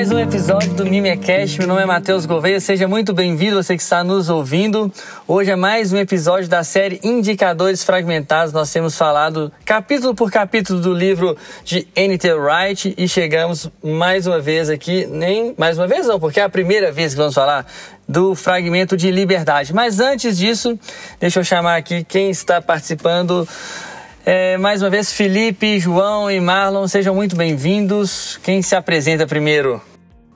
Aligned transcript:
mais 0.00 0.10
um 0.10 0.18
episódio 0.18 0.72
do 0.72 0.86
Mimecast. 0.86 1.58
Meu 1.58 1.68
nome 1.68 1.82
é 1.82 1.84
Matheus 1.84 2.24
Gouveia. 2.24 2.58
Seja 2.58 2.88
muito 2.88 3.12
bem-vindo, 3.12 3.62
você 3.62 3.76
que 3.76 3.82
está 3.82 4.02
nos 4.02 4.30
ouvindo. 4.30 4.90
Hoje 5.28 5.50
é 5.50 5.56
mais 5.56 5.92
um 5.92 5.98
episódio 5.98 6.48
da 6.48 6.64
série 6.64 6.98
Indicadores 7.04 7.84
Fragmentados. 7.84 8.50
Nós 8.50 8.72
temos 8.72 8.96
falado 8.96 9.52
capítulo 9.62 10.14
por 10.14 10.30
capítulo 10.30 10.80
do 10.80 10.94
livro 10.94 11.36
de 11.62 11.86
N.T. 11.94 12.32
Wright 12.32 12.94
e 12.96 13.06
chegamos 13.06 13.70
mais 13.84 14.26
uma 14.26 14.40
vez 14.40 14.70
aqui, 14.70 15.06
nem 15.06 15.54
mais 15.58 15.76
uma 15.76 15.86
vez 15.86 16.06
não, 16.06 16.18
porque 16.18 16.40
é 16.40 16.44
a 16.44 16.48
primeira 16.48 16.90
vez 16.90 17.12
que 17.12 17.18
vamos 17.18 17.34
falar 17.34 17.66
do 18.10 18.34
fragmento 18.34 18.96
de 18.96 19.10
liberdade. 19.10 19.72
Mas 19.72 20.00
antes 20.00 20.36
disso, 20.36 20.76
deixa 21.20 21.38
eu 21.38 21.44
chamar 21.44 21.76
aqui 21.76 22.02
quem 22.02 22.28
está 22.30 22.60
participando 22.60 23.46
é, 24.26 24.58
mais 24.58 24.82
uma 24.82 24.90
vez, 24.90 25.12
Felipe, 25.12 25.78
João 25.78 26.30
e 26.30 26.40
Marlon, 26.40 26.86
sejam 26.86 27.14
muito 27.14 27.34
bem-vindos. 27.36 28.38
Quem 28.42 28.60
se 28.60 28.74
apresenta 28.74 29.26
primeiro? 29.26 29.80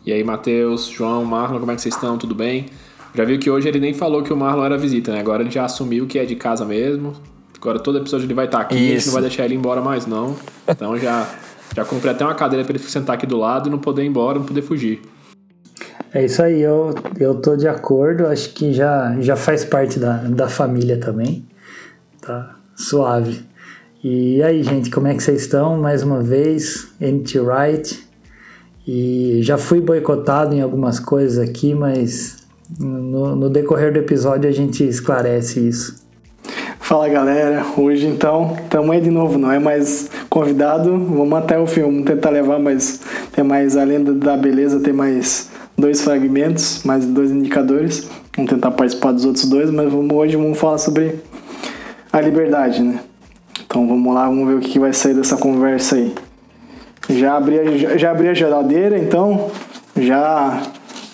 E 0.06 0.12
aí, 0.12 0.22
Matheus, 0.24 0.86
João, 0.86 1.24
Marlon, 1.24 1.58
como 1.58 1.72
é 1.72 1.74
que 1.74 1.82
vocês 1.82 1.94
estão? 1.94 2.16
Tudo 2.16 2.34
bem? 2.34 2.66
Já 3.14 3.24
viu 3.24 3.38
que 3.38 3.50
hoje 3.50 3.68
ele 3.68 3.80
nem 3.80 3.92
falou 3.92 4.22
que 4.22 4.32
o 4.32 4.36
Marlon 4.36 4.64
era 4.64 4.78
visita, 4.78 5.12
né? 5.12 5.20
Agora 5.20 5.42
ele 5.42 5.50
já 5.50 5.64
assumiu 5.64 6.06
que 6.06 6.18
é 6.18 6.24
de 6.24 6.36
casa 6.36 6.64
mesmo. 6.64 7.12
Agora 7.60 7.78
todo 7.78 7.98
episódio 7.98 8.26
ele 8.26 8.34
vai 8.34 8.46
estar 8.46 8.60
aqui, 8.60 8.76
Isso. 8.76 8.84
a 8.84 8.94
gente 8.96 9.06
não 9.06 9.12
vai 9.14 9.22
deixar 9.22 9.44
ele 9.44 9.54
embora 9.54 9.80
mais 9.80 10.06
não. 10.06 10.36
Então 10.66 10.96
já 10.98 11.28
já 11.74 11.84
comprei 11.84 12.12
até 12.12 12.24
uma 12.24 12.34
cadeira 12.34 12.64
para 12.64 12.76
ele 12.76 12.84
sentar 12.84 13.16
aqui 13.16 13.26
do 13.26 13.36
lado 13.36 13.68
e 13.68 13.70
não 13.70 13.78
poder 13.78 14.04
ir 14.04 14.06
embora, 14.06 14.38
não 14.38 14.46
poder 14.46 14.62
fugir. 14.62 15.02
É 16.14 16.24
isso 16.24 16.40
aí, 16.40 16.62
eu, 16.62 16.94
eu 17.18 17.34
tô 17.34 17.56
de 17.56 17.66
acordo, 17.66 18.28
acho 18.28 18.50
que 18.50 18.72
já, 18.72 19.16
já 19.18 19.34
faz 19.34 19.64
parte 19.64 19.98
da, 19.98 20.18
da 20.18 20.46
família 20.48 20.96
também. 20.96 21.44
Tá 22.22 22.54
suave. 22.76 23.44
E 24.02 24.40
aí, 24.40 24.62
gente, 24.62 24.90
como 24.90 25.08
é 25.08 25.14
que 25.14 25.24
vocês 25.24 25.42
estão? 25.42 25.76
Mais 25.76 26.04
uma 26.04 26.22
vez, 26.22 26.86
NT 27.00 27.40
Wright. 27.40 28.08
E 28.86 29.40
já 29.42 29.58
fui 29.58 29.80
boicotado 29.80 30.54
em 30.54 30.60
algumas 30.60 31.00
coisas 31.00 31.36
aqui, 31.36 31.74
mas 31.74 32.36
no, 32.78 33.34
no 33.34 33.50
decorrer 33.50 33.92
do 33.92 33.98
episódio 33.98 34.48
a 34.48 34.52
gente 34.52 34.86
esclarece 34.86 35.66
isso. 35.66 36.04
Fala 36.78 37.08
galera, 37.08 37.64
hoje 37.76 38.06
então 38.06 38.56
estamos 38.62 38.90
aí 38.90 39.00
de 39.00 39.10
novo, 39.10 39.36
não 39.36 39.50
é 39.50 39.58
mais 39.58 40.08
convidado, 40.30 40.90
vamos 40.96 41.38
até 41.38 41.58
o 41.58 41.66
filme, 41.66 42.04
tentar 42.04 42.30
levar 42.30 42.60
mais, 42.60 43.00
ter 43.32 43.42
mais 43.42 43.76
além 43.76 44.04
da 44.04 44.36
beleza, 44.36 44.78
ter 44.78 44.92
mais 44.92 45.50
dois 45.76 46.02
fragmentos, 46.02 46.82
mais 46.84 47.04
dois 47.04 47.30
indicadores, 47.30 48.08
vamos 48.36 48.50
tentar 48.50 48.70
participar 48.70 49.12
dos 49.12 49.24
outros 49.24 49.46
dois, 49.46 49.70
mas 49.70 49.90
vamos, 49.90 50.14
hoje 50.14 50.36
vamos 50.36 50.58
falar 50.58 50.78
sobre 50.78 51.20
a 52.12 52.20
liberdade, 52.20 52.82
né? 52.82 53.00
Então 53.66 53.86
vamos 53.88 54.14
lá, 54.14 54.26
vamos 54.26 54.46
ver 54.46 54.54
o 54.54 54.60
que 54.60 54.78
vai 54.78 54.92
sair 54.92 55.14
dessa 55.14 55.36
conversa 55.36 55.96
aí. 55.96 56.14
Já 57.10 57.36
abri, 57.36 57.78
já, 57.78 57.96
já 57.96 58.10
abri 58.10 58.28
a 58.28 58.34
geladeira, 58.34 58.98
então 58.98 59.50
já 59.96 60.62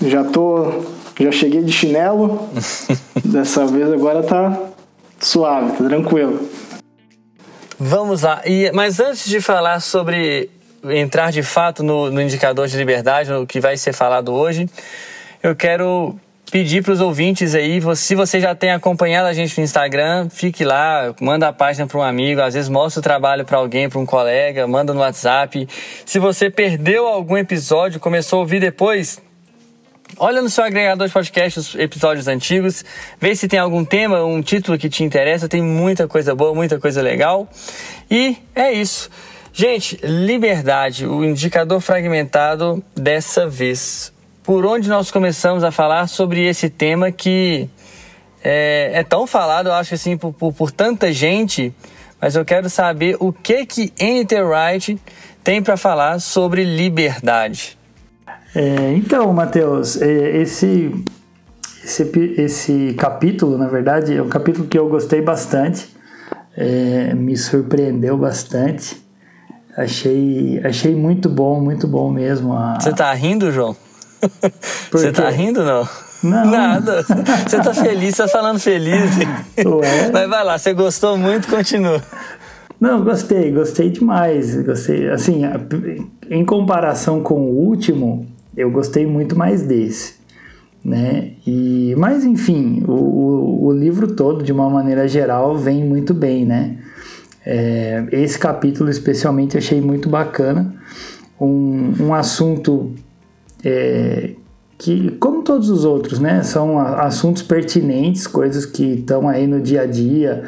já 0.00 0.24
tô 0.24 0.84
já 1.18 1.32
cheguei 1.32 1.62
de 1.62 1.72
chinelo. 1.72 2.48
Dessa 3.24 3.66
vez 3.66 3.92
agora 3.92 4.22
tá 4.22 4.58
suave, 5.18 5.72
tá 5.72 5.84
tranquilo. 5.84 6.48
Vamos 7.78 8.22
lá. 8.22 8.42
E, 8.44 8.70
mas 8.72 9.00
antes 9.00 9.26
de 9.26 9.40
falar 9.40 9.80
sobre 9.80 10.50
entrar 10.84 11.30
de 11.30 11.42
fato 11.42 11.82
no, 11.82 12.10
no 12.10 12.20
indicador 12.20 12.66
de 12.68 12.76
liberdade, 12.76 13.30
no 13.30 13.46
que 13.46 13.60
vai 13.60 13.76
ser 13.76 13.92
falado 13.92 14.32
hoje, 14.32 14.68
eu 15.42 15.54
quero 15.54 16.18
pedir 16.50 16.82
para 16.82 16.92
os 16.92 17.00
ouvintes 17.00 17.54
aí, 17.54 17.80
se 17.94 18.14
você 18.14 18.40
já 18.40 18.54
tem 18.54 18.72
acompanhado 18.72 19.28
a 19.28 19.32
gente 19.32 19.56
no 19.56 19.64
Instagram, 19.64 20.28
fique 20.28 20.64
lá, 20.64 21.14
manda 21.20 21.46
a 21.46 21.52
página 21.52 21.86
para 21.86 21.98
um 21.98 22.02
amigo, 22.02 22.40
às 22.40 22.54
vezes 22.54 22.68
mostra 22.68 22.98
o 22.98 23.02
trabalho 23.02 23.44
para 23.44 23.56
alguém, 23.56 23.88
para 23.88 23.98
um 24.00 24.06
colega, 24.06 24.66
manda 24.66 24.92
no 24.92 25.00
WhatsApp. 25.00 25.68
Se 26.04 26.18
você 26.18 26.50
perdeu 26.50 27.06
algum 27.06 27.36
episódio, 27.36 28.00
começou 28.00 28.38
a 28.38 28.40
ouvir 28.40 28.60
depois, 28.60 29.22
olha 30.18 30.42
no 30.42 30.50
seu 30.50 30.64
agregador 30.64 31.06
de 31.06 31.12
podcast 31.12 31.60
os 31.60 31.74
episódios 31.76 32.26
antigos, 32.26 32.84
vê 33.20 33.34
se 33.36 33.46
tem 33.46 33.58
algum 33.58 33.84
tema, 33.84 34.24
um 34.24 34.42
título 34.42 34.76
que 34.76 34.88
te 34.88 35.04
interessa, 35.04 35.48
tem 35.48 35.62
muita 35.62 36.08
coisa 36.08 36.34
boa, 36.34 36.52
muita 36.52 36.80
coisa 36.80 37.00
legal. 37.00 37.48
E 38.10 38.36
é 38.56 38.72
isso. 38.72 39.08
Gente, 39.52 39.98
liberdade, 40.04 41.06
o 41.06 41.24
indicador 41.24 41.80
fragmentado 41.80 42.82
dessa 42.94 43.48
vez 43.48 44.12
por 44.42 44.64
onde 44.66 44.88
nós 44.88 45.10
começamos 45.10 45.62
a 45.62 45.70
falar 45.70 46.08
sobre 46.08 46.44
esse 46.44 46.68
tema 46.68 47.12
que 47.12 47.68
é, 48.42 48.90
é 48.94 49.04
tão 49.04 49.26
falado, 49.26 49.68
eu 49.68 49.72
acho 49.72 49.94
assim, 49.94 50.16
por, 50.16 50.32
por, 50.32 50.52
por, 50.52 50.72
tanta 50.72 51.12
gente, 51.12 51.72
mas 52.20 52.34
eu 52.34 52.44
quero 52.44 52.68
saber 52.68 53.16
o 53.20 53.32
que 53.32 53.64
que 53.66 53.92
N.T. 53.98 54.42
Wright 54.42 54.98
tem 55.44 55.62
para 55.62 55.76
falar 55.76 56.20
sobre 56.20 56.64
liberdade. 56.64 57.78
É, 58.52 58.92
então, 58.94 59.32
Matheus, 59.32 60.00
é, 60.02 60.38
esse, 60.38 60.92
esse, 61.84 62.34
esse 62.36 62.94
capítulo, 62.98 63.56
na 63.56 63.68
verdade, 63.68 64.16
é 64.16 64.22
um 64.22 64.28
capítulo 64.28 64.66
que 64.66 64.78
eu 64.78 64.88
gostei 64.88 65.20
bastante, 65.22 65.88
é, 66.56 67.14
me 67.14 67.36
surpreendeu 67.36 68.16
bastante. 68.16 68.99
Achei, 69.76 70.60
achei 70.64 70.94
muito 70.94 71.28
bom, 71.28 71.60
muito 71.60 71.86
bom 71.86 72.10
mesmo. 72.10 72.52
A... 72.52 72.78
Você 72.80 72.92
tá 72.92 73.12
rindo, 73.12 73.50
João? 73.52 73.76
Você 74.90 75.12
tá 75.12 75.30
rindo, 75.30 75.64
não? 75.64 75.88
Não. 76.22 76.50
Nada. 76.50 77.02
Você 77.02 77.58
tá 77.58 77.72
feliz, 77.72 78.16
tá 78.16 78.28
falando 78.28 78.58
feliz. 78.58 79.10
Ué? 79.64 80.10
Mas 80.12 80.28
vai 80.28 80.44
lá, 80.44 80.58
você 80.58 80.74
gostou 80.74 81.16
muito, 81.16 81.48
continua. 81.48 82.02
Não, 82.78 83.02
gostei, 83.02 83.50
gostei 83.50 83.90
demais. 83.90 84.60
Gostei, 84.62 85.08
assim, 85.08 85.42
em 86.28 86.44
comparação 86.44 87.22
com 87.22 87.40
o 87.40 87.58
último, 87.66 88.26
eu 88.56 88.70
gostei 88.70 89.06
muito 89.06 89.36
mais 89.36 89.62
desse, 89.62 90.14
né? 90.84 91.32
E, 91.46 91.94
mas 91.96 92.24
enfim, 92.24 92.82
o, 92.86 92.92
o, 92.92 93.66
o 93.66 93.72
livro 93.72 94.14
todo, 94.14 94.42
de 94.42 94.52
uma 94.52 94.68
maneira 94.68 95.08
geral, 95.08 95.56
vem 95.56 95.84
muito 95.84 96.12
bem, 96.12 96.44
né? 96.44 96.76
É, 97.44 98.06
esse 98.12 98.38
capítulo 98.38 98.90
especialmente 98.90 99.56
achei 99.56 99.80
muito 99.80 100.08
bacana, 100.08 100.74
um, 101.40 101.94
um 102.00 102.14
assunto 102.14 102.92
é, 103.64 104.32
que, 104.76 105.10
como 105.20 105.42
todos 105.42 105.68
os 105.70 105.84
outros, 105.84 106.18
né, 106.18 106.42
são 106.42 106.78
assuntos 106.78 107.42
pertinentes, 107.42 108.26
coisas 108.26 108.64
que 108.64 108.94
estão 108.94 109.28
aí 109.28 109.46
no 109.46 109.60
dia 109.60 109.82
a 109.82 109.86
dia, 109.86 110.44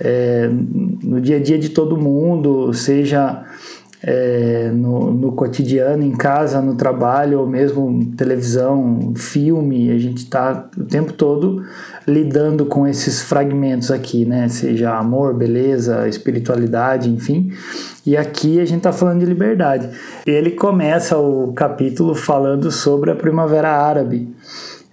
é, 0.00 0.48
no 0.48 1.20
dia 1.20 1.36
a 1.36 1.40
dia 1.40 1.58
de 1.58 1.70
todo 1.70 1.96
mundo, 1.96 2.72
seja 2.72 3.44
é, 4.06 4.70
no, 4.70 5.10
no, 5.14 5.32
cotidiano, 5.32 6.02
em 6.02 6.12
casa, 6.12 6.60
no 6.60 6.74
trabalho, 6.74 7.40
ou 7.40 7.46
mesmo 7.46 8.12
televisão, 8.16 9.14
filme, 9.16 9.90
a 9.90 9.98
gente 9.98 10.18
está 10.18 10.68
o 10.76 10.84
tempo 10.84 11.14
todo 11.14 11.64
lidando 12.06 12.66
com 12.66 12.86
esses 12.86 13.22
fragmentos 13.22 13.90
aqui, 13.90 14.26
né? 14.26 14.46
Seja 14.48 14.94
amor, 14.94 15.32
beleza, 15.32 16.06
espiritualidade, 16.06 17.08
enfim. 17.08 17.50
E 18.04 18.14
aqui 18.14 18.60
a 18.60 18.66
gente 18.66 18.78
está 18.78 18.92
falando 18.92 19.20
de 19.20 19.26
liberdade. 19.26 19.88
Ele 20.26 20.50
começa 20.50 21.16
o 21.16 21.54
capítulo 21.54 22.14
falando 22.14 22.70
sobre 22.70 23.10
a 23.10 23.14
Primavera 23.16 23.70
Árabe, 23.70 24.28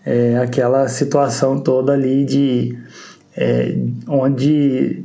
é, 0.05 0.37
aquela 0.37 0.87
situação 0.87 1.59
toda 1.59 1.91
ali 1.91 2.23
de 2.23 2.77
é, 3.35 3.75
onde 4.07 5.03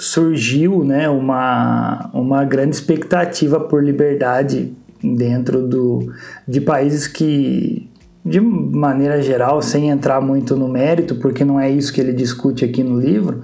surgiu 0.00 0.82
né, 0.82 1.10
uma, 1.10 2.10
uma 2.14 2.42
grande 2.42 2.74
expectativa 2.74 3.60
por 3.60 3.84
liberdade 3.84 4.72
dentro 5.04 5.68
do, 5.68 6.10
de 6.48 6.58
países 6.58 7.06
que, 7.06 7.86
de 8.24 8.40
maneira 8.40 9.20
geral, 9.20 9.60
sem 9.60 9.90
entrar 9.90 10.18
muito 10.22 10.56
no 10.56 10.66
mérito, 10.68 11.16
porque 11.16 11.44
não 11.44 11.60
é 11.60 11.70
isso 11.70 11.92
que 11.92 12.00
ele 12.00 12.14
discute 12.14 12.64
aqui 12.64 12.82
no 12.82 12.98
livro, 12.98 13.42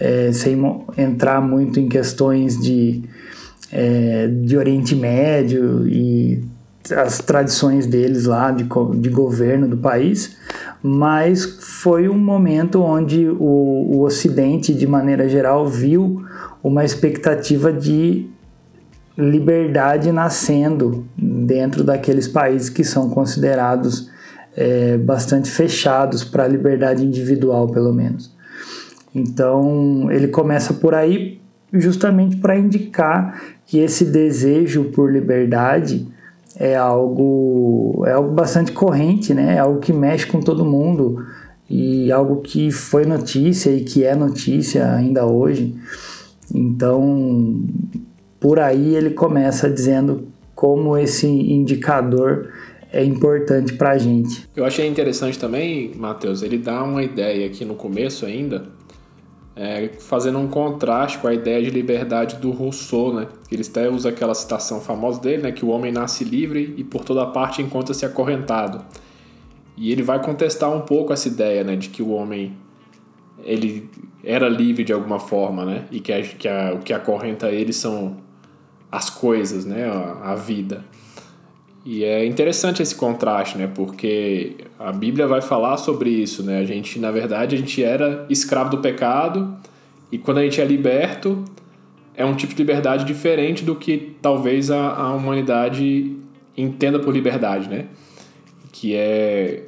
é, 0.00 0.32
sem 0.32 0.58
entrar 0.96 1.42
muito 1.42 1.78
em 1.78 1.90
questões 1.90 2.58
de, 2.58 3.02
é, 3.70 4.28
de 4.28 4.56
Oriente 4.56 4.96
Médio 4.96 5.86
e 5.86 6.42
as 6.96 7.18
tradições 7.18 7.86
deles 7.86 8.24
lá 8.24 8.50
de, 8.50 8.64
de 8.98 9.08
governo 9.10 9.68
do 9.68 9.76
país, 9.76 10.36
mas 10.82 11.44
foi 11.44 12.08
um 12.08 12.18
momento 12.18 12.82
onde 12.82 13.28
o, 13.28 13.36
o 13.38 14.02
Ocidente, 14.02 14.74
de 14.74 14.86
maneira 14.86 15.28
geral, 15.28 15.66
viu 15.68 16.24
uma 16.62 16.84
expectativa 16.84 17.72
de 17.72 18.28
liberdade 19.16 20.10
nascendo 20.10 21.06
dentro 21.16 21.84
daqueles 21.84 22.26
países 22.26 22.68
que 22.68 22.82
são 22.82 23.10
considerados 23.10 24.10
é, 24.56 24.96
bastante 24.96 25.50
fechados 25.50 26.24
para 26.24 26.44
a 26.44 26.48
liberdade 26.48 27.04
individual, 27.04 27.68
pelo 27.68 27.92
menos. 27.92 28.34
Então 29.14 30.10
ele 30.10 30.28
começa 30.28 30.74
por 30.74 30.94
aí 30.94 31.40
justamente 31.72 32.36
para 32.36 32.58
indicar 32.58 33.40
que 33.66 33.78
esse 33.78 34.04
desejo 34.04 34.84
por 34.84 35.10
liberdade 35.10 36.06
é 36.56 36.76
algo 36.76 38.04
é 38.06 38.12
algo 38.12 38.32
bastante 38.32 38.72
corrente, 38.72 39.32
né? 39.34 39.56
É 39.56 39.58
algo 39.58 39.80
que 39.80 39.92
mexe 39.92 40.26
com 40.26 40.40
todo 40.40 40.64
mundo 40.64 41.24
e 41.68 42.12
algo 42.12 42.42
que 42.42 42.70
foi 42.70 43.04
notícia 43.04 43.70
e 43.70 43.82
que 43.82 44.04
é 44.04 44.14
notícia 44.14 44.92
ainda 44.94 45.24
hoje. 45.26 45.74
Então, 46.54 47.62
por 48.38 48.58
aí 48.58 48.94
ele 48.94 49.10
começa 49.10 49.70
dizendo 49.70 50.28
como 50.54 50.98
esse 50.98 51.26
indicador 51.26 52.50
é 52.92 53.02
importante 53.02 53.72
para 53.72 53.92
a 53.92 53.98
gente. 53.98 54.46
Eu 54.54 54.66
achei 54.66 54.86
interessante 54.86 55.38
também, 55.38 55.92
Matheus, 55.96 56.42
ele 56.42 56.58
dá 56.58 56.84
uma 56.84 57.02
ideia 57.02 57.46
aqui 57.46 57.64
no 57.64 57.74
começo 57.74 58.26
ainda, 58.26 58.66
é, 59.54 59.90
fazendo 59.98 60.38
um 60.38 60.48
contraste 60.48 61.18
com 61.18 61.28
a 61.28 61.34
ideia 61.34 61.62
de 61.62 61.70
liberdade 61.70 62.36
do 62.36 62.50
Rousseau, 62.50 63.12
né? 63.12 63.28
Ele 63.50 63.62
até 63.62 63.88
usa 63.88 64.08
aquela 64.08 64.34
citação 64.34 64.80
famosa 64.80 65.20
dele, 65.20 65.42
né? 65.42 65.52
Que 65.52 65.64
o 65.64 65.68
homem 65.68 65.92
nasce 65.92 66.24
livre 66.24 66.74
e 66.76 66.84
por 66.84 67.04
toda 67.04 67.26
parte 67.26 67.60
encontra-se 67.60 68.04
acorrentado. 68.06 68.82
E 69.76 69.92
ele 69.92 70.02
vai 70.02 70.22
contestar 70.22 70.70
um 70.70 70.80
pouco 70.80 71.12
essa 71.12 71.28
ideia, 71.28 71.62
né? 71.62 71.76
De 71.76 71.90
que 71.90 72.02
o 72.02 72.10
homem 72.10 72.56
ele 73.44 73.90
era 74.24 74.48
livre 74.48 74.84
de 74.84 74.92
alguma 74.92 75.18
forma, 75.18 75.64
né? 75.64 75.84
E 75.90 76.00
que, 76.00 76.12
a, 76.12 76.22
que 76.22 76.48
a, 76.48 76.74
o 76.74 76.78
que 76.78 76.92
acorrenta 76.92 77.50
ele 77.50 77.72
são 77.72 78.16
as 78.90 79.10
coisas, 79.10 79.66
né? 79.66 79.84
A, 79.84 80.32
a 80.32 80.34
vida. 80.34 80.84
E 81.84 82.04
é 82.04 82.24
interessante 82.24 82.80
esse 82.80 82.94
contraste, 82.94 83.58
né? 83.58 83.66
Porque 83.66 84.56
a 84.78 84.92
Bíblia 84.92 85.26
vai 85.26 85.40
falar 85.40 85.76
sobre 85.76 86.10
isso, 86.10 86.42
né? 86.42 86.58
A 86.58 86.64
gente, 86.64 86.98
na 86.98 87.10
verdade, 87.10 87.56
a 87.56 87.58
gente 87.58 87.82
era 87.82 88.24
escravo 88.30 88.70
do 88.70 88.78
pecado 88.78 89.56
e 90.10 90.18
quando 90.18 90.38
a 90.38 90.42
gente 90.42 90.60
é 90.60 90.64
liberto, 90.64 91.44
é 92.14 92.24
um 92.24 92.34
tipo 92.34 92.54
de 92.54 92.62
liberdade 92.62 93.04
diferente 93.04 93.64
do 93.64 93.74
que 93.74 94.14
talvez 94.22 94.70
a, 94.70 94.94
a 94.94 95.12
humanidade 95.12 96.16
entenda 96.56 97.00
por 97.00 97.12
liberdade, 97.12 97.68
né? 97.68 97.86
Que 98.70 98.94
é 98.94 99.64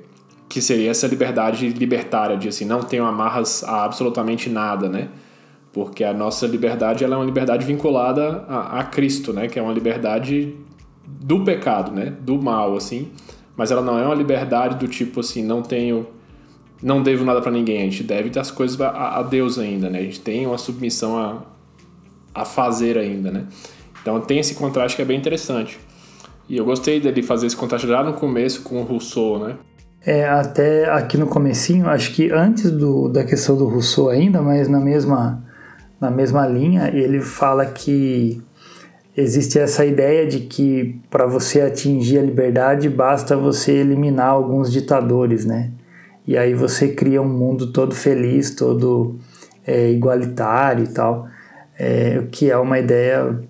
que 0.48 0.60
seria 0.60 0.90
essa 0.92 1.08
liberdade 1.08 1.68
libertária 1.70 2.36
de 2.36 2.48
assim, 2.48 2.64
não 2.64 2.80
tenho 2.80 3.04
amarras 3.04 3.64
a 3.64 3.84
absolutamente 3.84 4.48
nada, 4.48 4.88
né? 4.88 5.08
Porque 5.72 6.04
a 6.04 6.14
nossa 6.14 6.46
liberdade 6.46 7.02
ela 7.02 7.16
é 7.16 7.18
uma 7.18 7.24
liberdade 7.24 7.66
vinculada 7.66 8.44
a, 8.46 8.78
a 8.78 8.84
Cristo, 8.84 9.32
né? 9.32 9.48
Que 9.48 9.58
é 9.58 9.62
uma 9.62 9.72
liberdade 9.72 10.54
do 11.06 11.44
pecado, 11.44 11.92
né? 11.92 12.12
Do 12.20 12.40
mal, 12.40 12.76
assim. 12.76 13.10
Mas 13.56 13.70
ela 13.70 13.82
não 13.82 13.98
é 13.98 14.04
uma 14.04 14.14
liberdade 14.14 14.76
do 14.76 14.88
tipo 14.88 15.20
assim, 15.20 15.42
não 15.42 15.62
tenho. 15.62 16.06
Não 16.82 17.02
devo 17.02 17.24
nada 17.24 17.40
para 17.40 17.52
ninguém. 17.52 17.78
A 17.78 17.84
gente 17.84 18.02
deve 18.02 18.38
as 18.38 18.50
coisas 18.50 18.78
a, 18.80 19.18
a, 19.18 19.22
Deus 19.22 19.58
ainda, 19.58 19.88
né? 19.88 20.00
A 20.00 20.02
gente 20.02 20.20
tem 20.20 20.46
uma 20.46 20.58
submissão 20.58 21.16
a, 21.16 21.42
a 22.34 22.44
fazer 22.44 22.98
ainda, 22.98 23.30
né? 23.30 23.46
Então 24.02 24.20
tem 24.20 24.38
esse 24.38 24.54
contraste 24.54 24.96
que 24.96 25.02
é 25.02 25.04
bem 25.04 25.18
interessante. 25.18 25.78
E 26.48 26.56
eu 26.56 26.64
gostei 26.64 27.00
dele 27.00 27.22
fazer 27.22 27.46
esse 27.46 27.56
contraste 27.56 27.86
já 27.86 28.02
no 28.02 28.12
começo 28.12 28.62
com 28.62 28.80
o 28.80 28.84
Rousseau, 28.84 29.38
né? 29.38 29.56
É, 30.04 30.28
até 30.28 30.90
aqui 30.90 31.16
no 31.16 31.26
comecinho, 31.26 31.88
acho 31.88 32.12
que 32.12 32.30
antes 32.30 32.70
do, 32.70 33.08
da 33.08 33.24
questão 33.24 33.56
do 33.56 33.66
Rousseau 33.66 34.10
ainda, 34.10 34.42
mas 34.42 34.68
na 34.68 34.78
mesma, 34.78 35.42
na 35.98 36.10
mesma 36.10 36.46
linha, 36.46 36.90
ele 36.92 37.20
fala 37.22 37.64
que 37.64 38.42
existe 39.16 39.58
essa 39.58 39.84
ideia 39.84 40.26
de 40.26 40.40
que 40.40 41.00
para 41.10 41.26
você 41.26 41.60
atingir 41.60 42.18
a 42.18 42.22
liberdade 42.22 42.88
basta 42.88 43.36
você 43.36 43.72
eliminar 43.72 44.28
alguns 44.28 44.72
ditadores, 44.72 45.44
né? 45.44 45.70
E 46.26 46.36
aí 46.36 46.54
você 46.54 46.88
cria 46.88 47.20
um 47.20 47.28
mundo 47.28 47.72
todo 47.72 47.94
feliz, 47.94 48.54
todo 48.54 49.16
é, 49.66 49.90
igualitário 49.90 50.84
e 50.84 50.88
tal, 50.88 51.28
é, 51.78 52.22
que 52.30 52.50
é 52.50 52.56
uma 52.56 52.78
ideia 52.78 53.40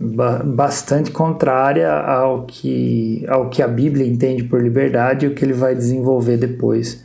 ba 0.00 0.42
bastante 0.42 1.10
contrária 1.10 1.90
ao 1.92 2.44
que, 2.44 3.24
ao 3.28 3.48
que 3.48 3.62
a 3.62 3.68
Bíblia 3.68 4.06
entende 4.06 4.42
por 4.42 4.60
liberdade 4.60 5.26
e 5.26 5.28
o 5.28 5.34
que 5.34 5.44
ele 5.44 5.52
vai 5.52 5.74
desenvolver 5.74 6.36
depois. 6.36 7.04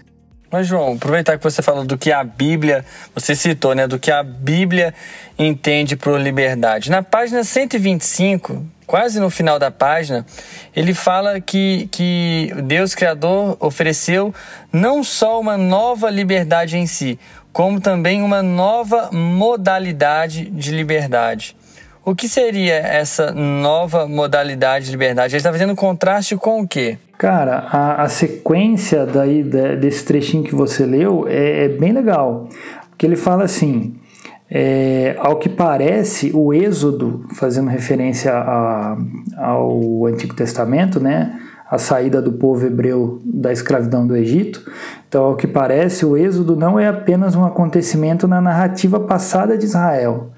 Mas, 0.50 0.66
João, 0.66 0.94
aproveitar 0.94 1.38
que 1.38 1.44
você 1.44 1.62
falou 1.62 1.84
do 1.84 1.98
que 1.98 2.12
a 2.12 2.24
Bíblia, 2.24 2.86
você 3.14 3.36
citou, 3.36 3.76
né, 3.76 3.86
do 3.86 4.00
que 4.00 4.10
a 4.10 4.24
Bíblia 4.24 4.94
entende 5.38 5.98
por 5.98 6.20
liberdade. 6.20 6.90
Na 6.90 7.04
página 7.04 7.44
125, 7.44 8.66
quase 8.86 9.20
no 9.20 9.30
final 9.30 9.60
da 9.60 9.70
página, 9.70 10.26
ele 10.74 10.94
fala 10.94 11.42
que, 11.42 11.90
que 11.92 12.54
Deus 12.64 12.96
Criador 12.96 13.58
ofereceu 13.60 14.34
não 14.72 15.04
só 15.04 15.38
uma 15.40 15.58
nova 15.58 16.10
liberdade 16.10 16.78
em 16.78 16.88
si, 16.88 17.20
como 17.52 17.82
também 17.82 18.24
uma 18.24 18.42
nova 18.42 19.10
modalidade 19.12 20.50
de 20.50 20.72
liberdade. 20.72 21.58
O 22.08 22.16
que 22.16 22.30
seria 22.30 22.76
essa 22.76 23.34
nova 23.34 24.08
modalidade 24.08 24.86
de 24.86 24.92
liberdade? 24.92 25.34
Ele 25.34 25.40
está 25.40 25.52
fazendo 25.52 25.76
contraste 25.76 26.38
com 26.38 26.62
o 26.62 26.66
quê? 26.66 26.98
Cara, 27.18 27.68
a, 27.70 28.04
a 28.04 28.08
sequência 28.08 29.06
daí 29.06 29.44
desse 29.44 30.06
trechinho 30.06 30.42
que 30.42 30.56
você 30.56 30.86
leu 30.86 31.26
é, 31.28 31.66
é 31.66 31.68
bem 31.68 31.92
legal. 31.92 32.48
Porque 32.90 33.06
ele 33.06 33.18
fala 33.18 33.44
assim: 33.44 33.94
é, 34.50 35.18
ao 35.20 35.36
que 35.36 35.50
parece, 35.50 36.32
o 36.34 36.54
Êxodo, 36.54 37.26
fazendo 37.36 37.70
referência 37.70 38.32
a, 38.34 38.98
ao 39.36 40.06
Antigo 40.06 40.34
Testamento, 40.34 41.02
né? 41.02 41.38
A 41.70 41.78
saída 41.78 42.22
do 42.22 42.32
povo 42.32 42.66
hebreu 42.66 43.22
da 43.26 43.52
escravidão 43.52 44.08
do 44.08 44.16
Egito. 44.16 44.62
Então, 45.10 45.26
ao 45.26 45.36
que 45.36 45.46
parece, 45.46 46.06
o 46.06 46.16
Êxodo 46.16 46.56
não 46.56 46.80
é 46.80 46.88
apenas 46.88 47.36
um 47.36 47.44
acontecimento 47.44 48.30
na 48.30 48.40
narrativa 48.40 48.98
passada 48.98 49.58
de 49.58 49.66
Israel, 49.66 50.32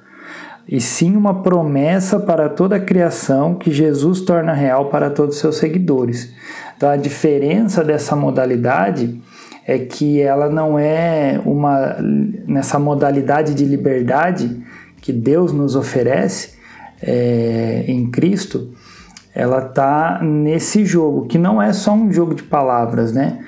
e 0.71 0.80
sim 0.80 1.16
uma 1.16 1.42
promessa 1.42 2.19
para 2.19 2.48
toda 2.48 2.75
a 2.75 2.80
criação 2.80 3.56
que 3.56 3.71
Jesus 3.71 4.21
torna 4.21 4.54
real 4.54 4.86
para 4.86 5.10
todos 5.10 5.36
os 5.36 5.42
seus 5.42 5.57
seguidores. 5.57 6.31
Então 6.77 6.89
a 6.89 6.95
diferença 6.95 7.83
dessa 7.83 8.16
modalidade 8.16 9.19
é 9.66 9.80
que 9.80 10.21
ela 10.21 10.48
não 10.48 10.77
é 10.77 11.42
uma 11.44 11.98
nessa 12.00 12.77
modalidade 12.77 13.56
de 13.56 13.66
liberdade 13.66 14.63
que 15.01 15.12
Deus 15.12 15.51
nos 15.51 15.75
oferece 15.75 16.60
é, 17.01 17.86
em 17.88 18.12
Cristo, 18.12 18.72
ela 19.33 19.62
tá 19.62 20.19
nesse 20.22 20.86
jogo 20.86 21.25
que 21.25 21.38
não 21.38 21.60
é 21.60 21.74
só 21.74 21.94
um 21.94 22.12
jogo 22.12 22.36
de 22.36 22.44
palavras, 22.44 23.12
né? 23.12 23.44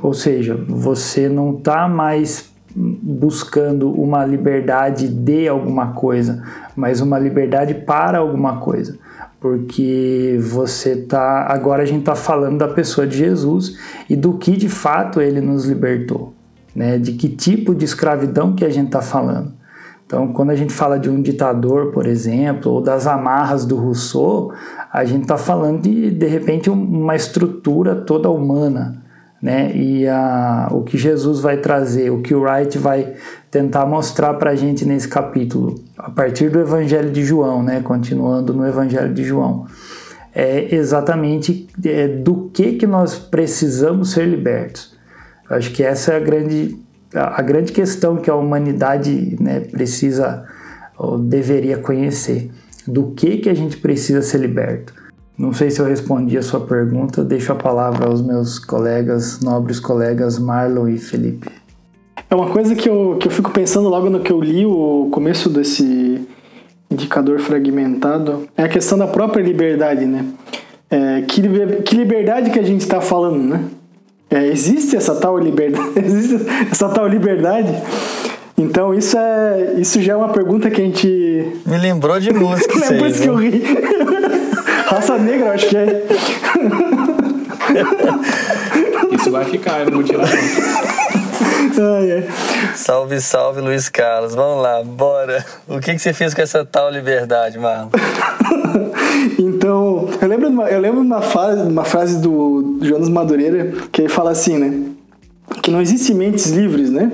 Ou 0.00 0.14
seja, 0.14 0.54
você 0.68 1.28
não 1.28 1.56
tá 1.56 1.88
mais 1.88 2.49
buscando 2.74 3.90
uma 3.92 4.24
liberdade 4.24 5.08
de 5.08 5.48
alguma 5.48 5.92
coisa, 5.92 6.42
mas 6.76 7.00
uma 7.00 7.18
liberdade 7.18 7.74
para 7.74 8.18
alguma 8.18 8.58
coisa 8.58 8.98
porque 9.40 10.38
você 10.38 10.94
tá 10.96 11.46
agora 11.48 11.82
a 11.82 11.86
gente 11.86 12.00
está 12.00 12.14
falando 12.14 12.58
da 12.58 12.68
pessoa 12.68 13.06
de 13.06 13.16
Jesus 13.16 13.78
e 14.08 14.14
do 14.14 14.34
que 14.34 14.54
de 14.54 14.68
fato 14.68 15.20
ele 15.20 15.40
nos 15.40 15.64
libertou, 15.64 16.34
né? 16.76 16.98
De 16.98 17.12
que 17.12 17.28
tipo 17.28 17.74
de 17.74 17.86
escravidão 17.86 18.54
que 18.54 18.64
a 18.64 18.70
gente 18.70 18.86
está 18.86 19.00
falando. 19.00 19.58
Então, 20.04 20.32
quando 20.32 20.50
a 20.50 20.56
gente 20.56 20.72
fala 20.72 20.98
de 20.98 21.08
um 21.08 21.22
ditador, 21.22 21.92
por 21.92 22.04
exemplo, 22.04 22.72
ou 22.72 22.82
das 22.82 23.06
amarras 23.06 23.64
do 23.64 23.76
Rousseau, 23.76 24.52
a 24.92 25.04
gente 25.04 25.22
está 25.22 25.38
falando 25.38 25.82
de 25.82 26.10
de 26.10 26.26
repente 26.26 26.68
uma 26.68 27.14
estrutura 27.14 27.94
toda 27.94 28.28
humana, 28.28 28.99
né? 29.42 29.74
E 29.74 30.06
a, 30.06 30.68
o 30.70 30.82
que 30.82 30.98
Jesus 30.98 31.40
vai 31.40 31.56
trazer, 31.56 32.10
o 32.10 32.20
que 32.20 32.34
o 32.34 32.42
Wright 32.42 32.76
vai 32.78 33.14
tentar 33.50 33.86
mostrar 33.86 34.34
para 34.34 34.50
a 34.50 34.54
gente 34.54 34.84
nesse 34.84 35.08
capítulo, 35.08 35.76
a 35.96 36.10
partir 36.10 36.50
do 36.50 36.60
Evangelho 36.60 37.10
de 37.10 37.24
João, 37.24 37.62
né? 37.62 37.80
Continuando 37.80 38.52
no 38.52 38.66
Evangelho 38.66 39.12
de 39.12 39.24
João, 39.24 39.66
é 40.34 40.74
exatamente 40.74 41.68
é, 41.84 42.06
do 42.06 42.50
que 42.52 42.74
que 42.74 42.86
nós 42.86 43.16
precisamos 43.18 44.12
ser 44.12 44.26
libertos. 44.26 44.94
Eu 45.48 45.56
acho 45.56 45.72
que 45.72 45.82
essa 45.82 46.12
é 46.12 46.16
a 46.16 46.20
grande 46.20 46.78
a, 47.14 47.42
grande 47.42 47.72
questão 47.72 48.16
que 48.16 48.30
a 48.30 48.34
humanidade 48.34 49.36
né, 49.40 49.60
precisa 49.60 50.44
ou 50.96 51.18
deveria 51.18 51.78
conhecer. 51.78 52.50
Do 52.86 53.12
que 53.12 53.38
que 53.38 53.48
a 53.48 53.54
gente 53.54 53.76
precisa 53.76 54.22
ser 54.22 54.38
liberto? 54.38 54.94
Não 55.38 55.52
sei 55.52 55.70
se 55.70 55.80
eu 55.80 55.86
respondi 55.86 56.36
a 56.36 56.42
sua 56.42 56.60
pergunta, 56.60 57.24
deixo 57.24 57.52
a 57.52 57.54
palavra 57.54 58.06
aos 58.06 58.20
meus 58.20 58.58
colegas, 58.58 59.40
nobres 59.40 59.80
colegas 59.80 60.38
Marlon 60.38 60.88
e 60.88 60.98
Felipe. 60.98 61.48
É 62.28 62.34
uma 62.34 62.50
coisa 62.50 62.74
que 62.74 62.88
eu, 62.88 63.16
que 63.18 63.26
eu 63.26 63.32
fico 63.32 63.50
pensando 63.50 63.88
logo 63.88 64.10
no 64.10 64.20
que 64.20 64.30
eu 64.30 64.40
li 64.40 64.64
o 64.66 65.08
começo 65.10 65.48
desse 65.48 66.28
indicador 66.90 67.38
fragmentado, 67.40 68.48
é 68.56 68.64
a 68.64 68.68
questão 68.68 68.98
da 68.98 69.06
própria 69.06 69.42
liberdade, 69.42 70.04
né? 70.04 70.24
É, 70.90 71.22
que, 71.22 71.40
que 71.84 71.96
liberdade 71.96 72.50
que 72.50 72.58
a 72.58 72.62
gente 72.62 72.80
está 72.80 73.00
falando, 73.00 73.42
né? 73.42 73.64
É, 74.28 74.46
existe 74.46 74.96
essa 74.96 75.14
tal 75.14 75.38
liberdade? 75.38 75.90
existe 76.04 76.46
essa 76.70 76.88
tal 76.88 77.06
liberdade? 77.08 77.72
Então 78.58 78.92
isso 78.92 79.16
é 79.16 79.74
isso 79.78 80.02
já 80.02 80.12
é 80.12 80.16
uma 80.16 80.28
pergunta 80.28 80.70
que 80.70 80.80
a 80.80 80.84
gente 80.84 81.52
me 81.64 81.78
lembrou 81.78 82.20
de 82.20 82.30
música. 82.34 82.78
é 82.92 82.98
por 82.98 83.06
isso 83.06 83.22
que 83.22 83.28
eu 83.28 83.36
ri. 83.36 83.62
Raça 84.90 85.16
negra, 85.18 85.52
acho 85.52 85.68
que 85.68 85.76
é. 85.76 86.02
Isso 89.14 89.30
vai 89.30 89.44
ficar, 89.44 89.80
eu 89.80 89.86
não 89.86 89.92
vou 89.92 90.02
tirar 90.02 90.26
Salve, 92.74 93.20
salve, 93.20 93.60
Luiz 93.60 93.88
Carlos. 93.88 94.34
Vamos 94.34 94.60
lá, 94.60 94.82
bora. 94.82 95.46
O 95.68 95.78
que, 95.78 95.92
que 95.92 96.00
você 96.00 96.12
fez 96.12 96.34
com 96.34 96.42
essa 96.42 96.64
tal 96.64 96.90
liberdade, 96.90 97.56
Marlon? 97.56 97.90
então, 99.38 100.08
eu 100.20 100.26
lembro, 100.26 100.48
uma, 100.48 100.68
eu 100.68 100.80
lembro 100.80 101.00
uma, 101.00 101.22
frase, 101.22 101.62
uma 101.62 101.84
frase 101.84 102.20
do 102.20 102.80
Jonas 102.82 103.08
Madureira 103.08 103.72
que 103.92 104.02
ele 104.02 104.08
fala 104.08 104.32
assim, 104.32 104.58
né? 104.58 104.90
que 105.62 105.70
não 105.70 105.80
existe 105.80 106.12
mentes 106.12 106.50
livres, 106.50 106.90
né? 106.90 107.12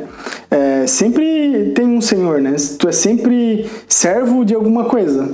É, 0.51 0.87
sempre 0.87 1.73
tem 1.75 1.87
um 1.87 2.01
senhor, 2.01 2.41
né? 2.41 2.57
Tu 2.79 2.89
é 2.89 2.93
sempre 2.93 3.71
servo 3.87 4.45
de 4.45 4.55
alguma 4.55 4.85
coisa. 4.85 5.29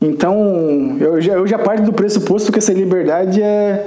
Então, 0.00 0.96
eu 1.00 1.20
já, 1.20 1.34
eu 1.34 1.46
já 1.46 1.58
parto 1.58 1.84
do 1.84 1.92
pressuposto 1.92 2.52
que 2.52 2.58
essa 2.58 2.72
liberdade 2.72 3.42
é, 3.42 3.86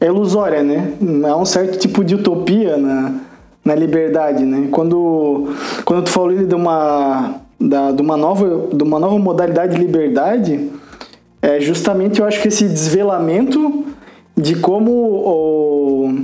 é 0.00 0.06
ilusória, 0.06 0.62
né? 0.62 0.92
Há 1.28 1.36
um 1.36 1.44
certo 1.44 1.78
tipo 1.78 2.04
de 2.04 2.14
utopia 2.14 2.76
na, 2.76 3.14
na 3.64 3.74
liberdade, 3.74 4.44
né? 4.44 4.68
Quando, 4.70 5.54
quando 5.84 6.04
tu 6.04 6.10
falou 6.10 6.36
de 6.36 6.54
uma, 6.54 7.40
da, 7.58 7.90
de, 7.90 8.02
uma 8.02 8.16
nova, 8.16 8.68
de 8.72 8.82
uma 8.82 9.00
nova 9.00 9.18
modalidade 9.18 9.76
de 9.76 9.82
liberdade, 9.82 10.70
é 11.40 11.58
justamente 11.60 12.20
eu 12.20 12.26
acho 12.26 12.40
que 12.40 12.48
esse 12.48 12.64
desvelamento 12.64 13.84
de 14.36 14.56
como 14.56 14.90
o, 14.92 16.14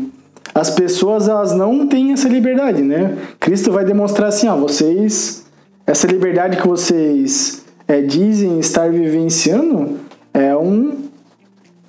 as 0.55 0.71
pessoas 0.71 1.29
elas 1.29 1.55
não 1.55 1.87
têm 1.87 2.13
essa 2.13 2.29
liberdade, 2.29 2.83
né? 2.83 3.17
Cristo 3.41 3.73
vai 3.73 3.85
demonstrar 3.85 4.29
assim, 4.29 4.47
ó, 4.49 4.57
vocês 4.57 5.47
essa 5.87 6.07
liberdade 6.07 6.59
que 6.59 6.69
vocês 6.69 7.62
é, 7.93 8.01
dizem 8.01 8.59
estar 8.59 8.91
vivenciando 8.91 9.99
é 10.33 10.57
um 10.57 11.03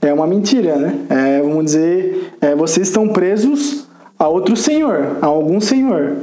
é 0.02 0.14
uma 0.14 0.28
mentira, 0.28 0.76
né? 0.76 1.00
É, 1.10 1.42
vamos 1.42 1.64
dizer, 1.64 2.34
é, 2.42 2.54
vocês 2.54 2.90
estão 2.90 3.08
presos 3.08 3.88
a 4.20 4.28
outro 4.28 4.58
senhor, 4.58 5.18
a 5.22 5.28
algum 5.28 5.62
senhor. 5.62 6.18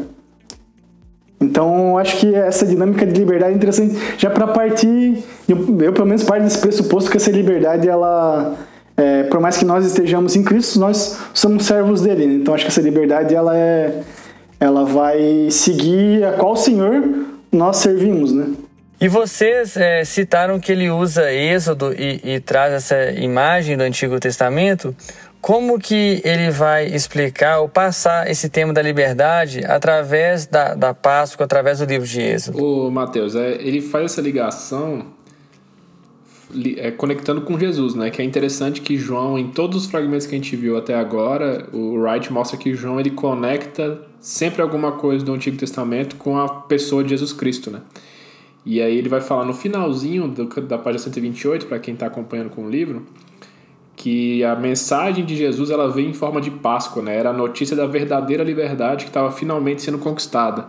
Então, 1.41 1.97
acho 1.97 2.19
que 2.19 2.35
essa 2.35 2.67
dinâmica 2.67 3.07
de 3.07 3.19
liberdade 3.19 3.55
é 3.55 3.57
interessante, 3.57 3.97
já 4.19 4.29
para 4.29 4.49
partir, 4.49 5.25
eu, 5.49 5.57
eu, 5.81 5.93
pelo 5.95 6.07
menos 6.07 6.23
parto 6.23 6.43
desse 6.43 6.59
pressuposto 6.59 7.11
que 7.11 7.17
essa 7.17 7.31
liberdade 7.31 7.89
ela 7.89 8.55
é, 8.99 9.23
por 9.23 9.41
mais 9.41 9.57
que 9.57 9.65
nós 9.65 9.87
estejamos 9.87 10.37
em 10.37 10.43
Cristo, 10.45 10.79
nós 10.79 11.19
somos 11.33 11.65
servos 11.65 12.03
dele. 12.03 12.27
Né? 12.27 12.35
Então 12.35 12.53
acho 12.53 12.65
que 12.65 12.71
essa 12.71 12.83
liberdade 12.83 13.35
ela 13.35 13.57
é, 13.57 14.03
ela 14.61 14.85
vai 14.85 15.49
seguir 15.51 16.23
a 16.23 16.33
qual 16.33 16.55
Senhor 16.55 17.03
nós 17.51 17.79
servimos, 17.79 18.35
né? 18.35 18.45
E 19.01 19.09
vocês 19.09 19.79
é, 19.79 20.05
citaram 20.05 20.61
que 20.61 20.71
ele 20.71 20.91
usa 20.91 21.33
Êxodo 21.33 21.91
e, 21.95 22.21
e 22.23 22.41
traz 22.41 22.75
essa 22.75 23.11
imagem 23.13 23.75
do 23.75 23.83
Antigo 23.83 24.21
Testamento. 24.21 24.95
Como 25.41 25.79
que 25.79 26.21
ele 26.23 26.51
vai 26.51 26.85
explicar 26.87 27.61
ou 27.61 27.69
passar 27.69 28.31
esse 28.31 28.51
tema 28.51 28.75
da 28.75 28.83
liberdade 28.83 29.65
através 29.65 30.47
da, 30.47 30.75
da 30.75 30.93
Páscoa, 30.93 31.47
através 31.47 31.79
do 31.79 31.87
livro 31.87 32.07
de 32.07 32.21
Êxodo? 32.21 32.63
O 32.63 32.91
Mateus, 32.91 33.35
é, 33.35 33.53
ele 33.53 33.81
faz 33.81 34.05
essa 34.05 34.21
ligação 34.21 35.07
é, 36.77 36.91
conectando 36.91 37.41
com 37.41 37.59
Jesus, 37.59 37.95
né? 37.95 38.11
Que 38.11 38.21
é 38.21 38.25
interessante 38.25 38.83
que 38.83 38.99
João, 38.99 39.39
em 39.39 39.49
todos 39.49 39.85
os 39.85 39.91
fragmentos 39.91 40.27
que 40.27 40.35
a 40.35 40.39
gente 40.39 40.55
viu 40.55 40.77
até 40.77 40.95
agora, 40.95 41.67
o 41.73 41.95
Wright 41.95 42.31
mostra 42.31 42.59
que 42.59 42.75
João 42.75 43.01
ele 43.01 43.11
conecta 43.11 43.99
sempre 44.21 44.61
alguma 44.61 44.93
coisa 44.93 45.25
do 45.25 45.33
Antigo 45.33 45.57
Testamento 45.57 46.17
com 46.17 46.39
a 46.39 46.47
pessoa 46.47 47.03
de 47.03 47.09
Jesus 47.09 47.33
Cristo, 47.33 47.71
né? 47.71 47.81
E 48.65 48.81
aí 48.81 48.97
ele 48.97 49.09
vai 49.09 49.21
falar 49.21 49.45
no 49.45 49.55
finalzinho 49.55 50.29
do, 50.29 50.45
da 50.63 50.77
página 50.77 50.99
128, 50.99 51.67
para 51.67 51.79
quem 51.79 51.95
está 51.95 52.07
acompanhando 52.07 52.51
com 52.51 52.67
o 52.67 52.71
livro, 52.71 53.07
que 53.97 54.43
a 54.45 54.55
mensagem 54.57 55.25
de 55.25 55.37
Jesus 55.37 55.71
ela 55.71 55.91
veio 55.91 56.09
em 56.09 56.15
forma 56.15 56.41
de 56.41 56.51
Páscoa, 56.51 57.03
né? 57.03 57.17
Era 57.17 57.31
a 57.31 57.33
notícia 57.33 57.77
da 57.77 57.87
verdadeira 57.87 58.43
liberdade 58.43 59.05
que 59.05 59.11
estava 59.11 59.31
finalmente 59.31 59.83
sendo 59.83 59.99
conquistada. 59.99 60.67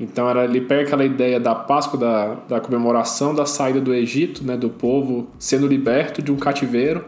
Então 0.00 0.28
era, 0.28 0.44
ele 0.44 0.60
pega 0.60 0.82
aquela 0.82 1.04
ideia 1.04 1.40
da 1.40 1.54
Páscoa, 1.54 1.98
da, 1.98 2.34
da 2.48 2.60
comemoração 2.60 3.34
da 3.34 3.44
saída 3.44 3.80
do 3.80 3.92
Egito, 3.92 4.44
né, 4.44 4.56
do 4.56 4.70
povo 4.70 5.28
sendo 5.38 5.66
liberto 5.66 6.22
de 6.22 6.30
um 6.30 6.36
cativeiro. 6.36 7.04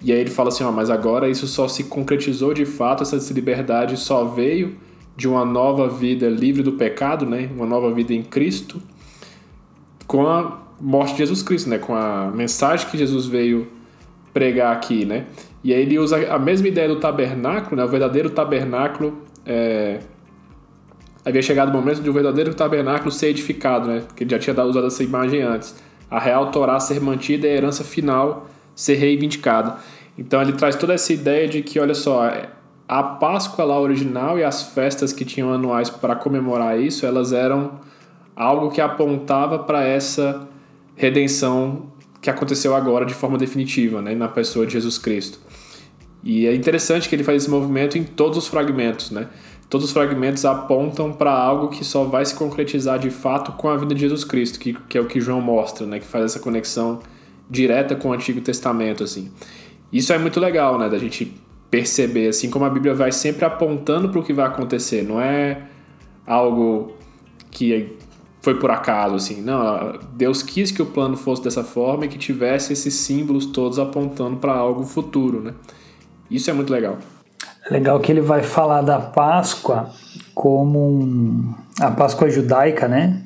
E 0.00 0.12
aí 0.12 0.20
ele 0.20 0.30
fala 0.30 0.50
assim, 0.50 0.62
ó, 0.62 0.70
mas 0.70 0.90
agora 0.90 1.28
isso 1.28 1.46
só 1.46 1.66
se 1.66 1.84
concretizou 1.84 2.54
de 2.54 2.64
fato, 2.64 3.02
essa 3.02 3.32
liberdade 3.32 3.96
só 3.96 4.24
veio 4.24 4.76
de 5.16 5.26
uma 5.26 5.44
nova 5.44 5.88
vida 5.88 6.28
livre 6.28 6.62
do 6.62 6.72
pecado, 6.72 7.24
né, 7.26 7.50
uma 7.56 7.66
nova 7.66 7.92
vida 7.92 8.12
em 8.12 8.22
Cristo, 8.22 8.80
com 10.06 10.26
a 10.26 10.60
morte 10.80 11.12
de 11.12 11.18
Jesus 11.18 11.42
Cristo, 11.42 11.70
né, 11.70 11.78
com 11.78 11.94
a 11.94 12.30
mensagem 12.34 12.88
que 12.88 12.98
Jesus 12.98 13.26
veio 13.26 13.68
pregar 14.32 14.72
aqui, 14.72 15.04
né. 15.04 15.26
E 15.62 15.72
aí 15.72 15.82
ele 15.82 15.98
usa 15.98 16.32
a 16.32 16.38
mesma 16.38 16.68
ideia 16.68 16.88
do 16.88 16.96
tabernáculo, 16.96 17.76
né, 17.76 17.84
o 17.84 17.88
verdadeiro 17.88 18.30
tabernáculo 18.30 19.22
é, 19.46 20.00
havia 21.24 21.42
chegado 21.42 21.70
o 21.70 21.72
momento 21.72 22.02
de 22.02 22.08
o 22.08 22.12
um 22.12 22.14
verdadeiro 22.14 22.54
tabernáculo 22.54 23.10
ser 23.10 23.28
edificado, 23.28 23.88
né? 23.88 24.02
Que 24.14 24.24
ele 24.24 24.30
já 24.30 24.38
tinha 24.38 24.64
usado 24.64 24.86
essa 24.86 25.02
imagem 25.02 25.42
antes. 25.42 25.74
A 26.10 26.18
real 26.18 26.50
Torá 26.50 26.78
ser 26.78 27.00
mantida 27.00 27.46
e 27.46 27.50
a 27.50 27.54
herança 27.54 27.82
final 27.82 28.46
ser 28.74 28.94
reivindicada. 28.94 29.76
Então 30.18 30.40
ele 30.40 30.52
traz 30.52 30.76
toda 30.76 30.92
essa 30.92 31.12
ideia 31.12 31.48
de 31.48 31.62
que, 31.62 31.80
olha 31.80 31.94
só, 31.94 32.30
a 32.86 33.02
Páscoa 33.02 33.64
lá 33.64 33.80
original 33.80 34.38
e 34.38 34.44
as 34.44 34.62
festas 34.62 35.12
que 35.12 35.24
tinham 35.24 35.52
anuais 35.52 35.88
para 35.88 36.14
comemorar 36.14 36.78
isso, 36.78 37.06
elas 37.06 37.32
eram 37.32 37.80
algo 38.34 38.70
que 38.70 38.80
apontava 38.80 39.58
para 39.58 39.84
essa 39.84 40.48
redenção 40.96 41.86
que 42.20 42.30
aconteceu 42.30 42.74
agora 42.74 43.04
de 43.04 43.14
forma 43.14 43.36
definitiva, 43.36 44.00
né, 44.00 44.14
na 44.14 44.28
pessoa 44.28 44.66
de 44.66 44.72
Jesus 44.72 44.98
Cristo. 44.98 45.38
E 46.22 46.46
é 46.46 46.54
interessante 46.54 47.08
que 47.08 47.14
ele 47.14 47.24
faz 47.24 47.42
esse 47.42 47.50
movimento 47.50 47.98
em 47.98 48.04
todos 48.04 48.38
os 48.38 48.46
fragmentos, 48.46 49.10
né? 49.10 49.28
todos 49.74 49.88
os 49.88 49.92
fragmentos 49.92 50.44
apontam 50.44 51.12
para 51.12 51.32
algo 51.32 51.68
que 51.68 51.84
só 51.84 52.04
vai 52.04 52.24
se 52.24 52.34
concretizar 52.34 52.96
de 52.96 53.10
fato 53.10 53.52
com 53.52 53.68
a 53.68 53.76
vida 53.76 53.92
de 53.92 54.02
Jesus 54.02 54.22
Cristo, 54.22 54.58
que, 54.58 54.72
que 54.88 54.96
é 54.96 55.00
o 55.00 55.06
que 55.06 55.20
João 55.20 55.40
mostra, 55.40 55.84
né? 55.84 55.98
Que 55.98 56.06
faz 56.06 56.24
essa 56.26 56.38
conexão 56.38 57.00
direta 57.50 57.96
com 57.96 58.10
o 58.10 58.12
Antigo 58.12 58.40
Testamento, 58.40 59.02
assim. 59.02 59.32
Isso 59.92 60.12
é 60.12 60.18
muito 60.18 60.38
legal, 60.38 60.78
né? 60.78 60.88
Da 60.88 60.96
gente 60.96 61.34
perceber, 61.70 62.28
assim, 62.28 62.50
como 62.50 62.64
a 62.64 62.70
Bíblia 62.70 62.94
vai 62.94 63.10
sempre 63.10 63.44
apontando 63.44 64.10
para 64.10 64.20
o 64.20 64.22
que 64.22 64.32
vai 64.32 64.46
acontecer. 64.46 65.02
Não 65.02 65.20
é 65.20 65.62
algo 66.24 66.92
que 67.50 67.96
foi 68.44 68.54
por 68.54 68.70
acaso, 68.70 69.14
assim. 69.14 69.40
Não, 69.40 69.98
Deus 70.12 70.42
quis 70.42 70.70
que 70.70 70.82
o 70.82 70.86
plano 70.86 71.16
fosse 71.16 71.42
dessa 71.42 71.64
forma 71.64 72.04
e 72.04 72.08
que 72.08 72.18
tivesse 72.18 72.74
esses 72.74 72.92
símbolos 72.92 73.46
todos 73.46 73.78
apontando 73.78 74.36
para 74.36 74.52
algo 74.52 74.84
futuro, 74.84 75.40
né? 75.40 75.54
Isso 76.30 76.50
é 76.50 76.52
muito 76.52 76.70
legal. 76.70 76.98
É 77.64 77.72
legal 77.72 77.98
que 78.00 78.12
ele 78.12 78.20
vai 78.20 78.42
falar 78.42 78.82
da 78.82 79.00
Páscoa 79.00 79.90
como 80.34 80.78
um, 80.78 81.54
a 81.80 81.90
Páscoa 81.90 82.28
judaica, 82.28 82.86
né? 82.86 83.22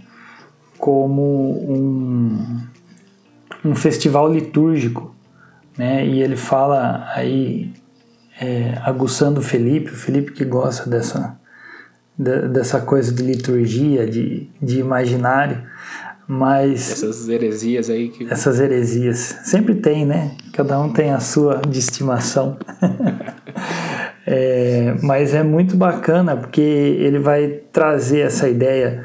Como 0.78 1.22
um, 1.68 2.60
um 3.64 3.74
festival 3.74 4.32
litúrgico, 4.32 5.12
né? 5.76 6.06
E 6.06 6.22
ele 6.22 6.36
fala 6.36 7.08
aí 7.12 7.72
é, 8.40 8.80
aguçando 8.84 9.40
o 9.40 9.42
Felipe, 9.42 9.90
o 9.90 9.96
Felipe 9.96 10.30
que 10.30 10.44
gosta 10.44 10.88
dessa 10.88 11.37
dessa 12.18 12.80
coisa 12.80 13.12
de 13.12 13.22
liturgia, 13.22 14.06
de, 14.06 14.48
de 14.60 14.80
imaginário, 14.80 15.62
mas 16.26 16.92
essas 16.92 17.28
heresias 17.28 17.88
aí 17.88 18.08
que 18.08 18.30
essas 18.30 18.60
heresias 18.60 19.38
sempre 19.44 19.76
tem, 19.76 20.04
né? 20.04 20.36
Cada 20.52 20.78
um 20.78 20.92
tem 20.92 21.12
a 21.12 21.20
sua 21.20 21.60
de 21.66 21.78
estimação. 21.78 22.58
É, 24.30 24.94
mas 25.02 25.32
é 25.32 25.42
muito 25.42 25.74
bacana 25.74 26.36
porque 26.36 26.60
ele 26.60 27.18
vai 27.18 27.48
trazer 27.72 28.20
essa 28.20 28.46
ideia 28.46 29.02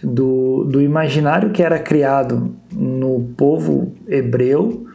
do, 0.00 0.62
do 0.62 0.80
imaginário 0.80 1.50
que 1.50 1.60
era 1.60 1.76
criado 1.76 2.54
no 2.72 3.32
povo 3.36 3.92
hebreu 4.06 4.86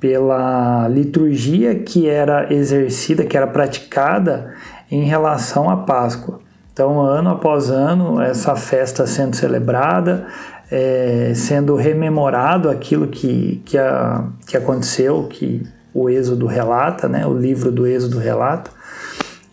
pela 0.00 0.88
liturgia 0.88 1.76
que 1.76 2.08
era 2.08 2.52
exercida, 2.52 3.24
que 3.24 3.36
era 3.36 3.46
praticada 3.46 4.52
em 4.90 5.04
relação 5.04 5.70
à 5.70 5.76
Páscoa. 5.76 6.40
Então, 6.74 7.00
ano 7.00 7.30
após 7.30 7.70
ano, 7.70 8.20
essa 8.20 8.56
festa 8.56 9.06
sendo 9.06 9.36
celebrada, 9.36 10.26
é, 10.68 11.30
sendo 11.36 11.76
rememorado 11.76 12.68
aquilo 12.68 13.06
que, 13.06 13.62
que, 13.64 13.78
a, 13.78 14.24
que 14.44 14.56
aconteceu, 14.56 15.28
que 15.30 15.64
o 15.94 16.10
Êxodo 16.10 16.46
relata, 16.46 17.08
né? 17.08 17.24
o 17.24 17.32
livro 17.32 17.70
do 17.70 17.86
Êxodo 17.86 18.18
relata. 18.18 18.72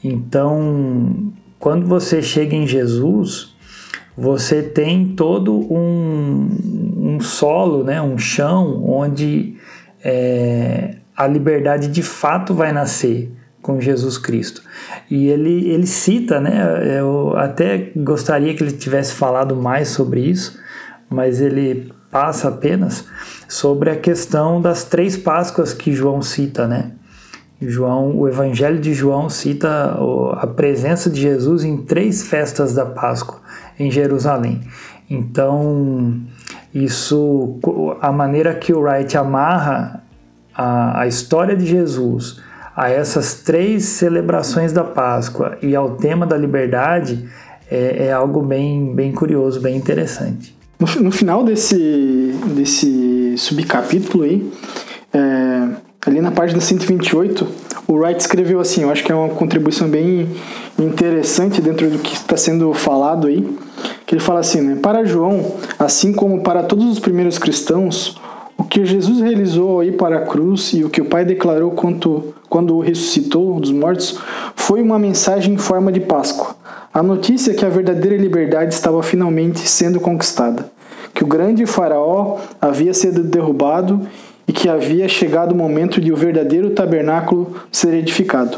Então, 0.03 1.31
quando 1.59 1.85
você 1.85 2.23
chega 2.23 2.55
em 2.55 2.65
Jesus, 2.65 3.55
você 4.17 4.63
tem 4.63 5.09
todo 5.09 5.53
um, 5.71 6.49
um 6.97 7.19
solo, 7.19 7.83
né, 7.83 8.01
um 8.01 8.17
chão 8.17 8.83
onde 8.83 9.57
é, 10.03 10.95
a 11.15 11.27
liberdade 11.27 11.87
de 11.87 12.01
fato 12.01 12.55
vai 12.55 12.71
nascer 12.71 13.31
com 13.61 13.79
Jesus 13.79 14.17
Cristo. 14.17 14.61
E 15.09 15.27
ele, 15.27 15.69
ele 15.69 15.85
cita, 15.85 16.39
né, 16.39 16.99
eu 16.99 17.35
até 17.37 17.91
gostaria 17.95 18.53
que 18.53 18.63
ele 18.63 18.71
tivesse 18.71 19.13
falado 19.13 19.55
mais 19.55 19.89
sobre 19.89 20.21
isso, 20.21 20.59
mas 21.09 21.41
ele 21.41 21.91
passa 22.09 22.49
apenas 22.49 23.05
sobre 23.47 23.89
a 23.89 23.95
questão 23.95 24.61
das 24.61 24.83
três 24.83 25.15
Páscoas 25.15 25.73
que 25.73 25.93
João 25.93 26.21
cita, 26.21 26.67
né? 26.67 26.91
João, 27.61 28.17
o 28.17 28.27
Evangelho 28.27 28.79
de 28.79 28.93
João 28.93 29.29
cita 29.29 29.95
a 30.33 30.47
presença 30.47 31.09
de 31.09 31.21
Jesus 31.21 31.63
em 31.63 31.77
três 31.77 32.23
festas 32.23 32.73
da 32.73 32.85
Páscoa 32.85 33.39
em 33.77 33.91
Jerusalém. 33.91 34.61
Então, 35.07 36.19
isso, 36.73 37.59
a 38.01 38.11
maneira 38.11 38.55
que 38.55 38.73
o 38.73 38.81
Wright 38.81 39.15
amarra 39.15 40.03
a, 40.55 41.01
a 41.01 41.07
história 41.07 41.55
de 41.55 41.65
Jesus 41.67 42.41
a 42.75 42.89
essas 42.89 43.35
três 43.35 43.83
celebrações 43.85 44.71
da 44.71 44.83
Páscoa 44.83 45.57
e 45.61 45.75
ao 45.75 45.95
tema 45.95 46.25
da 46.25 46.37
liberdade 46.37 47.27
é, 47.69 48.07
é 48.07 48.11
algo 48.11 48.41
bem, 48.41 48.93
bem 48.93 49.11
curioso, 49.11 49.59
bem 49.59 49.75
interessante. 49.75 50.55
No, 50.79 51.03
no 51.03 51.11
final 51.11 51.43
desse, 51.43 52.33
desse 52.55 53.35
subcapítulo 53.37 54.23
aí, 54.23 54.51
é, 55.13 55.67
ali 56.05 56.21
na 56.21 56.31
página 56.31 56.59
128, 56.59 57.47
o 57.87 57.93
Wright 57.93 58.19
escreveu 58.19 58.59
assim, 58.59 58.81
eu 58.81 58.89
acho 58.89 59.03
que 59.03 59.11
é 59.11 59.15
uma 59.15 59.29
contribuição 59.29 59.87
bem 59.87 60.27
interessante 60.79 61.61
dentro 61.61 61.89
do 61.89 61.99
que 61.99 62.13
está 62.13 62.35
sendo 62.35 62.73
falado 62.73 63.27
aí, 63.27 63.47
que 64.05 64.15
ele 64.15 64.21
fala 64.21 64.39
assim, 64.39 64.61
né? 64.61 64.79
Para 64.81 65.05
João, 65.05 65.55
assim 65.77 66.11
como 66.11 66.41
para 66.41 66.63
todos 66.63 66.85
os 66.85 66.99
primeiros 66.99 67.37
cristãos, 67.37 68.19
o 68.57 68.63
que 68.63 68.83
Jesus 68.85 69.19
realizou 69.21 69.79
aí 69.79 69.91
para 69.91 70.17
a 70.17 70.21
cruz 70.21 70.73
e 70.73 70.83
o 70.83 70.89
que 70.89 71.01
o 71.01 71.05
Pai 71.05 71.25
declarou 71.25 71.71
quanto, 71.71 72.33
quando 72.51 72.77
ressuscitou 72.81 73.61
dos 73.61 73.71
mortos 73.71 74.19
foi 74.57 74.81
uma 74.81 74.99
mensagem 74.99 75.53
em 75.53 75.57
forma 75.57 75.89
de 75.89 76.01
Páscoa. 76.01 76.53
A 76.93 77.01
notícia 77.01 77.53
que 77.53 77.65
a 77.65 77.69
verdadeira 77.69 78.17
liberdade 78.17 78.73
estava 78.73 79.01
finalmente 79.01 79.61
sendo 79.61 80.01
conquistada, 80.01 80.69
que 81.13 81.23
o 81.23 81.27
grande 81.27 81.65
faraó 81.65 82.39
havia 82.59 82.93
sido 82.93 83.23
derrubado 83.23 84.05
e 84.45 84.51
que 84.51 84.67
havia 84.67 85.07
chegado 85.07 85.53
o 85.53 85.55
momento 85.55 86.01
de 86.01 86.11
o 86.11 86.15
verdadeiro 86.17 86.71
tabernáculo 86.71 87.55
ser 87.71 87.93
edificado, 87.93 88.57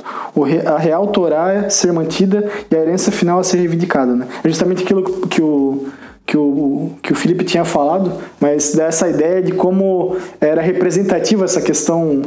a 0.66 0.78
real 0.80 1.06
Torá 1.10 1.70
ser 1.70 1.94
mantida 1.94 2.50
e 2.72 2.76
a 2.76 2.80
herança 2.80 3.12
final 3.12 3.38
a 3.38 3.44
ser 3.44 3.58
reivindicada. 3.58 4.16
Né? 4.16 4.26
É 4.44 4.50
justamente 4.50 4.82
aquilo 4.82 5.04
que 5.28 5.40
o, 5.40 5.86
que 6.26 6.36
o, 6.36 6.94
que 7.00 7.14
o 7.14 7.16
Felipe 7.16 7.44
tinha 7.44 7.64
falado, 7.64 8.12
mas 8.40 8.74
dessa 8.74 9.08
ideia 9.08 9.40
de 9.40 9.52
como 9.52 10.18
era 10.42 10.64
representativa 10.64 11.46
essa 11.46 11.62
questão 11.62 12.24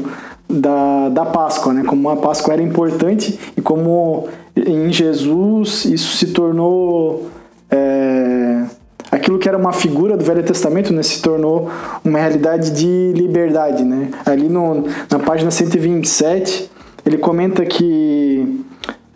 da, 0.48 1.08
da 1.08 1.24
Páscoa, 1.26 1.72
né? 1.72 1.82
como 1.84 2.08
a 2.08 2.16
Páscoa 2.16 2.54
era 2.54 2.62
importante 2.62 3.38
e 3.56 3.60
como 3.60 4.28
em 4.56 4.92
Jesus 4.92 5.84
isso 5.84 6.16
se 6.16 6.28
tornou. 6.28 7.28
É, 7.70 8.64
aquilo 9.10 9.38
que 9.38 9.48
era 9.48 9.58
uma 9.58 9.72
figura 9.72 10.16
do 10.16 10.24
Velho 10.24 10.42
Testamento 10.44 10.92
né, 10.92 11.02
se 11.02 11.20
tornou 11.20 11.68
uma 12.04 12.18
realidade 12.18 12.70
de 12.70 13.12
liberdade. 13.14 13.82
Né? 13.84 14.10
Ali 14.24 14.48
no, 14.48 14.84
na 15.10 15.18
página 15.18 15.50
127, 15.50 16.70
ele 17.04 17.18
comenta 17.18 17.64
que. 17.64 18.64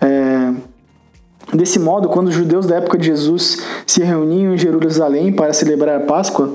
É, 0.00 0.70
Desse 1.52 1.80
modo, 1.80 2.08
quando 2.08 2.28
os 2.28 2.34
judeus 2.34 2.66
da 2.66 2.76
época 2.76 2.96
de 2.96 3.06
Jesus 3.06 3.58
se 3.84 4.02
reuniam 4.02 4.54
em 4.54 4.58
Jerusalém 4.58 5.32
para 5.32 5.52
celebrar 5.52 5.96
a 5.96 6.04
Páscoa, 6.04 6.54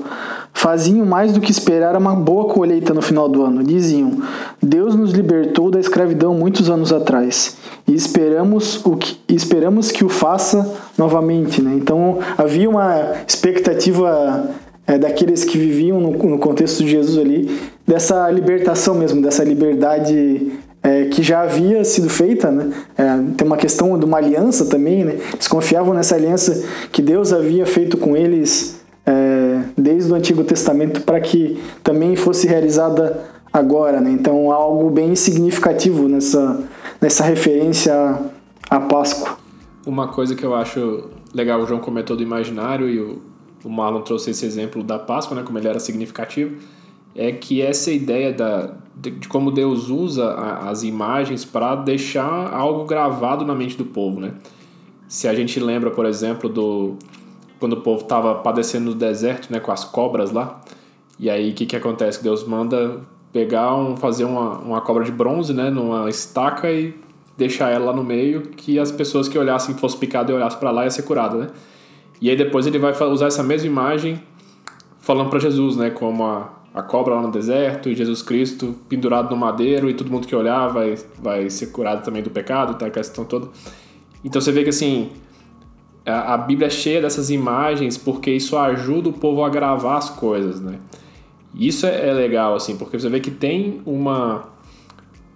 faziam 0.56 1.04
mais 1.04 1.32
do 1.32 1.40
que 1.40 1.50
esperar 1.50 1.94
uma 1.96 2.14
boa 2.14 2.46
colheita 2.46 2.94
no 2.94 3.02
final 3.02 3.28
do 3.28 3.44
ano. 3.44 3.62
Diziam: 3.62 4.22
Deus 4.60 4.94
nos 4.94 5.12
libertou 5.12 5.70
da 5.70 5.78
escravidão 5.78 6.32
muitos 6.32 6.70
anos 6.70 6.94
atrás 6.94 7.58
e 7.86 7.92
esperamos, 7.92 8.84
o 8.84 8.96
que, 8.96 9.18
esperamos 9.28 9.92
que 9.92 10.02
o 10.02 10.08
faça 10.08 10.74
novamente. 10.96 11.60
Né? 11.60 11.74
Então 11.74 12.20
havia 12.38 12.70
uma 12.70 13.16
expectativa 13.28 14.48
é, 14.86 14.96
daqueles 14.96 15.44
que 15.44 15.58
viviam 15.58 16.00
no, 16.00 16.12
no, 16.12 16.38
contexto 16.38 16.82
de 16.82 16.88
Jesus 16.88 17.18
ali, 17.18 17.60
dessa 17.86 18.30
libertação 18.30 18.94
mesmo, 18.94 19.20
dessa 19.20 19.44
liberdade 19.44 20.52
é, 20.82 21.04
que 21.04 21.22
já 21.22 21.42
havia 21.42 21.84
sido 21.84 22.08
feita. 22.08 22.50
Né? 22.50 22.72
É, 22.96 23.04
tem 23.36 23.46
uma 23.46 23.58
questão 23.58 23.98
de 23.98 24.06
uma 24.06 24.16
aliança 24.16 24.64
também. 24.64 25.04
Né? 25.04 25.18
Eles 25.34 25.48
confiavam 25.48 25.92
nessa 25.92 26.14
aliança 26.14 26.64
que 26.90 27.02
Deus 27.02 27.30
havia 27.30 27.66
feito 27.66 27.98
com 27.98 28.16
eles 28.16 28.85
é, 29.06 29.62
desde 29.78 30.12
o 30.12 30.14
Antigo 30.14 30.44
Testamento 30.44 31.02
para 31.02 31.20
que 31.20 31.62
também 31.82 32.16
fosse 32.16 32.46
realizada 32.46 33.24
agora. 33.52 34.00
Né? 34.00 34.10
Então, 34.10 34.50
algo 34.50 34.90
bem 34.90 35.14
significativo 35.14 36.08
nessa 36.08 36.66
nessa 37.00 37.24
referência 37.24 38.18
à 38.68 38.80
Páscoa. 38.80 39.36
Uma 39.86 40.08
coisa 40.08 40.34
que 40.34 40.44
eu 40.44 40.54
acho 40.54 41.10
legal, 41.32 41.60
o 41.60 41.66
João 41.66 41.80
comentou 41.80 42.16
do 42.16 42.22
imaginário 42.22 42.88
e 42.88 42.98
o, 42.98 43.22
o 43.64 43.70
Marlon 43.70 44.02
trouxe 44.02 44.30
esse 44.30 44.44
exemplo 44.44 44.82
da 44.82 44.98
Páscoa, 44.98 45.36
né, 45.36 45.42
como 45.44 45.58
ele 45.58 45.68
era 45.68 45.78
significativo, 45.78 46.56
é 47.14 47.32
que 47.32 47.62
essa 47.62 47.90
ideia 47.90 48.32
da, 48.32 48.74
de, 48.94 49.10
de 49.10 49.28
como 49.28 49.50
Deus 49.50 49.88
usa 49.88 50.26
a, 50.26 50.70
as 50.70 50.82
imagens 50.82 51.44
para 51.44 51.76
deixar 51.76 52.52
algo 52.52 52.84
gravado 52.84 53.44
na 53.44 53.54
mente 53.54 53.76
do 53.76 53.84
povo, 53.84 54.20
né? 54.20 54.32
Se 55.08 55.28
a 55.28 55.34
gente 55.34 55.60
lembra, 55.60 55.90
por 55.90 56.04
exemplo, 56.04 56.48
do 56.48 56.96
quando 57.58 57.74
o 57.74 57.80
povo 57.80 58.02
estava 58.02 58.34
padecendo 58.36 58.90
no 58.90 58.94
deserto, 58.94 59.52
né, 59.52 59.60
com 59.60 59.72
as 59.72 59.84
cobras 59.84 60.30
lá, 60.30 60.60
e 61.18 61.30
aí 61.30 61.50
o 61.50 61.54
que, 61.54 61.66
que 61.66 61.76
acontece? 61.76 62.22
Deus 62.22 62.44
manda 62.44 63.00
pegar 63.32 63.74
um, 63.74 63.96
fazer 63.96 64.24
uma, 64.24 64.58
uma 64.58 64.80
cobra 64.80 65.04
de 65.04 65.12
bronze, 65.12 65.52
né, 65.52 65.70
numa 65.70 66.08
estaca 66.08 66.70
e 66.70 66.94
deixar 67.36 67.70
ela 67.70 67.86
lá 67.86 67.92
no 67.92 68.02
meio, 68.02 68.42
que 68.42 68.78
as 68.78 68.90
pessoas 68.90 69.28
que 69.28 69.38
olhassem, 69.38 69.74
que 69.74 69.80
fosse 69.80 69.96
picado 69.96 70.32
e 70.32 70.34
olhassem 70.34 70.58
para 70.58 70.70
lá 70.70 70.84
ia 70.84 70.90
ser 70.90 71.02
curada, 71.02 71.36
né? 71.36 71.48
E 72.20 72.30
aí 72.30 72.36
depois 72.36 72.66
ele 72.66 72.78
vai 72.78 72.92
usar 73.08 73.26
essa 73.26 73.42
mesma 73.42 73.66
imagem 73.66 74.22
falando 74.98 75.28
para 75.28 75.38
Jesus, 75.38 75.76
né, 75.76 75.90
como 75.90 76.24
a, 76.24 76.50
a 76.74 76.82
cobra 76.82 77.14
lá 77.14 77.22
no 77.22 77.30
deserto 77.30 77.88
e 77.88 77.94
Jesus 77.94 78.22
Cristo 78.22 78.74
pendurado 78.88 79.30
no 79.30 79.36
madeiro 79.36 79.88
e 79.90 79.94
todo 79.94 80.10
mundo 80.10 80.26
que 80.26 80.34
olhar 80.34 80.68
vai, 80.68 80.94
vai 81.18 81.50
ser 81.50 81.66
curado 81.66 82.02
também 82.02 82.22
do 82.22 82.30
pecado, 82.30 82.74
tá? 82.74 82.86
A 82.86 82.90
questão 82.90 83.24
toda. 83.24 83.48
Então 84.24 84.40
você 84.40 84.50
vê 84.50 84.62
que 84.62 84.70
assim, 84.70 85.10
a, 86.06 86.34
a 86.34 86.38
Bíblia 86.38 86.68
é 86.68 86.70
cheia 86.70 87.02
dessas 87.02 87.30
imagens 87.30 87.98
porque 87.98 88.30
isso 88.30 88.56
ajuda 88.56 89.08
o 89.08 89.12
povo 89.12 89.44
a 89.44 89.48
gravar 89.48 89.96
as 89.96 90.08
coisas, 90.08 90.60
né? 90.60 90.78
Isso 91.54 91.86
é, 91.86 92.10
é 92.10 92.12
legal, 92.12 92.54
assim, 92.54 92.76
porque 92.76 92.98
você 92.98 93.08
vê 93.08 93.18
que 93.18 93.30
tem 93.30 93.80
uma, 93.84 94.44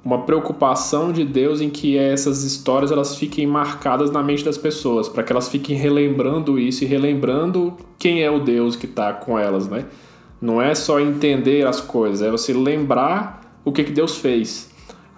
uma 0.04 0.22
preocupação 0.22 1.12
de 1.12 1.24
Deus 1.24 1.61
em 1.61 1.70
que 1.70 1.96
essas 1.96 2.44
histórias 2.44 2.92
elas 2.92 3.16
fiquem 3.16 3.46
marcadas 3.46 4.11
na 4.11 4.22
mente 4.22 4.44
das 4.44 4.59
pessoas, 4.59 5.09
para 5.09 5.22
que 5.22 5.33
elas 5.33 5.48
fiquem 5.48 5.76
relembrando 5.76 6.59
isso 6.59 6.85
e 6.85 6.87
relembrando 6.87 7.76
quem 7.98 8.22
é 8.22 8.30
o 8.30 8.38
Deus 8.38 8.76
que 8.76 8.87
está 8.87 9.12
com 9.12 9.38
elas, 9.38 9.66
né? 9.68 9.87
Não 10.40 10.61
é 10.61 10.74
só 10.74 11.00
entender 11.00 11.66
as 11.66 11.80
coisas, 11.80 12.22
é 12.22 12.30
você 12.30 12.52
lembrar 12.52 13.61
o 13.64 13.72
que, 13.72 13.85
que 13.85 13.92
Deus 13.92 14.16
fez. 14.16 14.69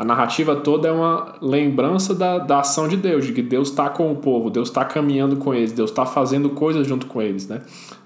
A 0.02 0.04
narrativa 0.04 0.56
toda 0.56 0.88
é 0.88 0.90
uma 0.90 1.36
lembrança 1.40 2.12
da, 2.12 2.38
da 2.38 2.58
ação 2.58 2.88
de 2.88 2.96
Deus, 2.96 3.24
de 3.24 3.32
que 3.32 3.40
Deus 3.40 3.68
está 3.68 3.88
com 3.88 4.10
o 4.10 4.16
povo, 4.16 4.50
Deus 4.50 4.68
está 4.68 4.84
caminhando 4.84 5.36
com 5.36 5.54
eles, 5.54 5.70
Deus 5.70 5.90
está 5.90 6.04
fazendo 6.04 6.50
coisas 6.50 6.88
junto 6.88 7.06
com 7.06 7.22
eles, 7.22 7.46
né? 7.46 7.62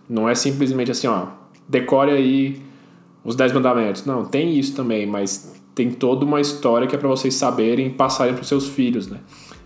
Não 0.07 0.29
é 0.29 0.35
simplesmente 0.35 0.91
assim, 0.91 1.07
ó, 1.07 1.29
decore 1.67 2.11
aí 2.11 2.61
os 3.25 3.35
Dez 3.35 3.51
Mandamentos. 3.51 4.05
Não, 4.05 4.27
tem 4.27 4.59
isso 4.59 4.77
também, 4.77 5.07
mas 5.07 5.59
tem 5.75 5.91
toda 5.91 6.27
uma 6.27 6.39
história 6.39 6.87
que 6.87 6.95
é 6.95 6.99
para 6.99 7.09
vocês 7.09 7.35
saberem 7.35 7.87
e 7.87 7.91
passarem 7.91 8.35
para 8.35 8.43
os 8.43 8.49
seus 8.49 8.69
filhos, 8.69 9.09
né? 9.09 9.17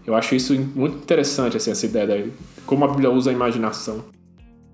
Eu 0.06 0.14
acho 0.14 0.32
isso 0.36 0.54
muito 0.76 0.98
interessante, 0.98 1.56
assim, 1.56 1.72
essa 1.72 1.84
ideia 1.84 2.22
de 2.22 2.30
como 2.64 2.84
a 2.84 2.88
Bíblia 2.88 3.10
usa 3.10 3.30
a 3.30 3.32
imaginação. 3.32 4.04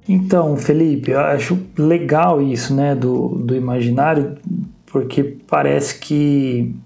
Então, 0.07 0.59
Felipe, 0.59 1.13
eu 1.13 1.21
acho 1.21 1.59
legal 1.79 2.43
isso, 2.43 2.75
né, 2.75 2.95
do, 2.95 3.29
do 3.29 3.57
imaginário, 3.57 4.37
porque 4.85 5.39
parece 5.49 5.99
que 5.99 6.77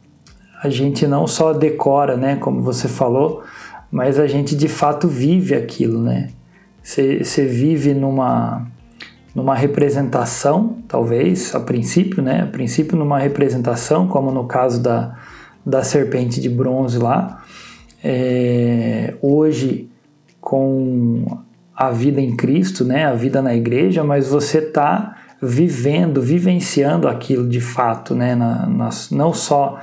a 0.63 0.69
gente 0.69 1.07
não 1.07 1.27
só 1.27 1.53
decora, 1.53 2.17
né, 2.17 2.37
como 2.37 2.61
você 2.61 2.87
falou, 2.87 3.43
mas 3.91 4.19
a 4.19 4.27
gente 4.27 4.55
de 4.55 4.69
fato 4.69 5.09
vive 5.09 5.55
aquilo, 5.55 6.01
né? 6.01 6.29
Você 6.83 7.45
vive 7.45 7.93
numa 7.93 8.67
numa 9.35 9.55
representação, 9.55 10.79
talvez, 10.89 11.55
a 11.55 11.61
princípio, 11.61 12.23
né? 12.23 12.43
A 12.43 12.47
princípio 12.47 12.97
numa 12.97 13.19
representação, 13.19 14.09
como 14.09 14.31
no 14.31 14.45
caso 14.45 14.83
da, 14.83 15.17
da 15.65 15.85
serpente 15.85 16.41
de 16.41 16.49
bronze 16.49 16.99
lá. 16.99 17.43
É, 18.03 19.15
hoje, 19.23 19.89
com 20.41 21.39
a 21.77 21.91
vida 21.91 22.21
em 22.21 22.37
Cristo, 22.37 22.85
né? 22.85 23.07
A 23.07 23.15
vida 23.15 23.41
na 23.41 23.55
igreja, 23.55 24.03
mas 24.03 24.29
você 24.29 24.59
está 24.59 25.17
vivendo, 25.41 26.21
vivenciando 26.21 27.07
aquilo 27.09 27.49
de 27.49 27.61
fato, 27.61 28.15
né? 28.15 28.35
Na, 28.35 28.67
nas, 28.67 29.11
não 29.11 29.33
só 29.33 29.79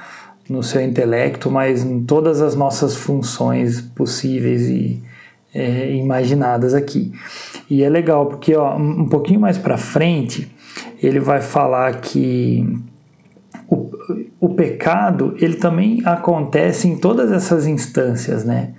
no 0.50 0.64
seu 0.64 0.82
intelecto, 0.82 1.52
mas 1.52 1.84
em 1.84 2.04
todas 2.04 2.42
as 2.42 2.56
nossas 2.56 2.96
funções 2.96 3.82
possíveis 3.82 4.68
e 4.68 5.02
é, 5.54 5.92
imaginadas 5.94 6.74
aqui. 6.74 7.12
E 7.70 7.84
é 7.84 7.90
legal 7.90 8.28
porque 8.28 8.56
ó, 8.56 8.76
um 8.76 9.08
pouquinho 9.08 9.40
mais 9.40 9.58
para 9.58 9.78
frente 9.78 10.52
ele 11.02 11.20
vai 11.20 11.42
falar 11.42 12.00
que 12.00 12.68
o, 13.68 13.90
o 14.40 14.50
pecado 14.50 15.36
ele 15.40 15.56
também 15.56 16.02
acontece 16.06 16.88
em 16.88 16.98
todas 16.98 17.32
essas 17.32 17.68
instâncias, 17.68 18.44
né? 18.44 18.74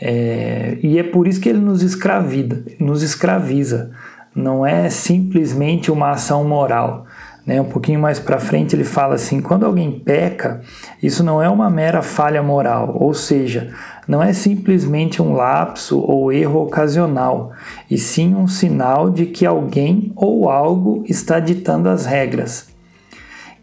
É, 0.00 0.76
e 0.82 0.98
é 0.98 1.02
por 1.02 1.26
isso 1.26 1.40
que 1.40 1.48
ele 1.48 1.58
nos 1.58 1.82
escraviza, 1.82 2.62
nos 2.78 3.02
escraviza. 3.02 3.92
Não 4.34 4.66
é 4.66 4.90
simplesmente 4.90 5.90
uma 5.90 6.10
ação 6.10 6.44
moral. 6.44 7.06
Né? 7.46 7.60
Um 7.60 7.66
pouquinho 7.66 8.00
mais 8.00 8.18
para 8.18 8.40
frente 8.40 8.74
ele 8.74 8.84
fala 8.84 9.14
assim: 9.14 9.40
quando 9.40 9.64
alguém 9.64 9.90
peca, 9.92 10.60
isso 11.00 11.22
não 11.22 11.40
é 11.40 11.48
uma 11.48 11.70
mera 11.70 12.02
falha 12.02 12.42
moral, 12.42 12.96
ou 12.98 13.14
seja, 13.14 13.72
não 14.08 14.22
é 14.22 14.32
simplesmente 14.32 15.22
um 15.22 15.32
lapso 15.32 16.00
ou 16.00 16.32
erro 16.32 16.62
ocasional, 16.62 17.52
e 17.88 17.96
sim 17.96 18.34
um 18.34 18.48
sinal 18.48 19.08
de 19.08 19.26
que 19.26 19.46
alguém 19.46 20.12
ou 20.16 20.50
algo 20.50 21.04
está 21.06 21.38
ditando 21.38 21.88
as 21.88 22.04
regras. 22.04 22.68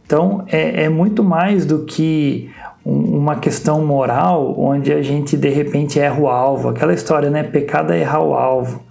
Então 0.06 0.43
é, 0.48 0.84
é 0.84 0.89
muito 0.89 1.24
mais 1.24 1.65
do 1.65 1.86
que 1.86 2.50
uma 2.86 3.38
questão 3.38 3.86
moral 3.86 4.56
onde 4.60 4.91
a 4.91 5.02
gente 5.02 5.38
de 5.38 5.50
repente 5.50 6.00
erra 6.00 6.19
o 6.19 6.28
alvo. 6.28 6.69
Aquela 6.69 6.93
história, 6.93 7.30
né? 7.30 7.43
Pecado 7.43 7.93
é 7.93 8.00
errar 8.00 8.22
o 8.22 8.34
alvo. 8.34 8.84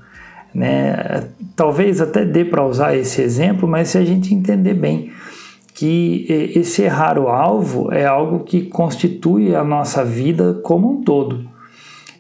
Né? 0.55 1.29
Talvez 1.57 2.01
até 2.01 2.25
dê 2.25 2.45
para 2.45 2.67
usar 2.67 2.97
esse 2.97 3.23
exemplo, 3.23 3.67
mas 3.67 3.89
se 3.89 3.99
a 3.99 4.05
gente 4.05 4.35
entender 4.35 4.75
bem 4.75 5.13
que 5.75 6.27
esse 6.55 6.83
errar 6.83 7.19
o 7.19 7.29
alvo 7.29 7.93
é 7.93 8.05
algo 8.05 8.41
que 8.41 8.63
constitui 8.63 9.55
a 9.55 9.65
nossa 9.65 10.05
vida 10.05 10.61
como 10.63 10.93
um 10.93 11.03
todo. 11.03 11.49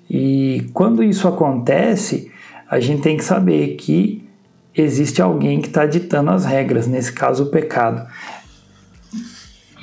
E 0.08 0.68
quando 0.72 1.02
isso 1.02 1.28
acontece, 1.28 2.30
a 2.68 2.80
gente 2.80 3.02
tem 3.02 3.16
que 3.16 3.24
saber 3.24 3.76
que 3.76 4.26
existe 4.74 5.20
alguém 5.20 5.60
que 5.60 5.68
está 5.68 5.86
ditando 5.86 6.30
as 6.30 6.44
regras, 6.44 6.86
nesse 6.86 7.12
caso 7.12 7.44
o 7.44 7.50
pecado. 7.50 8.06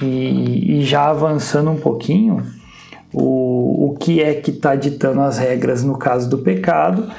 E, 0.02 0.80
e 0.80 0.84
já 0.84 1.10
avançando 1.10 1.70
um 1.70 1.80
pouquinho, 1.80 2.44
o, 3.14 3.92
o 3.92 3.98
que 3.98 4.22
é 4.22 4.34
que 4.34 4.52
está 4.52 4.76
ditando 4.76 5.22
as 5.22 5.38
regras 5.38 5.84
no 5.84 5.98
caso 5.98 6.30
do 6.30 6.40
pecado? 6.40 7.10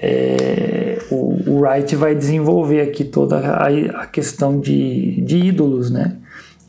É, 0.00 1.02
o, 1.10 1.50
o, 1.50 1.60
Wright 1.60 1.94
vai 1.96 2.14
desenvolver 2.14 2.80
aqui 2.80 3.02
toda 3.04 3.38
a, 3.38 3.66
a 4.02 4.06
questão 4.06 4.60
de, 4.60 5.20
de 5.22 5.38
ídolos, 5.38 5.90
né? 5.90 6.16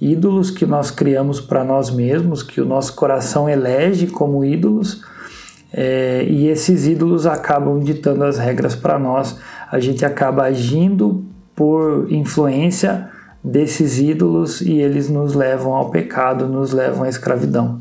Ídolos 0.01 0.49
que 0.49 0.65
nós 0.65 0.89
criamos 0.89 1.39
para 1.39 1.63
nós 1.63 1.91
mesmos, 1.91 2.41
que 2.41 2.59
o 2.59 2.65
nosso 2.65 2.95
coração 2.95 3.47
elege 3.47 4.07
como 4.07 4.43
ídolos, 4.43 5.03
é, 5.71 6.25
e 6.27 6.47
esses 6.47 6.87
ídolos 6.87 7.27
acabam 7.27 7.79
ditando 7.79 8.23
as 8.23 8.39
regras 8.39 8.75
para 8.75 8.97
nós. 8.97 9.37
A 9.71 9.79
gente 9.79 10.03
acaba 10.03 10.43
agindo 10.43 11.23
por 11.55 12.07
influência 12.11 13.09
desses 13.43 13.99
ídolos 13.99 14.61
e 14.61 14.73
eles 14.79 15.09
nos 15.09 15.33
levam 15.35 15.73
ao 15.73 15.89
pecado, 15.89 16.47
nos 16.47 16.71
levam 16.71 17.03
à 17.03 17.09
escravidão. 17.09 17.79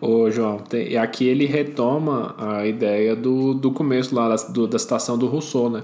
Ô, 0.00 0.30
João, 0.30 0.58
tem, 0.58 0.96
aqui 0.96 1.26
ele 1.26 1.44
retoma 1.44 2.34
a 2.38 2.66
ideia 2.66 3.16
do, 3.16 3.52
do 3.52 3.72
começo 3.72 4.14
lá, 4.14 4.28
da, 4.28 4.36
do, 4.44 4.66
da 4.68 4.78
citação 4.78 5.18
do 5.18 5.26
Rousseau, 5.26 5.68
né? 5.68 5.82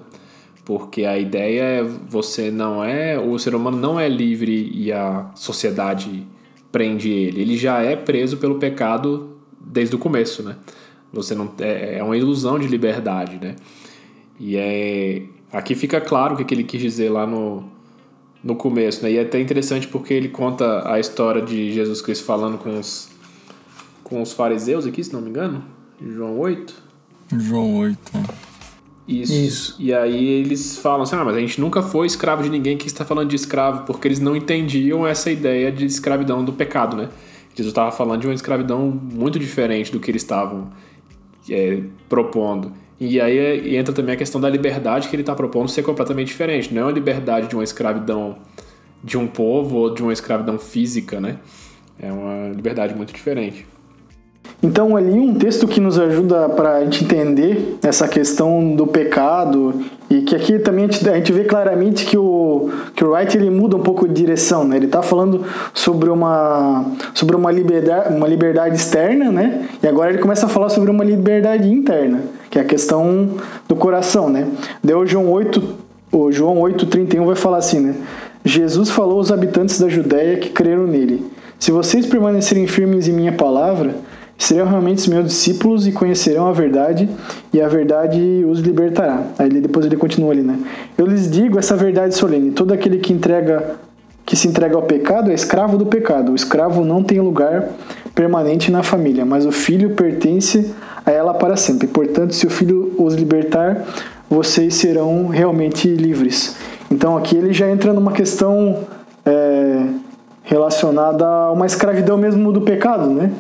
Porque 0.64 1.04
a 1.04 1.18
ideia 1.18 1.62
é 1.62 1.82
você 1.82 2.50
não 2.50 2.82
é. 2.82 3.18
O 3.18 3.38
ser 3.38 3.54
humano 3.54 3.76
não 3.76 3.98
é 3.98 4.08
livre 4.08 4.70
e 4.72 4.92
a 4.92 5.30
sociedade 5.34 6.26
prende 6.70 7.10
ele. 7.10 7.40
Ele 7.42 7.56
já 7.56 7.82
é 7.82 7.96
preso 7.96 8.36
pelo 8.36 8.54
pecado 8.56 9.36
desde 9.60 9.94
o 9.96 9.98
começo, 9.98 10.42
né? 10.42 10.56
Você 11.12 11.34
não 11.34 11.52
é, 11.58 11.98
é 11.98 12.02
uma 12.02 12.16
ilusão 12.16 12.58
de 12.58 12.68
liberdade, 12.68 13.38
né? 13.40 13.56
E 14.38 14.56
é 14.56 15.22
aqui 15.52 15.74
fica 15.74 16.00
claro 16.00 16.34
o 16.34 16.44
que 16.44 16.54
ele 16.54 16.64
quis 16.64 16.80
dizer 16.80 17.10
lá 17.10 17.26
no, 17.26 17.64
no 18.42 18.56
começo, 18.56 19.02
né? 19.02 19.12
E 19.12 19.18
é 19.18 19.22
até 19.22 19.40
interessante 19.40 19.86
porque 19.88 20.14
ele 20.14 20.28
conta 20.28 20.90
a 20.90 20.98
história 20.98 21.42
de 21.42 21.72
Jesus 21.72 22.00
Cristo 22.00 22.24
falando 22.24 22.58
com 22.58 22.78
os, 22.78 23.13
com 24.04 24.22
os 24.22 24.32
fariseus 24.32 24.86
aqui, 24.86 25.02
se 25.02 25.12
não 25.12 25.20
me 25.20 25.30
engano, 25.30 25.64
João 26.00 26.38
8. 26.38 26.74
João 27.36 27.76
8. 27.78 27.98
Isso. 29.06 29.32
Isso. 29.32 29.76
E 29.78 29.92
aí 29.92 30.24
eles 30.24 30.78
falam 30.78 31.02
assim: 31.02 31.16
ah, 31.16 31.24
mas 31.24 31.36
a 31.36 31.40
gente 31.40 31.60
nunca 31.60 31.82
foi 31.82 32.06
escravo 32.06 32.42
de 32.42 32.48
ninguém 32.48 32.76
que 32.76 32.86
está 32.86 33.04
falando 33.04 33.28
de 33.28 33.36
escravo, 33.36 33.84
porque 33.84 34.08
eles 34.08 34.20
não 34.20 34.36
entendiam 34.36 35.06
essa 35.06 35.30
ideia 35.30 35.72
de 35.72 35.84
escravidão 35.84 36.44
do 36.44 36.52
pecado, 36.52 36.96
né? 36.96 37.08
Jesus 37.54 37.70
estava 37.70 37.92
falando 37.92 38.20
de 38.20 38.26
uma 38.26 38.34
escravidão 38.34 38.90
muito 38.90 39.38
diferente 39.38 39.92
do 39.92 40.00
que 40.00 40.10
eles 40.10 40.22
estavam 40.22 40.70
é, 41.50 41.82
propondo. 42.08 42.72
E 42.98 43.20
aí 43.20 43.76
entra 43.76 43.92
também 43.92 44.14
a 44.14 44.18
questão 44.18 44.40
da 44.40 44.48
liberdade 44.48 45.08
que 45.08 45.14
ele 45.14 45.22
está 45.22 45.34
propondo 45.34 45.68
ser 45.68 45.82
completamente 45.82 46.28
diferente. 46.28 46.72
Não 46.72 46.82
é 46.82 46.84
uma 46.86 46.92
liberdade 46.92 47.48
de 47.48 47.54
uma 47.54 47.64
escravidão 47.64 48.38
de 49.02 49.18
um 49.18 49.26
povo 49.26 49.76
ou 49.76 49.94
de 49.94 50.02
uma 50.02 50.12
escravidão 50.12 50.58
física, 50.58 51.20
né? 51.20 51.38
É 51.98 52.10
uma 52.10 52.48
liberdade 52.48 52.94
muito 52.94 53.12
diferente. 53.12 53.66
Então, 54.62 54.96
ali 54.96 55.12
um 55.12 55.34
texto 55.34 55.68
que 55.68 55.78
nos 55.78 55.98
ajuda 55.98 56.48
para 56.48 56.76
a 56.76 56.84
gente 56.84 57.04
entender 57.04 57.78
essa 57.82 58.08
questão 58.08 58.74
do 58.74 58.86
pecado 58.86 59.74
e 60.08 60.22
que 60.22 60.34
aqui 60.34 60.58
também 60.58 60.84
a 60.84 60.88
gente, 60.90 61.08
a 61.08 61.14
gente, 61.14 61.32
vê 61.32 61.44
claramente 61.44 62.04
que 62.06 62.16
o, 62.16 62.70
que 62.94 63.04
o 63.04 63.10
Wright 63.10 63.36
ele 63.36 63.50
muda 63.50 63.76
um 63.76 63.80
pouco 63.80 64.06
de 64.06 64.14
direção, 64.14 64.64
né? 64.64 64.76
Ele 64.76 64.86
está 64.86 65.02
falando 65.02 65.44
sobre 65.72 66.08
uma, 66.08 66.84
sobre 67.12 67.36
uma, 67.36 67.50
liberdade, 67.50 68.14
uma 68.14 68.28
liberdade 68.28 68.76
externa, 68.76 69.30
né? 69.30 69.66
E 69.82 69.86
agora 69.86 70.10
ele 70.10 70.18
começa 70.18 70.46
a 70.46 70.48
falar 70.48 70.68
sobre 70.68 70.90
uma 70.90 71.04
liberdade 71.04 71.68
interna, 71.68 72.22
que 72.50 72.58
é 72.58 72.62
a 72.62 72.64
questão 72.64 73.30
do 73.68 73.76
coração, 73.76 74.28
né? 74.28 74.46
Deu 74.82 75.06
João 75.06 75.30
8, 75.30 75.62
o 76.12 76.30
João 76.30 76.58
8:31 76.60 77.26
vai 77.26 77.36
falar 77.36 77.58
assim, 77.58 77.80
né? 77.80 77.94
Jesus 78.44 78.90
falou 78.90 79.18
aos 79.18 79.32
habitantes 79.32 79.80
da 79.80 79.88
Judéia 79.88 80.36
que 80.36 80.50
creram 80.50 80.86
nele: 80.86 81.24
Se 81.58 81.72
vocês 81.72 82.04
permanecerem 82.04 82.66
firmes 82.66 83.08
em 83.08 83.12
minha 83.12 83.32
palavra, 83.32 83.94
serão 84.38 84.66
realmente 84.66 85.08
meus 85.08 85.26
discípulos 85.26 85.86
e 85.86 85.92
conhecerão 85.92 86.46
a 86.46 86.52
verdade, 86.52 87.08
e 87.52 87.60
a 87.60 87.68
verdade 87.68 88.44
os 88.48 88.60
libertará. 88.60 89.22
Aí 89.38 89.48
depois 89.48 89.86
ele 89.86 89.96
continua 89.96 90.32
ali, 90.32 90.42
né? 90.42 90.58
Eu 90.98 91.06
lhes 91.06 91.30
digo 91.30 91.58
essa 91.58 91.76
verdade 91.76 92.14
solene: 92.14 92.50
todo 92.50 92.72
aquele 92.72 92.98
que 92.98 93.12
entrega 93.12 93.76
que 94.26 94.36
se 94.36 94.48
entrega 94.48 94.74
ao 94.74 94.82
pecado 94.82 95.30
é 95.30 95.34
escravo 95.34 95.76
do 95.76 95.86
pecado. 95.86 96.32
O 96.32 96.34
escravo 96.34 96.84
não 96.84 97.02
tem 97.02 97.20
lugar 97.20 97.68
permanente 98.14 98.70
na 98.70 98.82
família, 98.82 99.24
mas 99.24 99.44
o 99.44 99.52
filho 99.52 99.90
pertence 99.90 100.72
a 101.04 101.10
ela 101.10 101.34
para 101.34 101.56
sempre. 101.56 101.86
Portanto, 101.86 102.34
se 102.34 102.46
o 102.46 102.50
filho 102.50 102.94
os 102.96 103.14
libertar, 103.14 103.84
vocês 104.30 104.74
serão 104.74 105.28
realmente 105.28 105.88
livres. 105.88 106.56
Então 106.90 107.16
aqui 107.16 107.36
ele 107.36 107.52
já 107.52 107.68
entra 107.70 107.92
numa 107.92 108.12
questão 108.12 108.78
é, 109.26 109.86
relacionada 110.42 111.26
a 111.26 111.52
uma 111.52 111.66
escravidão 111.66 112.16
mesmo 112.16 112.50
do 112.52 112.62
pecado, 112.62 113.10
né? 113.10 113.30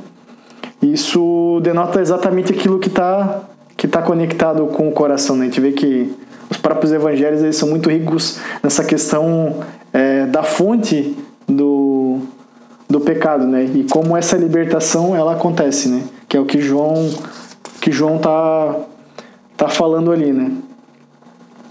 Isso 0.92 1.60
denota 1.62 2.00
exatamente 2.00 2.52
aquilo 2.52 2.78
que 2.78 2.88
está 2.88 3.40
que 3.76 3.88
tá 3.88 4.00
conectado 4.02 4.66
com 4.66 4.88
o 4.88 4.92
coração. 4.92 5.34
Né? 5.34 5.42
A 5.42 5.44
gente 5.46 5.60
vê 5.60 5.72
que 5.72 6.14
os 6.48 6.56
próprios 6.56 6.92
evangelhos 6.92 7.42
eles 7.42 7.56
são 7.56 7.68
muito 7.68 7.90
ricos 7.90 8.38
nessa 8.62 8.84
questão 8.84 9.60
é, 9.92 10.26
da 10.26 10.42
fonte 10.42 11.16
do, 11.48 12.20
do 12.88 13.00
pecado, 13.00 13.46
né? 13.46 13.64
E 13.74 13.84
como 13.84 14.16
essa 14.16 14.36
libertação 14.36 15.16
ela 15.16 15.32
acontece, 15.32 15.88
né? 15.88 16.02
Que 16.28 16.36
é 16.36 16.40
o 16.40 16.44
que 16.44 16.60
João 16.60 17.10
que 17.80 17.90
João 17.90 18.18
tá 18.18 18.76
tá 19.56 19.68
falando 19.68 20.12
ali, 20.12 20.32
né? 20.32 20.52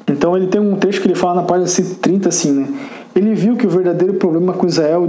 Então 0.08 0.36
ele 0.36 0.48
tem 0.48 0.60
um 0.60 0.76
texto 0.76 1.02
que 1.02 1.08
ele 1.08 1.16
fala 1.16 1.36
na 1.36 1.44
página 1.44 1.68
130 1.68 2.30
assim, 2.30 2.52
né? 2.52 2.68
Ele 3.16 3.34
viu 3.34 3.56
que 3.56 3.66
o 3.66 3.70
verdadeiro 3.70 4.16
problema 4.16 4.54
com 4.54 4.66
Israel 4.66 5.08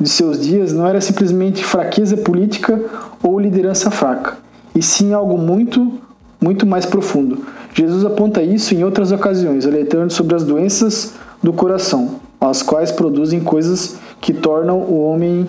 de 0.00 0.08
seus 0.08 0.40
dias 0.40 0.72
não 0.72 0.86
era 0.86 1.00
simplesmente 1.00 1.64
fraqueza 1.64 2.16
política 2.16 2.80
ou 3.22 3.38
liderança 3.38 3.90
fraca, 3.90 4.38
e 4.74 4.82
sim 4.82 5.12
algo 5.12 5.36
muito, 5.36 5.92
muito 6.40 6.66
mais 6.66 6.86
profundo. 6.86 7.44
Jesus 7.74 8.04
aponta 8.04 8.42
isso 8.42 8.74
em 8.74 8.82
outras 8.82 9.12
ocasiões, 9.12 9.66
alertando 9.66 10.12
sobre 10.12 10.34
as 10.34 10.42
doenças 10.42 11.14
do 11.42 11.52
coração, 11.52 12.16
as 12.40 12.62
quais 12.62 12.90
produzem 12.90 13.40
coisas 13.40 13.96
que 14.20 14.32
tornam 14.32 14.78
o 14.78 15.02
homem 15.04 15.46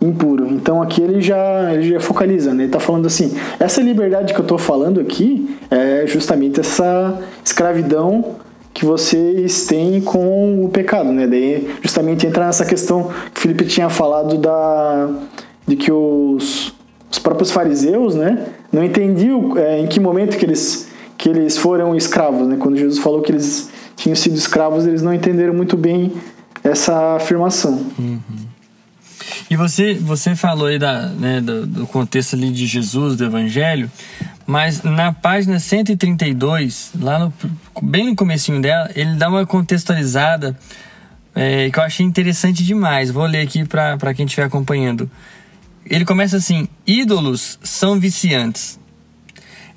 impuro. 0.00 0.48
Então 0.50 0.82
aqui 0.82 1.00
ele 1.00 1.20
já, 1.20 1.72
ele 1.72 1.90
já 1.90 2.00
focaliza, 2.00 2.52
né? 2.52 2.64
Ele 2.64 2.68
está 2.68 2.80
falando 2.80 3.06
assim, 3.06 3.32
essa 3.60 3.80
liberdade 3.80 4.34
que 4.34 4.40
eu 4.40 4.44
estou 4.44 4.58
falando 4.58 5.00
aqui 5.00 5.56
é 5.70 6.04
justamente 6.06 6.60
essa 6.60 7.18
escravidão 7.44 8.36
que 8.72 8.84
vocês 8.84 9.66
têm 9.66 10.00
com 10.00 10.64
o 10.64 10.68
pecado, 10.68 11.12
né? 11.12 11.26
Daí 11.26 11.68
justamente 11.82 12.26
entra 12.26 12.46
nessa 12.46 12.64
questão 12.64 13.10
que 13.32 13.38
o 13.38 13.42
Felipe 13.42 13.64
tinha 13.64 13.88
falado 13.88 14.38
da 14.38 15.10
de 15.66 15.76
que 15.76 15.92
os, 15.92 16.74
os 17.10 17.18
próprios 17.18 17.50
fariseus, 17.50 18.14
né, 18.14 18.46
não 18.72 18.82
entendiam 18.82 19.56
é, 19.56 19.78
em 19.78 19.86
que 19.86 20.00
momento 20.00 20.36
que 20.36 20.44
eles 20.44 20.88
que 21.16 21.28
eles 21.28 21.56
foram 21.56 21.94
escravos, 21.94 22.48
né? 22.48 22.56
Quando 22.58 22.76
Jesus 22.76 22.98
falou 22.98 23.22
que 23.22 23.30
eles 23.30 23.70
tinham 23.94 24.16
sido 24.16 24.34
escravos, 24.34 24.86
eles 24.86 25.02
não 25.02 25.14
entenderam 25.14 25.54
muito 25.54 25.76
bem 25.76 26.12
essa 26.64 27.14
afirmação. 27.14 27.80
Uhum. 27.98 28.20
E 29.50 29.56
você, 29.56 29.94
você 29.94 30.34
falou 30.34 30.66
aí 30.66 30.78
da, 30.78 31.08
né, 31.08 31.40
do, 31.40 31.66
do, 31.66 31.86
contexto 31.86 32.34
ali 32.34 32.50
de 32.50 32.66
Jesus, 32.66 33.16
do 33.16 33.24
Evangelho, 33.24 33.90
mas 34.46 34.82
na 34.82 35.12
página 35.12 35.58
132, 35.58 36.92
lá 37.00 37.18
no, 37.18 37.32
bem 37.82 38.06
no 38.06 38.16
comecinho 38.16 38.60
dela, 38.60 38.90
ele 38.94 39.14
dá 39.14 39.28
uma 39.28 39.46
contextualizada 39.46 40.56
é, 41.34 41.70
que 41.70 41.78
eu 41.78 41.82
achei 41.82 42.04
interessante 42.04 42.64
demais. 42.64 43.10
Vou 43.10 43.24
ler 43.24 43.40
aqui 43.40 43.64
para 43.64 44.14
quem 44.14 44.26
estiver 44.26 44.44
acompanhando. 44.44 45.10
Ele 45.86 46.04
começa 46.04 46.36
assim: 46.36 46.68
ídolos 46.86 47.58
são 47.62 47.98
viciantes. 47.98 48.78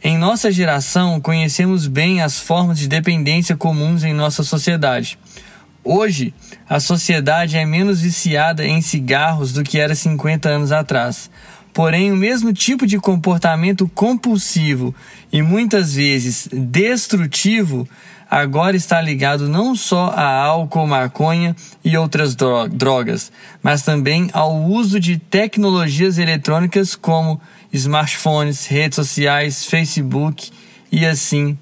Em 0.04 0.18
nossa 0.18 0.52
geração, 0.52 1.20
conhecemos 1.20 1.88
bem 1.88 2.22
as 2.22 2.40
formas 2.40 2.78
de 2.78 2.88
dependência 2.88 3.56
comuns 3.56 4.04
em 4.04 4.14
nossa 4.14 4.44
sociedade. 4.44 5.18
Hoje, 5.88 6.34
a 6.68 6.80
sociedade 6.80 7.56
é 7.58 7.64
menos 7.64 8.02
viciada 8.02 8.66
em 8.66 8.82
cigarros 8.82 9.54
do 9.54 9.64
que 9.64 9.80
era 9.80 9.94
50 9.94 10.50
anos 10.50 10.72
atrás. 10.72 11.30
Porém, 11.72 12.12
o 12.12 12.16
mesmo 12.16 12.52
tipo 12.52 12.88
de 12.88 12.98
comportamento 12.98 13.88
compulsivo 13.94 14.96
e 15.32 15.44
muitas 15.44 15.94
vezes 15.94 16.50
destrutivo 16.52 17.88
agora 18.28 18.76
está 18.76 19.00
ligado 19.00 19.48
não 19.48 19.76
só 19.76 20.08
a 20.16 20.26
álcool, 20.26 20.88
maconha 20.88 21.56
e 21.84 21.96
outras 21.96 22.36
drogas, 22.36 23.32
mas 23.62 23.84
também 23.84 24.28
ao 24.34 24.56
uso 24.64 25.00
de 25.00 25.20
tecnologias 25.20 26.18
eletrônicas 26.18 26.96
como 26.96 27.40
smartphones, 27.72 28.66
redes 28.66 28.96
sociais, 28.96 29.66
Facebook 29.66 30.50
e 30.92 31.06
assim 31.06 31.56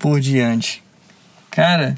por 0.00 0.18
diante. 0.18 0.82
Cara, 1.48 1.96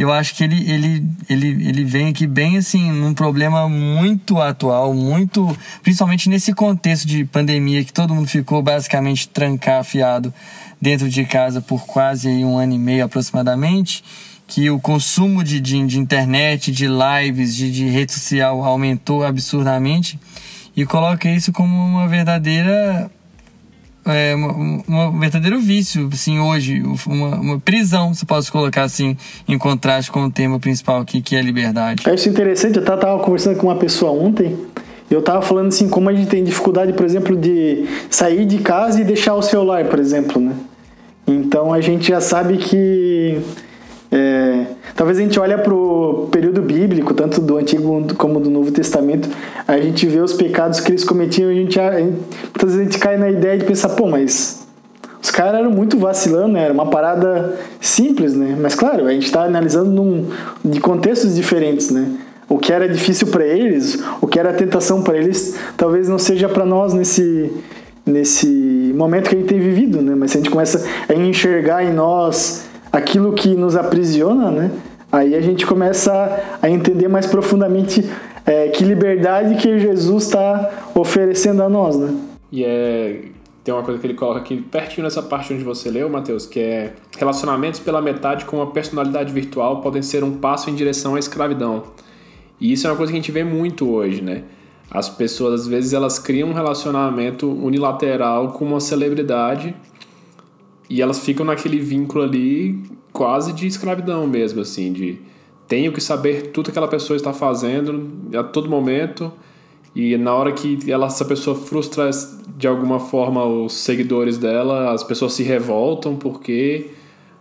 eu 0.00 0.12
acho 0.12 0.34
que 0.34 0.44
ele, 0.44 0.70
ele, 0.70 1.06
ele, 1.28 1.68
ele 1.68 1.84
vem 1.84 2.08
aqui 2.08 2.26
bem 2.26 2.56
assim, 2.56 2.90
num 2.90 3.12
problema 3.12 3.68
muito 3.68 4.40
atual, 4.40 4.94
muito. 4.94 5.54
Principalmente 5.82 6.28
nesse 6.28 6.54
contexto 6.54 7.06
de 7.06 7.24
pandemia 7.24 7.84
que 7.84 7.92
todo 7.92 8.14
mundo 8.14 8.26
ficou 8.26 8.62
basicamente 8.62 9.28
trancafiado 9.28 10.32
dentro 10.80 11.08
de 11.08 11.24
casa 11.24 11.60
por 11.60 11.84
quase 11.84 12.28
um 12.28 12.56
ano 12.56 12.74
e 12.74 12.78
meio 12.78 13.04
aproximadamente. 13.04 14.02
Que 14.46 14.70
o 14.70 14.80
consumo 14.80 15.44
de, 15.44 15.60
de, 15.60 15.86
de 15.86 15.98
internet, 15.98 16.72
de 16.72 16.86
lives, 16.88 17.54
de, 17.54 17.70
de 17.70 17.88
rede 17.88 18.12
social 18.12 18.64
aumentou 18.64 19.22
absurdamente 19.22 20.18
e 20.74 20.86
coloca 20.86 21.28
isso 21.28 21.52
como 21.52 21.76
uma 21.76 22.08
verdadeira 22.08 23.10
é, 24.04 24.34
um 24.34 25.18
verdadeiro 25.18 25.60
vício, 25.60 26.08
assim, 26.12 26.38
hoje, 26.38 26.82
uma, 27.06 27.36
uma, 27.36 27.60
prisão, 27.60 28.14
se 28.14 28.24
posso 28.24 28.50
colocar 28.50 28.82
assim, 28.82 29.16
em 29.46 29.58
contraste 29.58 30.10
com 30.10 30.24
o 30.24 30.30
tema 30.30 30.58
principal 30.58 31.00
aqui, 31.00 31.20
que 31.20 31.36
é 31.36 31.38
a 31.38 31.42
liberdade. 31.42 32.02
Eu 32.06 32.14
acho 32.14 32.28
interessante, 32.28 32.76
eu 32.76 32.82
estava 32.82 33.18
conversando 33.18 33.56
com 33.56 33.66
uma 33.66 33.76
pessoa 33.76 34.12
ontem, 34.12 34.56
eu 35.10 35.20
estava 35.20 35.42
falando 35.42 35.68
assim, 35.68 35.88
como 35.88 36.08
a 36.08 36.14
gente 36.14 36.28
tem 36.28 36.42
dificuldade, 36.42 36.92
por 36.92 37.04
exemplo, 37.04 37.36
de 37.36 37.84
sair 38.08 38.46
de 38.46 38.58
casa 38.58 39.00
e 39.00 39.04
deixar 39.04 39.34
o 39.34 39.42
celular, 39.42 39.84
por 39.84 39.98
exemplo, 39.98 40.40
né? 40.40 40.54
Então 41.26 41.72
a 41.72 41.80
gente 41.80 42.08
já 42.08 42.20
sabe 42.20 42.56
que 42.56 43.40
é, 44.12 44.66
talvez 44.96 45.18
a 45.18 45.22
gente 45.22 45.38
olhe 45.38 45.56
para 45.56 45.72
o 45.72 46.28
período 46.32 46.60
bíblico, 46.62 47.14
tanto 47.14 47.40
do 47.40 47.56
Antigo 47.56 48.04
como 48.16 48.40
do 48.40 48.50
Novo 48.50 48.72
Testamento, 48.72 49.28
a 49.66 49.78
gente 49.78 50.06
vê 50.06 50.20
os 50.20 50.32
pecados 50.32 50.80
que 50.80 50.90
eles 50.90 51.04
cometiam, 51.04 51.50
a 51.50 51.54
gente, 51.54 51.78
a, 51.78 51.90
vezes 51.90 52.80
a 52.80 52.82
gente 52.82 52.98
cai 52.98 53.16
na 53.16 53.30
ideia 53.30 53.56
de 53.56 53.64
pensar, 53.64 53.90
pô, 53.90 54.08
mas 54.08 54.66
os 55.22 55.30
caras 55.30 55.60
eram 55.60 55.70
muito 55.70 55.98
vacilando, 55.98 56.54
né? 56.54 56.64
Era 56.64 56.72
uma 56.72 56.86
parada 56.86 57.56
simples, 57.80 58.34
né? 58.34 58.56
Mas 58.60 58.74
claro, 58.74 59.06
a 59.06 59.12
gente 59.12 59.26
está 59.26 59.44
analisando 59.44 59.90
num, 59.90 60.28
de 60.64 60.80
contextos 60.80 61.36
diferentes, 61.36 61.90
né? 61.90 62.10
O 62.48 62.58
que 62.58 62.72
era 62.72 62.88
difícil 62.88 63.28
para 63.28 63.44
eles, 63.44 64.02
o 64.20 64.26
que 64.26 64.40
era 64.40 64.52
tentação 64.52 65.02
para 65.02 65.16
eles, 65.16 65.56
talvez 65.76 66.08
não 66.08 66.18
seja 66.18 66.48
para 66.48 66.64
nós 66.64 66.92
nesse 66.92 67.52
nesse 68.04 68.92
momento 68.96 69.28
que 69.28 69.36
a 69.36 69.38
gente 69.38 69.48
tem 69.48 69.60
vivido, 69.60 70.02
né? 70.02 70.14
Mas 70.16 70.32
se 70.32 70.38
a 70.38 70.40
gente 70.40 70.50
começa 70.50 70.84
a 71.08 71.14
enxergar 71.14 71.84
em 71.84 71.92
nós 71.92 72.64
aquilo 72.92 73.32
que 73.32 73.54
nos 73.54 73.76
aprisiona, 73.76 74.50
né? 74.50 74.70
Aí 75.12 75.34
a 75.34 75.40
gente 75.40 75.66
começa 75.66 76.58
a 76.62 76.70
entender 76.70 77.08
mais 77.08 77.26
profundamente 77.26 78.08
é, 78.46 78.68
que 78.68 78.84
liberdade 78.84 79.56
que 79.56 79.78
Jesus 79.78 80.24
está 80.24 80.90
oferecendo 80.94 81.62
a 81.62 81.68
nós, 81.68 81.96
né? 81.96 82.14
E 82.52 82.64
é 82.64 83.22
tem 83.62 83.74
uma 83.74 83.82
coisa 83.82 84.00
que 84.00 84.06
ele 84.06 84.14
coloca 84.14 84.40
aqui 84.40 84.56
pertinho 84.56 85.04
nessa 85.04 85.22
parte 85.22 85.52
onde 85.52 85.62
você 85.62 85.90
leu, 85.90 86.08
Mateus, 86.08 86.46
que 86.46 86.58
é 86.58 86.94
relacionamentos 87.18 87.78
pela 87.78 88.00
metade 88.00 88.46
com 88.46 88.56
uma 88.56 88.68
personalidade 88.68 89.32
virtual 89.32 89.82
podem 89.82 90.00
ser 90.00 90.24
um 90.24 90.38
passo 90.38 90.70
em 90.70 90.74
direção 90.74 91.14
à 91.14 91.18
escravidão. 91.18 91.82
E 92.58 92.72
isso 92.72 92.86
é 92.86 92.90
uma 92.90 92.96
coisa 92.96 93.12
que 93.12 93.18
a 93.18 93.20
gente 93.20 93.30
vê 93.30 93.44
muito 93.44 93.88
hoje, 93.90 94.22
né? 94.22 94.44
As 94.90 95.08
pessoas 95.08 95.62
às 95.62 95.66
vezes 95.66 95.92
elas 95.92 96.18
criam 96.18 96.48
um 96.48 96.52
relacionamento 96.52 97.48
unilateral 97.48 98.48
com 98.48 98.64
uma 98.64 98.80
celebridade 98.80 99.74
e 100.90 101.00
elas 101.00 101.20
ficam 101.20 101.46
naquele 101.46 101.78
vínculo 101.78 102.24
ali 102.24 102.82
quase 103.12 103.52
de 103.52 103.66
escravidão 103.66 104.26
mesmo, 104.26 104.60
assim, 104.60 104.92
de 104.92 105.20
tenho 105.68 105.92
que 105.92 106.00
saber 106.00 106.48
tudo 106.48 106.64
que 106.64 106.70
aquela 106.72 106.88
pessoa 106.88 107.16
está 107.16 107.32
fazendo 107.32 108.10
a 108.36 108.42
todo 108.42 108.68
momento 108.68 109.32
e 109.94 110.16
na 110.16 110.34
hora 110.34 110.50
que 110.50 110.90
ela, 110.90 111.06
essa 111.06 111.24
pessoa 111.24 111.56
frustra 111.56 112.10
de 112.56 112.66
alguma 112.66 112.98
forma 112.98 113.44
os 113.44 113.72
seguidores 113.74 114.36
dela, 114.36 114.92
as 114.92 115.04
pessoas 115.04 115.32
se 115.32 115.44
revoltam 115.44 116.16
porque 116.16 116.90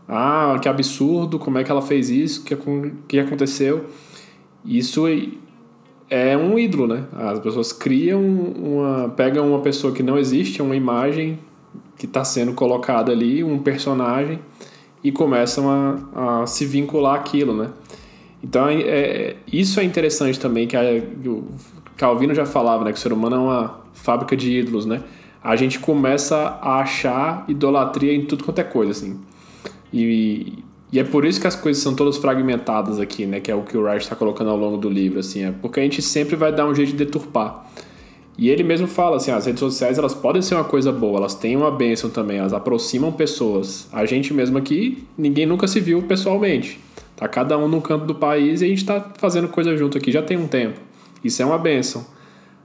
ah, 0.08 0.58
que 0.62 0.70
absurdo, 0.70 1.40
como 1.40 1.58
é 1.58 1.64
que 1.64 1.72
ela 1.72 1.82
fez 1.82 2.10
isso, 2.12 2.44
que 2.44 2.56
que 3.08 3.20
aconteceu? 3.20 3.86
Isso 4.64 5.06
é 6.10 6.38
um 6.38 6.58
ídolo, 6.58 6.88
né? 6.88 7.06
As 7.14 7.40
pessoas 7.40 7.74
criam 7.74 8.22
uma, 8.22 9.10
pegam 9.10 9.48
uma 9.48 9.60
pessoa 9.60 9.94
que 9.94 10.04
não 10.04 10.18
existe, 10.18 10.62
uma 10.62 10.76
imagem 10.76 11.40
que 12.00 12.06
está 12.06 12.24
sendo 12.24 12.54
colocado 12.54 13.12
ali, 13.12 13.44
um 13.44 13.60
personagem, 13.60 14.40
e 15.04 15.12
começam 15.12 15.70
a, 15.70 16.42
a 16.42 16.48
se 16.48 16.66
vincular 16.66 17.16
aquilo, 17.16 17.54
né? 17.54 17.70
Então, 18.42 18.70
é, 18.70 19.36
isso 19.52 19.82
é 19.82 19.84
interessante 19.84 20.40
também, 20.40 20.66
que 20.66 20.78
a, 20.78 20.82
o 21.26 21.44
Calvino 21.98 22.34
já 22.34 22.46
falava, 22.46 22.86
né? 22.86 22.94
Que 22.94 22.98
o 22.98 23.02
ser 23.02 23.12
humano 23.12 23.36
é 23.36 23.40
uma 23.40 23.82
fábrica 23.94 24.36
de 24.36 24.50
ídolos, 24.50 24.86
né? 24.86 25.04
A 25.44 25.58
gente 25.58 25.78
começa 25.78 26.58
a 26.62 26.80
achar 26.80 27.44
idolatria 27.50 28.14
em 28.14 28.26
tudo 28.26 28.46
quanto 28.46 28.60
é 28.60 28.64
coisa, 28.64 28.92
assim. 28.92 29.20
E, 29.92 30.64
e 30.94 31.00
é 31.00 31.04
por 31.04 31.26
isso 31.26 31.40
que 31.42 31.48
as 31.48 31.56
coisas 31.56 31.84
são 31.84 31.94
todas 31.94 32.16
fragmentadas 32.16 32.98
aqui, 32.98 33.26
né? 33.26 33.42
Que 33.42 33.52
é 33.52 33.56
o 33.56 33.64
que 33.64 33.78
o 33.78 33.84
Wright 33.84 34.04
está 34.04 34.16
colocando 34.16 34.50
ao 34.50 34.58
longo 34.58 34.78
do 34.78 34.90
livro, 34.90 35.20
assim. 35.20 35.44
É 35.44 35.52
porque 35.52 35.82
a 35.82 35.84
gente 35.84 36.02
sempre 36.02 36.38
vai 36.38 36.54
dar 36.54 36.66
um 36.66 36.74
jeito 36.74 36.92
de 36.92 36.98
deturpar. 36.98 37.66
E 38.40 38.50
ele 38.50 38.64
mesmo 38.64 38.88
fala 38.88 39.18
assim, 39.18 39.32
as 39.32 39.48
redes 39.48 39.60
sociais 39.60 39.98
elas 39.98 40.14
podem 40.14 40.42
ser 40.42 40.56
uma 40.56 40.64
coisa 40.64 40.94
boa, 40.94 41.18
elas 41.18 41.36
têm 41.36 41.58
uma 41.58 41.70
bênção 41.70 42.10
também, 42.10 42.38
elas 42.38 42.54
aproximam 42.54 43.12
pessoas. 43.12 43.90
A 43.92 44.06
gente 44.06 44.34
mesmo 44.34 44.58
aqui, 44.58 45.06
ninguém 45.18 45.46
nunca 45.46 45.68
se 45.68 45.82
viu 45.82 46.02
pessoalmente. 46.04 46.80
Tá 47.18 47.28
cada 47.28 47.58
um 47.58 47.68
num 47.68 47.82
canto 47.82 48.06
do 48.06 48.16
país 48.16 48.62
e 48.62 48.66
a 48.66 48.68
gente 48.70 48.86
tá 48.86 49.12
fazendo 49.18 49.50
coisa 49.50 49.76
junto 49.76 49.98
aqui 49.98 50.10
já 50.10 50.22
tem 50.22 50.38
um 50.38 50.48
tempo. 50.48 50.80
Isso 51.22 51.42
é 51.42 51.46
uma 51.46 51.58
bênção. 51.58 52.06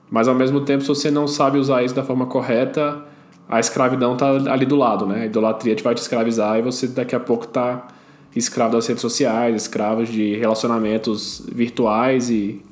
Mas 0.09 0.29
ao 0.29 0.35
mesmo 0.37 0.61
tempo, 0.61 0.83
se 0.83 0.87
você 0.87 1.11
não 1.11 1.27
sabe 1.27 1.59
usar 1.59 1.83
isso 1.83 1.93
da 1.93 2.05
forma 2.05 2.27
correta, 2.27 3.03
a 3.49 3.59
escravidão 3.59 4.17
tá 4.17 4.31
ali 4.53 4.65
do 4.65 4.77
lado, 4.77 5.07
né? 5.07 5.23
A 5.23 5.27
idolatria 5.27 5.75
te 5.75 5.83
vai 5.83 5.93
te 5.93 6.03
escravizar 6.03 6.57
e 6.57 6.63
você 6.63 6.87
daqui 6.87 7.17
a 7.17 7.21
pouco 7.21 7.49
tá 7.49 7.89
escravo 8.37 8.75
das 8.75 8.87
redes 8.87 9.03
sociais, 9.03 9.57
escravo 9.57 10.05
de 10.05 10.37
relacionamentos 10.37 11.45
virtuais 11.53 12.31
e 12.31 12.63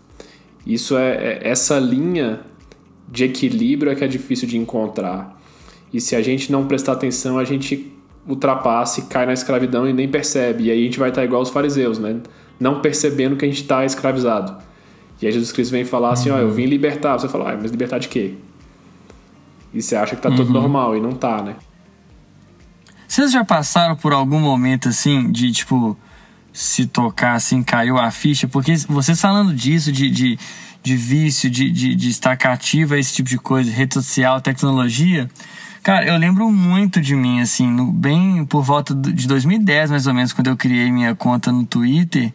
isso 0.64 0.96
é, 0.96 1.16
é 1.16 1.40
essa 1.42 1.80
linha 1.80 2.51
de 3.08 3.24
equilíbrio 3.24 3.92
é 3.92 3.94
que 3.94 4.04
é 4.04 4.08
difícil 4.08 4.48
de 4.48 4.56
encontrar. 4.56 5.40
E 5.92 6.00
se 6.00 6.16
a 6.16 6.22
gente 6.22 6.50
não 6.50 6.66
prestar 6.66 6.92
atenção, 6.92 7.38
a 7.38 7.44
gente 7.44 7.92
ultrapassa 8.26 9.00
e 9.00 9.02
cai 9.04 9.26
na 9.26 9.32
escravidão 9.32 9.88
e 9.88 9.92
nem 9.92 10.08
percebe. 10.08 10.64
E 10.64 10.70
aí 10.70 10.80
a 10.80 10.84
gente 10.84 10.98
vai 10.98 11.10
estar 11.10 11.24
igual 11.24 11.42
os 11.42 11.50
fariseus, 11.50 11.98
né? 11.98 12.20
Não 12.58 12.80
percebendo 12.80 13.36
que 13.36 13.44
a 13.44 13.48
gente 13.48 13.62
está 13.62 13.84
escravizado. 13.84 14.56
E 15.20 15.26
aí 15.26 15.32
Jesus 15.32 15.52
Cristo 15.52 15.72
vem 15.72 15.84
falar 15.84 16.12
assim, 16.12 16.30
ó, 16.30 16.38
eu 16.38 16.50
vim 16.50 16.66
libertar. 16.66 17.18
Você 17.18 17.28
fala, 17.28 17.52
ah, 17.52 17.58
mas 17.60 17.70
libertar 17.70 17.98
de 17.98 18.08
quê? 18.08 18.34
E 19.74 19.82
você 19.82 19.96
acha 19.96 20.16
que 20.16 20.22
tá 20.22 20.28
uhum. 20.28 20.36
tudo 20.36 20.52
normal 20.52 20.96
e 20.96 21.00
não 21.00 21.12
tá, 21.12 21.42
né? 21.42 21.56
Vocês 23.06 23.30
já 23.30 23.44
passaram 23.44 23.94
por 23.94 24.12
algum 24.12 24.40
momento 24.40 24.88
assim 24.88 25.30
de 25.30 25.52
tipo 25.52 25.96
se 26.52 26.86
tocar 26.86 27.34
assim, 27.34 27.62
caiu 27.62 27.98
a 27.98 28.10
ficha? 28.10 28.48
Porque 28.48 28.74
vocês 28.88 29.20
falando 29.20 29.54
disso, 29.54 29.92
de, 29.92 30.10
de 30.10 30.38
de 30.82 30.96
vício, 30.96 31.48
de, 31.48 31.70
de, 31.70 31.94
de 31.94 32.08
estar 32.10 32.36
cativa 32.36 32.98
esse 32.98 33.14
tipo 33.14 33.28
de 33.28 33.38
coisa, 33.38 33.70
rede 33.70 33.94
social, 33.94 34.40
tecnologia. 34.40 35.28
Cara, 35.82 36.06
eu 36.06 36.16
lembro 36.16 36.50
muito 36.50 37.00
de 37.00 37.14
mim, 37.14 37.40
assim, 37.40 37.68
no, 37.70 37.90
bem 37.90 38.44
por 38.44 38.62
volta 38.62 38.94
de 38.94 39.26
2010, 39.26 39.90
mais 39.90 40.06
ou 40.06 40.14
menos, 40.14 40.32
quando 40.32 40.46
eu 40.48 40.56
criei 40.56 40.90
minha 40.90 41.14
conta 41.14 41.50
no 41.50 41.64
Twitter. 41.64 42.32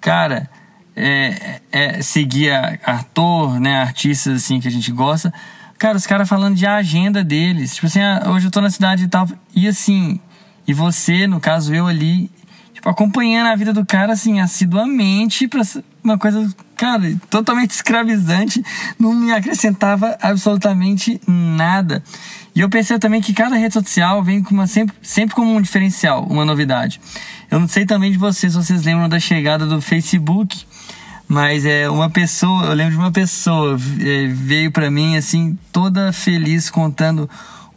Cara, 0.00 0.48
é, 0.94 1.60
é, 1.70 2.02
seguia 2.02 2.78
ator, 2.84 3.58
né, 3.60 3.80
artistas, 3.80 4.42
assim, 4.42 4.60
que 4.60 4.68
a 4.68 4.70
gente 4.70 4.90
gosta. 4.92 5.32
Cara, 5.78 5.96
os 5.96 6.06
caras 6.06 6.28
falando 6.28 6.54
de 6.54 6.66
agenda 6.66 7.22
deles. 7.22 7.74
Tipo 7.74 7.86
assim, 7.86 8.00
ah, 8.00 8.24
hoje 8.28 8.46
eu 8.46 8.50
tô 8.50 8.60
na 8.60 8.70
cidade 8.70 9.04
e 9.04 9.08
tal. 9.08 9.28
E 9.54 9.68
assim, 9.68 10.20
e 10.66 10.72
você, 10.72 11.26
no 11.26 11.38
caso 11.38 11.74
eu 11.74 11.86
ali, 11.86 12.30
acompanhando 12.86 13.48
a 13.48 13.56
vida 13.56 13.72
do 13.72 13.84
cara, 13.84 14.12
assim, 14.12 14.40
assiduamente 14.40 15.48
pra 15.48 15.62
uma 16.02 16.16
coisa, 16.16 16.48
cara, 16.76 17.16
totalmente 17.28 17.72
escravizante, 17.72 18.62
não 18.98 19.12
me 19.12 19.32
acrescentava 19.32 20.16
absolutamente 20.22 21.20
nada. 21.26 22.02
E 22.54 22.60
eu 22.60 22.70
pensei 22.70 22.98
também 22.98 23.20
que 23.20 23.34
cada 23.34 23.56
rede 23.56 23.74
social 23.74 24.22
vem 24.22 24.42
com 24.42 24.54
uma, 24.54 24.66
sempre, 24.66 24.94
sempre 25.02 25.34
como 25.34 25.54
um 25.54 25.60
diferencial, 25.60 26.24
uma 26.24 26.44
novidade. 26.44 27.00
Eu 27.50 27.58
não 27.58 27.68
sei 27.68 27.84
também 27.84 28.12
de 28.12 28.18
vocês, 28.18 28.54
vocês 28.54 28.84
lembram 28.84 29.08
da 29.08 29.18
chegada 29.18 29.66
do 29.66 29.80
Facebook, 29.80 30.64
mas 31.26 31.66
é 31.66 31.90
uma 31.90 32.08
pessoa, 32.08 32.66
eu 32.66 32.74
lembro 32.74 32.92
de 32.92 32.98
uma 32.98 33.12
pessoa 33.12 33.76
é, 34.00 34.28
veio 34.28 34.70
para 34.70 34.90
mim 34.90 35.16
assim 35.16 35.58
toda 35.72 36.12
feliz 36.12 36.70
contando, 36.70 37.28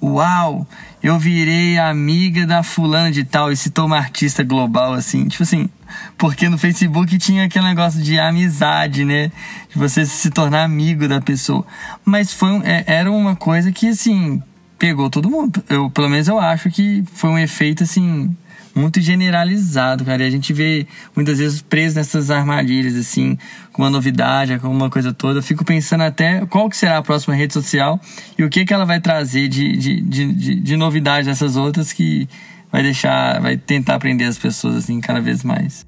uau, 0.02 0.68
eu 1.02 1.18
virei 1.18 1.78
amiga 1.78 2.46
da 2.46 2.64
fulana 2.64 3.12
de 3.12 3.24
tal 3.24 3.52
e 3.52 3.58
citou 3.58 3.86
uma 3.86 3.98
artista 3.98 4.44
global 4.44 4.94
assim, 4.94 5.28
tipo 5.28 5.44
assim, 5.44 5.70
porque 6.18 6.50
no 6.50 6.58
Facebook 6.58 7.18
tinha 7.18 7.46
aquele 7.46 7.66
negócio 7.66 8.02
de 8.02 8.20
amizade, 8.20 9.06
né? 9.06 9.32
De 9.70 9.78
você 9.78 10.06
se 10.06 10.30
tornar 10.30 10.64
amigo 10.64 11.08
da 11.08 11.22
pessoa. 11.22 11.66
Mas 12.04 12.34
foi, 12.34 12.62
é, 12.64 12.84
era 12.86 13.12
uma 13.12 13.36
coisa 13.36 13.72
que, 13.72 13.90
assim, 13.90 14.42
pegou 14.78 15.10
todo 15.10 15.30
mundo. 15.30 15.64
Eu, 15.70 15.90
pelo 15.90 16.10
menos 16.10 16.28
eu 16.28 16.40
acho 16.40 16.70
que 16.70 17.04
foi 17.14 17.30
um 17.30 17.40
efeito, 17.40 17.84
assim, 17.84 18.36
muito 18.76 19.02
generalizado, 19.02 20.06
cara. 20.06 20.24
E 20.24 20.28
a 20.28 20.30
gente 20.30 20.54
vê 20.54 20.88
muitas 21.16 21.40
vezes 21.40 21.62
preso 21.62 21.96
nessas 21.96 22.30
armadilhas, 22.30 22.96
assim, 22.96 23.38
com 23.72 23.84
uma 23.84 23.90
novidade, 23.90 24.58
com 24.60 24.68
uma 24.68 24.90
coisa 24.90 25.14
toda. 25.14 25.40
Eu 25.40 25.44
fico 25.44 25.66
pensando 25.66 26.02
até 26.02 26.46
qual 26.46 26.70
que 26.70 26.78
será 26.78 26.98
a 26.98 27.02
próxima 27.02 27.36
rede 27.36 27.54
social 27.54 28.00
e 28.38 28.44
o 28.44 28.50
que, 28.50 28.66
que 28.66 28.74
ela 28.74 28.86
vai 28.86 29.00
trazer 29.00 29.48
de, 29.48 29.76
de, 29.76 30.02
de, 30.02 30.34
de, 30.34 30.56
de 30.56 30.78
novidade 30.78 31.28
dessas 31.28 31.56
outras 31.56 31.92
que 31.92 32.28
vai 32.72 32.84
deixar, 32.84 33.42
vai 33.42 33.58
tentar 33.58 33.96
aprender 33.96 34.26
as 34.26 34.38
pessoas, 34.38 34.76
assim, 34.76 35.02
cada 35.02 35.20
vez 35.20 35.44
mais. 35.44 35.86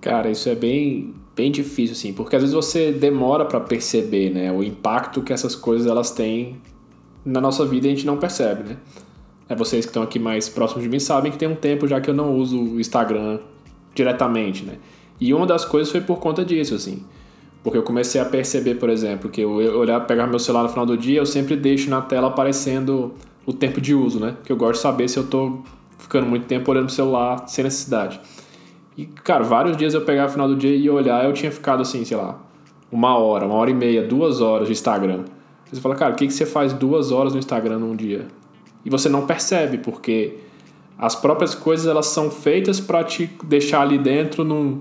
Cara, 0.00 0.30
isso 0.30 0.48
é 0.48 0.54
bem, 0.54 1.14
bem 1.34 1.50
difícil, 1.50 1.96
assim, 1.96 2.12
porque 2.12 2.36
às 2.36 2.42
vezes 2.42 2.54
você 2.54 2.92
demora 2.92 3.44
para 3.46 3.60
perceber, 3.60 4.30
né, 4.30 4.52
o 4.52 4.62
impacto 4.62 5.22
que 5.22 5.32
essas 5.32 5.54
coisas 5.54 5.86
elas 5.86 6.10
têm 6.10 6.60
na 7.24 7.40
nossa 7.40 7.64
vida 7.64 7.86
e 7.86 7.90
a 7.90 7.94
gente 7.94 8.04
não 8.04 8.18
percebe, 8.18 8.68
né? 8.68 8.76
É, 9.48 9.54
vocês 9.54 9.84
que 9.84 9.90
estão 9.90 10.02
aqui 10.02 10.18
mais 10.18 10.48
próximos 10.48 10.82
de 10.82 10.88
mim 10.88 10.98
sabem 10.98 11.30
que 11.30 11.38
tem 11.38 11.48
um 11.48 11.54
tempo 11.54 11.86
já 11.86 12.00
que 12.00 12.08
eu 12.08 12.14
não 12.14 12.34
uso 12.34 12.58
o 12.58 12.80
Instagram 12.80 13.40
diretamente, 13.94 14.64
né? 14.64 14.78
E 15.20 15.32
uma 15.32 15.46
das 15.46 15.64
coisas 15.64 15.90
foi 15.90 16.00
por 16.00 16.18
conta 16.18 16.44
disso, 16.44 16.74
assim. 16.74 17.04
Porque 17.62 17.78
eu 17.78 17.82
comecei 17.82 18.20
a 18.20 18.24
perceber, 18.24 18.74
por 18.76 18.90
exemplo, 18.90 19.30
que 19.30 19.40
eu 19.40 19.50
olhar, 19.50 20.00
pegar 20.00 20.26
meu 20.26 20.38
celular 20.38 20.64
no 20.64 20.68
final 20.68 20.84
do 20.84 20.96
dia, 20.96 21.18
eu 21.18 21.26
sempre 21.26 21.56
deixo 21.56 21.88
na 21.88 22.02
tela 22.02 22.28
aparecendo 22.28 23.14
o 23.46 23.52
tempo 23.52 23.80
de 23.80 23.94
uso, 23.94 24.18
né? 24.18 24.36
Que 24.44 24.52
eu 24.52 24.56
gosto 24.56 24.74
de 24.74 24.80
saber 24.80 25.08
se 25.08 25.18
eu 25.18 25.26
tô 25.26 25.60
ficando 25.98 26.26
muito 26.26 26.46
tempo 26.46 26.70
olhando 26.70 26.88
o 26.88 26.92
celular 26.92 27.46
sem 27.46 27.64
necessidade. 27.64 28.20
E, 28.96 29.06
cara, 29.06 29.42
vários 29.42 29.76
dias 29.76 29.94
eu 29.94 30.02
pegava 30.02 30.26
no 30.26 30.32
final 30.32 30.48
do 30.48 30.56
dia 30.56 30.74
e 30.74 30.88
olhar, 30.88 31.24
eu 31.24 31.32
tinha 31.32 31.50
ficado 31.50 31.80
assim, 31.80 32.04
sei 32.04 32.16
lá, 32.16 32.38
uma 32.90 33.16
hora, 33.16 33.46
uma 33.46 33.54
hora 33.54 33.70
e 33.70 33.74
meia, 33.74 34.06
duas 34.06 34.40
horas 34.40 34.66
de 34.66 34.72
Instagram. 34.72 35.24
Você 35.70 35.80
fala, 35.80 35.96
cara, 35.96 36.12
o 36.12 36.16
que, 36.16 36.26
que 36.26 36.32
você 36.32 36.46
faz 36.46 36.72
duas 36.72 37.10
horas 37.10 37.32
no 37.32 37.38
Instagram 37.38 37.78
num 37.78 37.96
dia? 37.96 38.28
E 38.84 38.90
você 38.90 39.08
não 39.08 39.26
percebe, 39.26 39.78
porque 39.78 40.34
as 40.98 41.14
próprias 41.14 41.54
coisas 41.54 41.86
elas 41.86 42.06
são 42.06 42.30
feitas 42.30 42.80
para 42.80 43.02
te 43.02 43.30
deixar 43.44 43.80
ali 43.80 43.98
dentro 43.98 44.44
num 44.44 44.80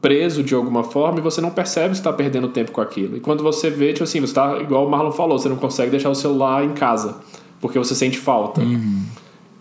preso 0.00 0.42
de 0.42 0.54
alguma 0.54 0.84
forma 0.84 1.18
e 1.18 1.22
você 1.22 1.40
não 1.40 1.50
percebe 1.50 1.90
que 1.90 1.96
está 1.96 2.12
perdendo 2.12 2.48
tempo 2.48 2.70
com 2.70 2.80
aquilo. 2.80 3.16
E 3.16 3.20
quando 3.20 3.42
você 3.42 3.70
vê, 3.70 3.92
tipo 3.92 4.04
assim, 4.04 4.20
você 4.20 4.26
está 4.26 4.58
igual 4.60 4.86
o 4.86 4.90
Marlon 4.90 5.10
falou, 5.10 5.38
você 5.38 5.48
não 5.48 5.56
consegue 5.56 5.90
deixar 5.90 6.10
o 6.10 6.14
celular 6.14 6.62
em 6.64 6.74
casa 6.74 7.16
porque 7.60 7.78
você 7.78 7.94
sente 7.94 8.18
falta. 8.18 8.60
Uhum. 8.60 9.02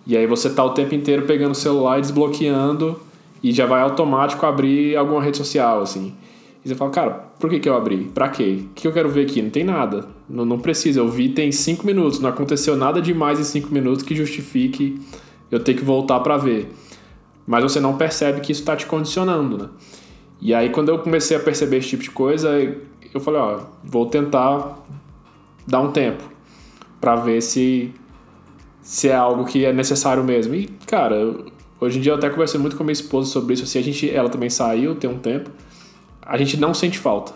E 0.06 0.18
aí 0.18 0.28
você 0.28 0.50
tá 0.50 0.62
o 0.62 0.72
tempo 0.72 0.94
inteiro 0.94 1.26
pegando 1.26 1.52
o 1.52 1.56
celular 1.56 2.00
e 2.00 2.02
desbloqueando 2.02 3.00
e 3.42 3.54
já 3.54 3.66
vai 3.66 3.82
automático 3.82 4.46
abrir 4.46 4.98
alguma 4.98 5.24
rede 5.24 5.38
social, 5.38 5.82
assim. 5.82 6.14
E 6.64 6.70
você 6.70 6.76
fala, 6.76 6.92
cara, 6.92 7.12
por 7.40 7.50
que, 7.50 7.60
que 7.60 7.68
eu 7.68 7.76
abri? 7.76 8.06
Pra 8.14 8.30
quê? 8.30 8.64
O 8.64 8.74
que 8.74 8.88
eu 8.88 8.94
quero 8.94 9.10
ver 9.10 9.26
aqui? 9.26 9.42
Não 9.42 9.50
tem 9.50 9.64
nada. 9.64 10.08
Não, 10.30 10.46
não 10.46 10.60
precisa. 10.60 11.02
Eu 11.02 11.10
vi 11.10 11.30
tem 11.30 11.52
cinco 11.52 11.86
minutos. 11.86 12.20
Não 12.20 12.30
aconteceu 12.30 12.78
nada 12.78 13.02
demais 13.02 13.40
em 13.40 13.44
cinco 13.44 13.74
minutos 13.74 14.04
que 14.04 14.16
justifique 14.16 15.00
eu 15.52 15.60
ter 15.60 15.74
que 15.74 15.84
voltar 15.84 16.22
para 16.22 16.38
ver. 16.38 16.72
Mas 17.46 17.64
você 17.64 17.82
não 17.82 17.98
percebe 17.98 18.40
que 18.40 18.52
isso 18.52 18.62
está 18.62 18.76
te 18.76 18.86
condicionando, 18.86 19.58
né? 19.58 19.70
E 20.40 20.54
aí, 20.54 20.70
quando 20.70 20.90
eu 20.90 21.00
comecei 21.00 21.36
a 21.36 21.40
perceber 21.40 21.78
esse 21.78 21.90
tipo 21.90 22.04
de 22.04 22.12
coisa, 22.12 22.50
eu 23.14 23.20
falei, 23.20 23.42
ó, 23.42 23.60
vou 23.84 24.06
tentar 24.06 24.80
dar 25.68 25.82
um 25.82 25.92
tempo 25.92 26.24
para 27.00 27.16
ver 27.16 27.42
se 27.42 27.94
se 28.82 29.08
é 29.08 29.16
algo 29.16 29.46
que 29.46 29.64
é 29.66 29.72
necessário 29.72 30.24
mesmo. 30.24 30.56
E, 30.56 30.68
cara, 30.86 31.16
hoje 31.80 31.98
em 31.98 32.02
dia 32.02 32.12
eu 32.12 32.18
até 32.18 32.30
conversei 32.30 32.60
muito 32.60 32.76
com 32.76 32.84
a 32.84 32.86
minha 32.86 32.94
esposa 32.94 33.30
sobre 33.30 33.54
isso, 33.54 33.64
assim, 33.64 33.80
a 33.80 33.82
gente, 33.82 34.10
ela 34.10 34.30
também 34.30 34.50
saiu 34.50 34.96
tem 34.96 35.10
um 35.10 35.18
tempo 35.18 35.50
a 36.26 36.38
gente 36.38 36.58
não 36.58 36.74
sente 36.74 36.98
falta. 36.98 37.34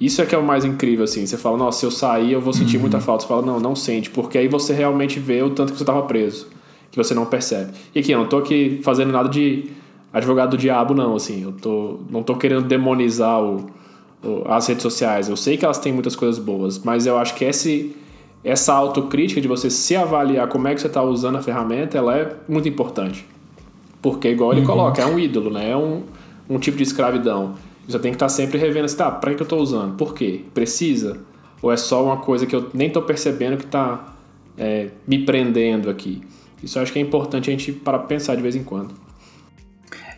Isso 0.00 0.20
é 0.20 0.26
que 0.26 0.34
é 0.34 0.38
o 0.38 0.42
mais 0.42 0.64
incrível, 0.64 1.04
assim. 1.04 1.24
Você 1.24 1.36
fala, 1.36 1.56
nossa, 1.56 1.78
se 1.78 1.86
eu 1.86 1.90
sair, 1.90 2.32
eu 2.32 2.40
vou 2.40 2.52
sentir 2.52 2.76
uhum. 2.76 2.82
muita 2.82 3.00
falta. 3.00 3.22
Você 3.22 3.28
fala, 3.28 3.42
não, 3.42 3.60
não 3.60 3.76
sente, 3.76 4.10
porque 4.10 4.36
aí 4.36 4.48
você 4.48 4.72
realmente 4.72 5.20
vê 5.20 5.42
o 5.42 5.50
tanto 5.50 5.72
que 5.72 5.78
você 5.78 5.84
estava 5.84 6.02
preso, 6.02 6.48
que 6.90 6.96
você 6.96 7.14
não 7.14 7.24
percebe. 7.24 7.72
E 7.94 8.00
aqui, 8.00 8.10
eu 8.10 8.18
não 8.18 8.26
tô 8.26 8.38
aqui 8.38 8.80
fazendo 8.82 9.12
nada 9.12 9.28
de 9.28 9.70
advogado 10.12 10.50
do 10.50 10.56
diabo, 10.56 10.92
não, 10.92 11.14
assim. 11.14 11.42
Eu 11.44 11.52
tô, 11.52 12.00
não 12.10 12.22
tô 12.22 12.34
querendo 12.34 12.66
demonizar 12.66 13.40
o, 13.40 13.66
o, 14.24 14.42
as 14.46 14.66
redes 14.66 14.82
sociais. 14.82 15.28
Eu 15.28 15.36
sei 15.36 15.56
que 15.56 15.64
elas 15.64 15.78
têm 15.78 15.92
muitas 15.92 16.16
coisas 16.16 16.42
boas, 16.42 16.80
mas 16.80 17.06
eu 17.06 17.16
acho 17.16 17.36
que 17.36 17.44
esse, 17.44 17.94
essa 18.42 18.74
autocrítica 18.74 19.40
de 19.40 19.46
você 19.46 19.70
se 19.70 19.94
avaliar 19.94 20.48
como 20.48 20.66
é 20.66 20.74
que 20.74 20.80
você 20.80 20.88
está 20.88 21.02
usando 21.02 21.36
a 21.36 21.42
ferramenta, 21.42 21.96
ela 21.96 22.16
é 22.16 22.36
muito 22.48 22.68
importante. 22.68 23.24
Porque, 24.00 24.28
igual 24.28 24.50
ele 24.50 24.62
uhum. 24.62 24.66
coloca, 24.66 25.00
é 25.00 25.06
um 25.06 25.16
ídolo, 25.16 25.48
né? 25.48 25.70
É 25.70 25.76
um, 25.76 26.02
um 26.50 26.58
tipo 26.58 26.76
de 26.76 26.82
escravidão. 26.82 27.54
Você 27.86 27.98
tem 27.98 28.12
que 28.12 28.16
estar 28.16 28.28
sempre 28.28 28.58
revendo 28.58 28.84
assim, 28.84 28.96
tá, 28.96 29.10
para 29.10 29.34
que 29.34 29.42
eu 29.42 29.44
estou 29.44 29.60
usando? 29.60 29.96
Por 29.96 30.14
quê? 30.14 30.44
Precisa? 30.54 31.18
Ou 31.60 31.72
é 31.72 31.76
só 31.76 32.04
uma 32.04 32.18
coisa 32.18 32.46
que 32.46 32.54
eu 32.54 32.70
nem 32.72 32.88
estou 32.88 33.02
percebendo 33.02 33.56
que 33.56 33.64
está 33.64 34.14
é, 34.56 34.88
me 35.06 35.24
prendendo 35.24 35.90
aqui? 35.90 36.22
Isso 36.62 36.78
eu 36.78 36.82
acho 36.82 36.92
que 36.92 36.98
é 36.98 37.02
importante 37.02 37.50
a 37.50 37.52
gente 37.52 37.72
para 37.72 37.98
pensar 37.98 38.36
de 38.36 38.42
vez 38.42 38.54
em 38.54 38.62
quando. 38.62 38.94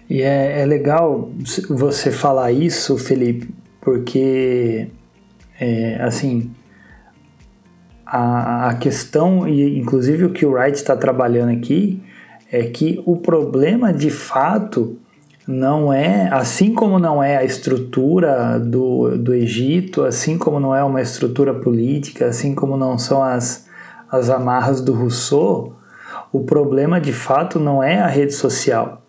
E 0.08 0.20
é, 0.20 0.60
é 0.60 0.66
legal 0.66 1.30
você 1.68 2.12
falar 2.12 2.52
isso, 2.52 2.98
Felipe, 2.98 3.48
porque, 3.80 4.88
é, 5.58 5.96
assim, 6.02 6.50
a, 8.04 8.68
a 8.68 8.74
questão, 8.74 9.48
e 9.48 9.78
inclusive 9.78 10.26
o 10.26 10.30
que 10.30 10.44
o 10.44 10.52
Wright 10.52 10.76
está 10.76 10.94
trabalhando 10.94 11.50
aqui, 11.50 12.02
é 12.52 12.64
que 12.64 13.02
o 13.06 13.16
problema 13.16 13.92
de 13.92 14.10
fato 14.10 14.98
não 15.46 15.92
é, 15.92 16.28
assim 16.32 16.72
como 16.72 16.98
não 16.98 17.22
é 17.22 17.36
a 17.36 17.44
estrutura 17.44 18.58
do, 18.58 19.16
do 19.18 19.34
Egito, 19.34 20.02
assim 20.02 20.38
como 20.38 20.58
não 20.58 20.74
é 20.74 20.82
uma 20.82 21.02
estrutura 21.02 21.52
política, 21.52 22.26
assim 22.26 22.54
como 22.54 22.76
não 22.76 22.96
são 22.96 23.22
as, 23.22 23.66
as 24.10 24.30
amarras 24.30 24.80
do 24.80 24.94
Rousseau, 24.94 25.76
o 26.32 26.40
problema 26.40 27.00
de 27.00 27.12
fato 27.12 27.60
não 27.60 27.82
é 27.82 28.00
a 28.00 28.06
rede 28.06 28.32
social. 28.32 29.02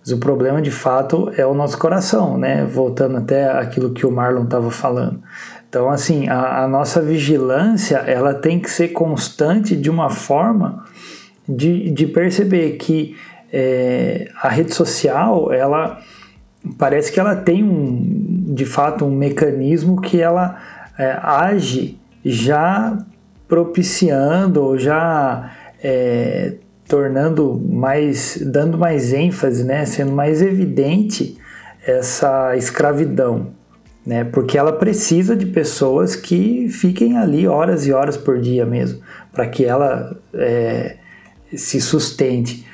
Mas 0.00 0.12
o 0.12 0.18
problema 0.18 0.62
de 0.62 0.70
fato 0.70 1.30
é 1.36 1.44
o 1.44 1.52
nosso 1.52 1.76
coração, 1.78 2.38
né? 2.38 2.64
Voltando 2.64 3.18
até 3.18 3.50
aquilo 3.50 3.90
que 3.90 4.06
o 4.06 4.10
Marlon 4.10 4.44
estava 4.44 4.70
falando. 4.70 5.20
Então, 5.68 5.90
assim, 5.90 6.28
a, 6.28 6.62
a 6.62 6.68
nossa 6.68 7.02
vigilância 7.02 7.98
ela 7.98 8.32
tem 8.32 8.58
que 8.58 8.70
ser 8.70 8.88
constante 8.88 9.76
de 9.76 9.90
uma 9.90 10.08
forma 10.08 10.84
de, 11.48 11.90
de 11.90 12.06
perceber 12.06 12.72
que 12.72 13.16
é, 13.58 14.28
a 14.42 14.50
rede 14.50 14.74
social, 14.74 15.50
ela 15.50 15.98
parece 16.76 17.10
que 17.10 17.18
ela 17.18 17.34
tem 17.34 17.64
um, 17.64 18.52
de 18.54 18.66
fato, 18.66 19.06
um 19.06 19.16
mecanismo 19.16 19.98
que 19.98 20.20
ela 20.20 20.60
é, 20.98 21.18
age 21.22 21.98
já 22.22 22.98
propiciando 23.48 24.62
ou 24.62 24.78
já 24.78 25.52
é, 25.82 26.56
tornando 26.86 27.58
mais, 27.58 28.38
dando 28.44 28.76
mais 28.76 29.14
ênfase, 29.14 29.64
né, 29.64 29.86
sendo 29.86 30.12
mais 30.12 30.42
evidente 30.42 31.38
essa 31.86 32.54
escravidão, 32.58 33.54
né, 34.04 34.22
porque 34.22 34.58
ela 34.58 34.72
precisa 34.74 35.34
de 35.34 35.46
pessoas 35.46 36.14
que 36.14 36.68
fiquem 36.68 37.16
ali 37.16 37.48
horas 37.48 37.86
e 37.86 37.92
horas 37.92 38.18
por 38.18 38.38
dia 38.38 38.66
mesmo, 38.66 39.00
para 39.32 39.46
que 39.46 39.64
ela 39.64 40.14
é, 40.34 40.96
se 41.54 41.80
sustente. 41.80 42.66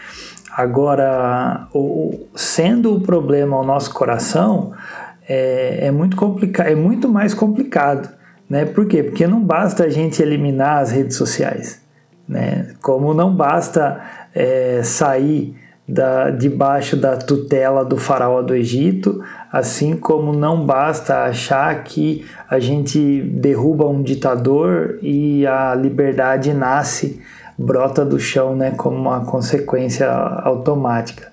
Agora, 0.55 1.67
o, 1.73 2.27
sendo 2.35 2.95
o 2.95 3.01
problema 3.01 3.59
o 3.59 3.65
nosso 3.65 3.93
coração, 3.95 4.73
é, 5.27 5.87
é 5.87 5.91
muito 5.91 6.17
complicado, 6.17 6.67
é 6.67 6.75
muito 6.75 7.09
mais 7.09 7.33
complicado, 7.33 8.11
né? 8.49 8.67
Por 8.67 8.87
quê? 8.87 9.03
Porque 9.03 9.27
não 9.27 9.43
basta 9.43 9.85
a 9.85 9.89
gente 9.89 10.23
eliminar 10.23 10.83
as 10.83 10.91
redes 10.91 11.17
sociais, 11.17 11.81
né? 12.29 12.75
Como 12.83 13.15
não 13.15 13.35
basta 13.35 14.01
é, 14.35 14.83
sair 14.83 15.57
da, 15.89 16.31
debaixo 16.31 16.97
da 16.97 17.17
tutela 17.17 17.85
do 17.85 17.97
faraó 17.97 18.43
do 18.43 18.55
Egito, 18.55 19.23
assim 19.51 19.97
como 19.97 20.33
não 20.33 20.65
basta 20.65 21.25
achar 21.25 21.83
que 21.83 22.27
a 22.49 22.59
gente 22.59 23.23
derruba 23.23 23.89
um 23.89 24.03
ditador 24.03 24.99
e 25.03 25.47
a 25.47 25.75
liberdade 25.75 26.53
nasce 26.53 27.21
brota 27.63 28.05
do 28.05 28.19
chão 28.19 28.57
né, 28.57 28.73
como 28.73 28.97
uma 28.97 29.25
consequência 29.25 30.09
automática. 30.11 31.31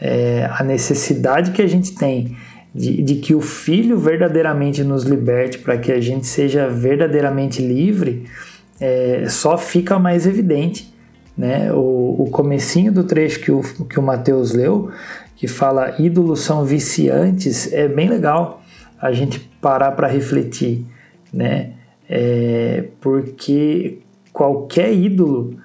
É, 0.00 0.48
a 0.50 0.62
necessidade 0.62 1.52
que 1.52 1.62
a 1.62 1.66
gente 1.66 1.94
tem 1.94 2.36
de, 2.74 3.02
de, 3.02 3.14
que 3.16 3.34
o 3.34 3.40
Filho 3.40 3.98
verdadeiramente 3.98 4.84
nos 4.84 5.04
liberte 5.04 5.58
para 5.58 5.78
que 5.78 5.90
a 5.90 6.00
gente 6.00 6.26
seja 6.26 6.68
verdadeiramente 6.68 7.62
livre 7.62 8.26
é, 8.78 9.24
só 9.28 9.56
fica 9.56 9.98
mais 9.98 10.26
evidente. 10.26 10.94
Né? 11.36 11.72
O, 11.72 12.16
o 12.18 12.28
comecinho 12.30 12.92
do 12.92 13.04
trecho 13.04 13.40
que 13.40 13.50
o, 13.50 13.62
que 13.88 13.98
o 13.98 14.02
Mateus 14.02 14.52
leu, 14.52 14.90
que 15.34 15.46
fala 15.46 15.94
ídolos 15.98 16.40
são 16.40 16.64
viciantes, 16.64 17.72
é 17.72 17.88
bem 17.88 18.08
legal 18.08 18.62
a 19.00 19.12
gente 19.12 19.38
parar 19.60 19.92
para 19.92 20.08
refletir, 20.08 20.84
né? 21.32 21.72
É, 22.08 22.84
porque 23.00 23.98
qualquer 24.32 24.92
ídolo 24.92 25.56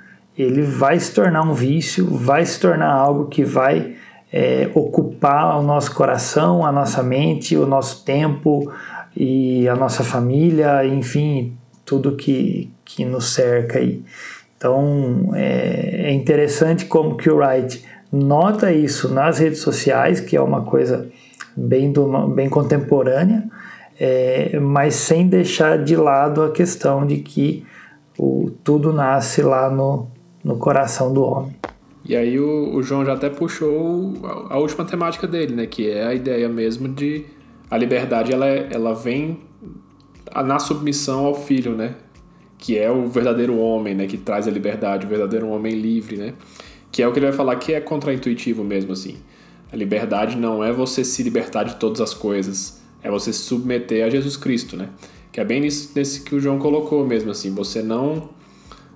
ele 0.41 0.61
vai 0.61 0.99
se 0.99 1.13
tornar 1.13 1.41
um 1.43 1.53
vício, 1.53 2.05
vai 2.05 2.45
se 2.45 2.59
tornar 2.59 2.91
algo 2.91 3.25
que 3.25 3.43
vai 3.43 3.95
é, 4.31 4.69
ocupar 4.73 5.59
o 5.59 5.63
nosso 5.63 5.93
coração, 5.93 6.65
a 6.65 6.71
nossa 6.71 7.03
mente, 7.03 7.57
o 7.57 7.65
nosso 7.65 8.05
tempo 8.05 8.71
e 9.15 9.67
a 9.67 9.75
nossa 9.75 10.03
família, 10.03 10.85
enfim, 10.85 11.57
tudo 11.85 12.15
que, 12.15 12.71
que 12.85 13.03
nos 13.03 13.33
cerca 13.33 13.79
aí. 13.79 14.01
Então 14.57 15.31
é, 15.33 16.09
é 16.09 16.13
interessante 16.13 16.85
como 16.85 17.17
que 17.17 17.29
o 17.29 17.37
Wright 17.37 17.83
nota 18.11 18.71
isso 18.71 19.09
nas 19.09 19.39
redes 19.39 19.59
sociais, 19.59 20.19
que 20.19 20.37
é 20.37 20.41
uma 20.41 20.61
coisa 20.61 21.09
bem, 21.55 21.91
do, 21.91 22.27
bem 22.27 22.49
contemporânea, 22.49 23.43
é, 23.99 24.59
mas 24.59 24.95
sem 24.95 25.27
deixar 25.27 25.77
de 25.83 25.95
lado 25.95 26.43
a 26.43 26.51
questão 26.51 27.05
de 27.05 27.17
que 27.17 27.65
o, 28.17 28.51
tudo 28.63 28.93
nasce 28.93 29.41
lá 29.41 29.69
no, 29.69 30.07
no 30.43 30.57
coração 30.57 31.13
do 31.13 31.23
homem. 31.23 31.55
E 32.03 32.15
aí 32.15 32.39
o, 32.39 32.75
o 32.75 32.81
João 32.81 33.05
já 33.05 33.13
até 33.13 33.29
puxou 33.29 34.13
a, 34.23 34.55
a, 34.55 34.57
última 34.57 34.83
temática 34.83 35.27
dele, 35.27 35.55
né? 35.55 35.65
Que 35.65 35.89
é 35.89 36.07
a 36.07 36.13
ideia 36.13 36.49
mesmo 36.49 36.87
de 36.87 37.25
a 37.69 37.77
liberdade 37.77 38.33
ela, 38.33 38.47
é, 38.47 38.69
ela 38.71 38.93
vem 38.93 39.39
na 40.43 40.59
submissão 40.59 41.25
ao 41.25 41.35
filho, 41.35 41.75
né? 41.75 41.95
Que 42.57 42.77
é 42.77 42.89
o 42.89 43.07
verdadeiro 43.07 43.57
homem, 43.57 43.93
né? 43.93 44.07
Que 44.07 44.17
traz 44.17 44.47
a 44.47 44.51
liberdade, 44.51 45.05
o 45.05 45.09
verdadeiro 45.09 45.47
homem 45.47 45.75
livre, 45.75 46.17
né? 46.17 46.33
Que 46.91 47.01
é 47.01 47.07
o 47.07 47.11
que 47.11 47.19
ele 47.19 47.27
vai 47.27 47.35
falar 47.35 47.55
que 47.57 47.73
é 47.73 47.79
contraintuitivo 47.79 48.63
mesmo, 48.63 48.93
assim. 48.93 49.17
A 49.71 49.75
liberdade 49.75 50.35
não 50.35 50.63
é 50.63 50.73
você 50.73 51.03
se 51.03 51.23
libertar 51.23 51.63
de 51.63 51.75
todas 51.75 52.01
as 52.01 52.13
coisas, 52.13 52.81
é 53.01 53.09
você 53.09 53.31
se 53.31 53.39
submeter 53.39 54.05
a 54.05 54.09
Jesus 54.09 54.35
Cristo, 54.35 54.75
né? 54.75 54.89
Que 55.31 55.39
é 55.39 55.45
bem 55.45 55.61
nisso, 55.61 55.91
nesse 55.95 56.21
que 56.21 56.35
o 56.35 56.39
João 56.39 56.59
colocou 56.59 57.05
mesmo, 57.05 57.31
assim. 57.31 57.53
Você 57.53 57.81
não. 57.81 58.29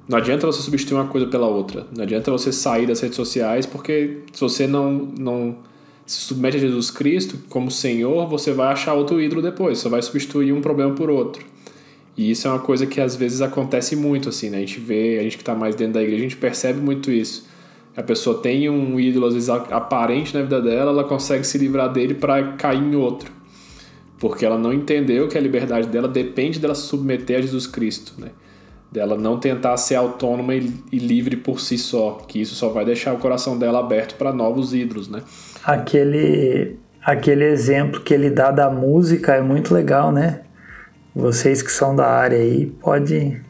Não 0.07 0.19
adianta 0.19 0.45
você 0.45 0.61
substituir 0.61 0.95
uma 0.95 1.07
coisa 1.07 1.25
pela 1.27 1.47
outra. 1.47 1.87
Não 1.95 2.03
adianta 2.03 2.31
você 2.31 2.51
sair 2.51 2.85
das 2.85 2.99
redes 2.99 3.15
sociais, 3.15 3.65
porque 3.65 4.19
se 4.31 4.39
você 4.39 4.67
não, 4.67 4.91
não 5.17 5.57
se 6.05 6.19
submete 6.21 6.57
a 6.57 6.59
Jesus 6.59 6.91
Cristo 6.91 7.39
como 7.49 7.71
Senhor, 7.71 8.27
você 8.27 8.53
vai 8.53 8.71
achar 8.71 8.93
outro 8.93 9.19
ídolo 9.19 9.41
depois. 9.41 9.79
Você 9.79 9.89
vai 9.89 10.01
substituir 10.01 10.53
um 10.53 10.61
problema 10.61 10.93
por 10.93 11.09
outro. 11.09 11.43
E 12.15 12.29
isso 12.29 12.47
é 12.47 12.51
uma 12.51 12.59
coisa 12.59 12.85
que 12.85 13.01
às 13.01 13.15
vezes 13.15 13.41
acontece 13.41 13.95
muito, 13.95 14.29
assim, 14.29 14.49
né? 14.49 14.57
A 14.57 14.59
gente 14.61 14.79
vê, 14.79 15.17
a 15.19 15.23
gente 15.23 15.37
que 15.37 15.41
está 15.41 15.55
mais 15.55 15.75
dentro 15.75 15.95
da 15.95 16.03
igreja, 16.03 16.19
a 16.19 16.29
gente 16.29 16.37
percebe 16.37 16.79
muito 16.79 17.11
isso. 17.11 17.47
A 17.97 18.03
pessoa 18.03 18.39
tem 18.39 18.69
um 18.69 18.99
ídolo, 18.99 19.25
às 19.25 19.33
vezes, 19.33 19.49
aparente 19.49 20.33
na 20.35 20.43
vida 20.43 20.61
dela, 20.61 20.91
ela 20.91 21.03
consegue 21.03 21.45
se 21.45 21.57
livrar 21.57 21.91
dele 21.91 22.13
para 22.13 22.53
cair 22.53 22.81
em 22.81 22.95
outro. 22.95 23.31
Porque 24.19 24.45
ela 24.45 24.57
não 24.57 24.71
entendeu 24.71 25.27
que 25.27 25.37
a 25.37 25.41
liberdade 25.41 25.87
dela 25.87 26.07
depende 26.07 26.59
dela 26.59 26.75
se 26.75 26.83
submeter 26.83 27.39
a 27.39 27.41
Jesus 27.41 27.67
Cristo, 27.67 28.13
né? 28.17 28.29
Dela 28.91 29.17
não 29.17 29.37
tentar 29.39 29.75
ser 29.77 29.95
autônoma 29.95 30.55
e, 30.55 30.73
e 30.91 30.99
livre 30.99 31.35
por 31.35 31.59
si 31.59 31.77
só, 31.77 32.23
que 32.27 32.39
isso 32.39 32.55
só 32.55 32.69
vai 32.69 32.85
deixar 32.85 33.13
o 33.13 33.17
coração 33.17 33.57
dela 33.57 33.79
aberto 33.79 34.15
para 34.15 34.31
novos 34.31 34.73
ídolos, 34.73 35.09
né? 35.09 35.21
Aquele, 35.63 36.77
aquele 37.03 37.43
exemplo 37.43 38.01
que 38.01 38.13
ele 38.13 38.29
dá 38.29 38.51
da 38.51 38.69
música 38.69 39.33
é 39.33 39.41
muito 39.41 39.73
legal, 39.73 40.11
né? 40.11 40.41
Vocês 41.13 41.61
que 41.61 41.71
são 41.71 41.95
da 41.95 42.07
área 42.07 42.37
aí, 42.37 42.67
pode 42.81 43.41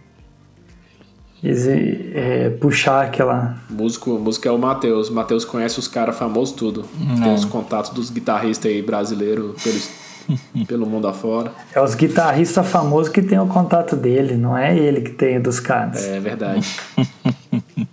é, 2.13 2.49
puxar 2.49 3.03
aquela. 3.03 3.57
Músico, 3.69 4.17
música 4.17 4.49
é 4.49 4.51
o 4.51 4.57
Matheus. 4.57 5.09
Matheus 5.09 5.45
conhece 5.45 5.77
os 5.79 5.87
caras 5.87 6.17
famosos 6.17 6.55
tudo. 6.55 6.85
Não. 6.99 7.21
Tem 7.21 7.33
os 7.33 7.45
contatos 7.45 7.91
dos 7.91 8.09
guitarristas 8.09 8.71
aí 8.71 8.81
brasileiros 8.81 9.61
pelo, 9.61 9.79
pelo 10.67 10.85
mundo 10.85 11.07
afora. 11.07 11.51
É 11.73 11.81
os 11.81 11.95
guitarristas 11.95 12.67
famosos 12.67 13.09
que 13.09 13.21
tem 13.21 13.39
o 13.39 13.47
contato 13.47 13.95
dele, 13.95 14.35
não 14.35 14.57
é 14.57 14.77
ele 14.77 15.01
que 15.01 15.11
tem 15.11 15.39
dos 15.39 15.59
caras. 15.59 16.03
É 16.05 16.19
verdade. 16.19 16.67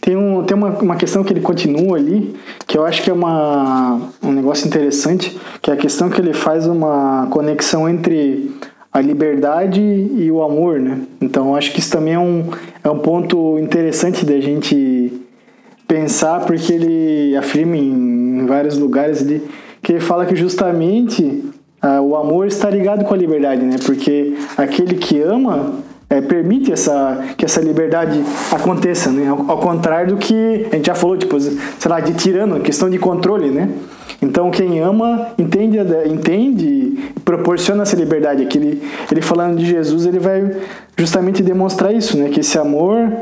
tem 0.00 0.16
um, 0.16 0.44
tem 0.44 0.56
uma, 0.56 0.70
uma 0.70 0.96
questão 0.96 1.24
que 1.24 1.32
ele 1.32 1.40
continua 1.40 1.96
ali, 1.96 2.34
que 2.66 2.76
eu 2.76 2.84
acho 2.84 3.02
que 3.02 3.10
é 3.10 3.12
uma, 3.12 4.00
um 4.22 4.32
negócio 4.32 4.66
interessante, 4.66 5.38
que 5.62 5.70
é 5.70 5.74
a 5.74 5.76
questão 5.76 6.10
que 6.10 6.20
ele 6.20 6.34
faz 6.34 6.66
uma 6.66 7.26
conexão 7.30 7.88
entre 7.88 8.50
a 8.92 9.00
liberdade 9.00 9.80
e 9.80 10.30
o 10.30 10.42
amor, 10.42 10.78
né? 10.78 11.00
Então 11.20 11.56
acho 11.56 11.72
que 11.72 11.80
isso 11.80 11.90
também 11.90 12.14
é 12.14 12.18
um, 12.18 12.48
é 12.82 12.88
um 12.88 12.98
ponto 12.98 13.58
interessante 13.58 14.24
da 14.24 14.38
gente 14.40 15.12
pensar, 15.88 16.40
porque 16.44 16.72
ele 16.72 17.36
afirma 17.36 17.76
em 17.76 18.46
vários 18.46 18.78
lugares 18.78 19.20
ali 19.20 19.42
que 19.84 20.00
fala 20.00 20.24
que 20.24 20.34
justamente 20.34 21.44
ah, 21.80 22.00
o 22.00 22.16
amor 22.16 22.46
está 22.46 22.70
ligado 22.70 23.04
com 23.04 23.12
a 23.12 23.16
liberdade, 23.16 23.62
né? 23.62 23.76
Porque 23.84 24.34
aquele 24.56 24.94
que 24.94 25.20
ama 25.20 25.74
é, 26.08 26.22
permite 26.22 26.72
essa, 26.72 27.22
que 27.36 27.44
essa 27.44 27.60
liberdade 27.60 28.24
aconteça, 28.50 29.10
né? 29.10 29.28
Ao, 29.28 29.50
ao, 29.50 29.58
contrário 29.58 30.14
do 30.14 30.16
que 30.16 30.66
a 30.72 30.76
gente 30.76 30.86
já 30.86 30.94
falou, 30.94 31.18
tipo, 31.18 31.38
sei 31.38 31.58
lá, 31.86 32.00
de 32.00 32.14
tirano, 32.14 32.60
questão 32.60 32.88
de 32.88 32.98
controle, 32.98 33.50
né? 33.50 33.68
Então 34.22 34.50
quem 34.50 34.80
ama 34.80 35.28
entende, 35.36 35.76
entende 36.06 36.98
proporciona 37.22 37.82
essa 37.82 37.94
liberdade. 37.94 38.42
Aqui 38.42 38.56
ele, 38.56 38.82
ele 39.12 39.20
falando 39.20 39.58
de 39.58 39.66
Jesus, 39.66 40.06
ele 40.06 40.18
vai 40.18 40.50
justamente 40.96 41.42
demonstrar 41.42 41.92
isso, 41.94 42.16
né? 42.16 42.30
Que 42.30 42.40
esse 42.40 42.58
amor 42.58 43.12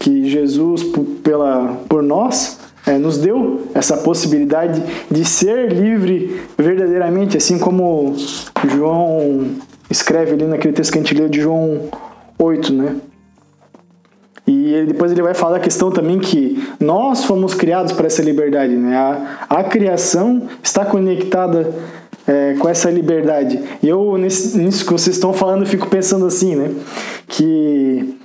que 0.00 0.28
Jesus 0.28 0.82
pela, 1.22 1.76
por 1.88 2.02
nós 2.02 2.58
é, 2.88 2.96
nos 2.96 3.18
deu 3.18 3.68
essa 3.74 3.98
possibilidade 3.98 4.82
de 5.10 5.24
ser 5.24 5.70
livre 5.70 6.40
verdadeiramente, 6.56 7.36
assim 7.36 7.58
como 7.58 8.16
João 8.66 9.50
escreve 9.90 10.32
ali 10.32 10.44
naquele 10.44 10.72
texto 10.72 10.92
que 10.92 10.98
a 10.98 11.02
gente 11.02 11.14
leu 11.14 11.28
de 11.28 11.40
João 11.40 11.90
8, 12.38 12.72
né? 12.72 12.96
E 14.46 14.84
depois 14.86 15.12
ele 15.12 15.20
vai 15.20 15.34
falar 15.34 15.58
a 15.58 15.60
questão 15.60 15.90
também 15.90 16.18
que 16.18 16.66
nós 16.80 17.24
fomos 17.24 17.52
criados 17.52 17.92
para 17.92 18.06
essa 18.06 18.22
liberdade, 18.22 18.74
né? 18.74 18.96
A, 18.96 19.46
a 19.50 19.64
criação 19.64 20.48
está 20.62 20.86
conectada 20.86 21.70
é, 22.26 22.54
com 22.58 22.66
essa 22.66 22.90
liberdade. 22.90 23.60
E 23.82 23.88
eu, 23.88 24.16
nesse, 24.16 24.56
nisso 24.56 24.86
que 24.86 24.92
vocês 24.92 25.16
estão 25.16 25.34
falando, 25.34 25.66
fico 25.66 25.88
pensando 25.88 26.24
assim, 26.24 26.56
né? 26.56 26.70
Que, 27.26 28.16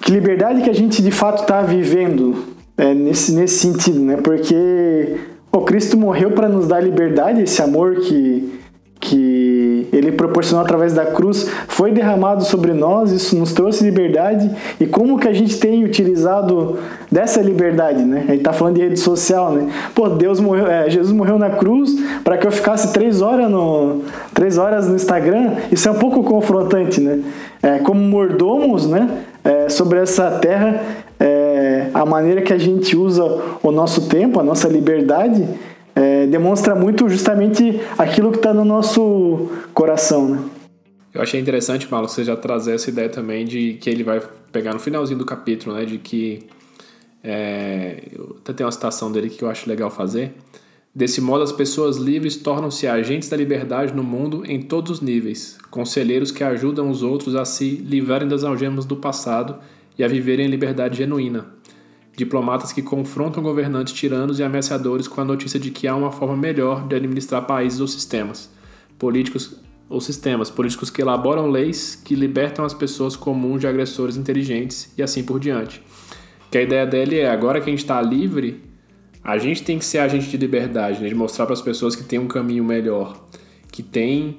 que 0.00 0.10
liberdade 0.10 0.62
que 0.62 0.70
a 0.70 0.74
gente 0.74 1.00
de 1.00 1.12
fato 1.12 1.42
está 1.42 1.62
vivendo 1.62 2.51
é, 2.76 2.94
nesse, 2.94 3.32
nesse 3.32 3.58
sentido, 3.58 4.00
né? 4.00 4.16
Porque 4.16 5.16
o 5.52 5.60
Cristo 5.60 5.96
morreu 5.96 6.30
para 6.32 6.48
nos 6.48 6.66
dar 6.66 6.80
liberdade, 6.80 7.42
esse 7.42 7.60
amor 7.60 7.96
que, 7.96 8.60
que 8.98 9.88
ele 9.92 10.12
proporcionou 10.12 10.64
através 10.64 10.94
da 10.94 11.04
cruz 11.04 11.50
foi 11.68 11.92
derramado 11.92 12.44
sobre 12.44 12.72
nós, 12.72 13.12
isso 13.12 13.36
nos 13.36 13.52
trouxe 13.52 13.84
liberdade 13.84 14.50
e 14.80 14.86
como 14.86 15.18
que 15.18 15.28
a 15.28 15.32
gente 15.32 15.58
tem 15.58 15.84
utilizado 15.84 16.78
dessa 17.10 17.42
liberdade, 17.42 18.02
né? 18.02 18.24
A 18.26 18.32
gente 18.32 18.42
tá 18.42 18.52
falando 18.52 18.76
de 18.76 18.82
rede 18.82 18.98
social, 18.98 19.52
né? 19.52 19.70
Pô, 19.94 20.08
Deus 20.08 20.40
morreu, 20.40 20.66
é, 20.66 20.88
Jesus 20.88 21.12
morreu 21.12 21.38
na 21.38 21.50
cruz 21.50 21.94
para 22.24 22.38
que 22.38 22.46
eu 22.46 22.50
ficasse 22.50 22.92
três 22.92 23.20
horas 23.20 23.50
no 23.50 24.02
três 24.32 24.56
horas 24.56 24.88
no 24.88 24.96
Instagram. 24.96 25.56
Isso 25.70 25.86
é 25.88 25.92
um 25.92 25.98
pouco 25.98 26.22
confrontante, 26.22 27.00
né? 27.00 27.20
É, 27.62 27.78
como 27.78 28.00
mordomos, 28.00 28.86
né? 28.86 29.24
É, 29.44 29.68
sobre 29.68 29.98
essa 29.98 30.30
terra, 30.30 30.80
a 31.94 32.04
maneira 32.04 32.42
que 32.42 32.52
a 32.52 32.58
gente 32.58 32.96
usa 32.96 33.24
o 33.62 33.70
nosso 33.70 34.08
tempo, 34.08 34.40
a 34.40 34.42
nossa 34.44 34.68
liberdade 34.68 35.46
é, 35.94 36.26
demonstra 36.26 36.74
muito 36.74 37.08
justamente 37.08 37.80
aquilo 37.98 38.30
que 38.30 38.38
está 38.38 38.52
no 38.52 38.64
nosso 38.64 39.50
coração, 39.74 40.28
né? 40.28 40.44
Eu 41.14 41.20
achei 41.20 41.38
interessante, 41.38 41.86
Paulo, 41.86 42.08
você 42.08 42.24
já 42.24 42.34
trazer 42.34 42.74
essa 42.74 42.88
ideia 42.88 43.08
também 43.08 43.44
de 43.44 43.74
que 43.74 43.90
ele 43.90 44.02
vai 44.02 44.22
pegar 44.50 44.72
no 44.72 44.78
finalzinho 44.78 45.18
do 45.18 45.26
capítulo, 45.26 45.76
né? 45.76 45.84
De 45.84 45.98
que. 45.98 46.46
É, 47.22 48.02
até 48.38 48.52
tem 48.52 48.66
uma 48.66 48.72
citação 48.72 49.12
dele 49.12 49.28
que 49.28 49.44
eu 49.44 49.50
acho 49.50 49.68
legal 49.68 49.90
fazer. 49.90 50.32
Desse 50.94 51.20
modo, 51.20 51.42
as 51.42 51.52
pessoas 51.52 51.96
livres 51.96 52.36
tornam-se 52.36 52.86
agentes 52.86 53.28
da 53.28 53.36
liberdade 53.36 53.94
no 53.94 54.02
mundo 54.02 54.42
em 54.46 54.60
todos 54.60 54.90
os 54.90 55.00
níveis, 55.00 55.56
conselheiros 55.70 56.30
que 56.30 56.42
ajudam 56.44 56.90
os 56.90 57.02
outros 57.02 57.34
a 57.34 57.44
se 57.44 57.76
livrarem 57.76 58.28
das 58.28 58.44
algemas 58.44 58.84
do 58.84 58.96
passado 58.96 59.56
e 59.98 60.04
a 60.04 60.08
viverem 60.08 60.46
em 60.46 60.50
liberdade 60.50 60.98
genuína, 60.98 61.46
diplomatas 62.16 62.72
que 62.72 62.82
confrontam 62.82 63.42
governantes 63.42 63.92
tiranos 63.92 64.38
e 64.38 64.42
ameaçadores 64.42 65.08
com 65.08 65.20
a 65.20 65.24
notícia 65.24 65.58
de 65.58 65.70
que 65.70 65.88
há 65.88 65.96
uma 65.96 66.12
forma 66.12 66.36
melhor 66.36 66.86
de 66.86 66.94
administrar 66.94 67.46
países 67.46 67.80
ou 67.80 67.88
sistemas, 67.88 68.50
políticos 68.98 69.56
ou 69.88 70.00
sistemas, 70.00 70.50
políticos 70.50 70.90
que 70.90 71.02
elaboram 71.02 71.50
leis 71.50 71.94
que 71.94 72.14
libertam 72.14 72.64
as 72.64 72.74
pessoas 72.74 73.16
comuns 73.16 73.60
de 73.60 73.66
agressores 73.66 74.16
inteligentes 74.16 74.92
e 74.96 75.02
assim 75.02 75.22
por 75.22 75.38
diante. 75.38 75.82
Que 76.50 76.58
a 76.58 76.62
ideia 76.62 76.86
dele 76.86 77.18
é, 77.18 77.30
agora 77.30 77.60
que 77.60 77.68
a 77.68 77.72
gente 77.72 77.82
está 77.82 78.00
livre, 78.00 78.62
a 79.24 79.38
gente 79.38 79.62
tem 79.62 79.78
que 79.78 79.84
ser 79.84 79.98
agente 79.98 80.28
de 80.28 80.36
liberdade, 80.36 81.00
né? 81.00 81.08
de 81.08 81.14
mostrar 81.14 81.46
para 81.46 81.54
as 81.54 81.62
pessoas 81.62 81.94
que 81.96 82.04
tem 82.04 82.18
um 82.18 82.26
caminho 82.26 82.64
melhor, 82.64 83.26
que 83.70 83.82
tem 83.82 84.38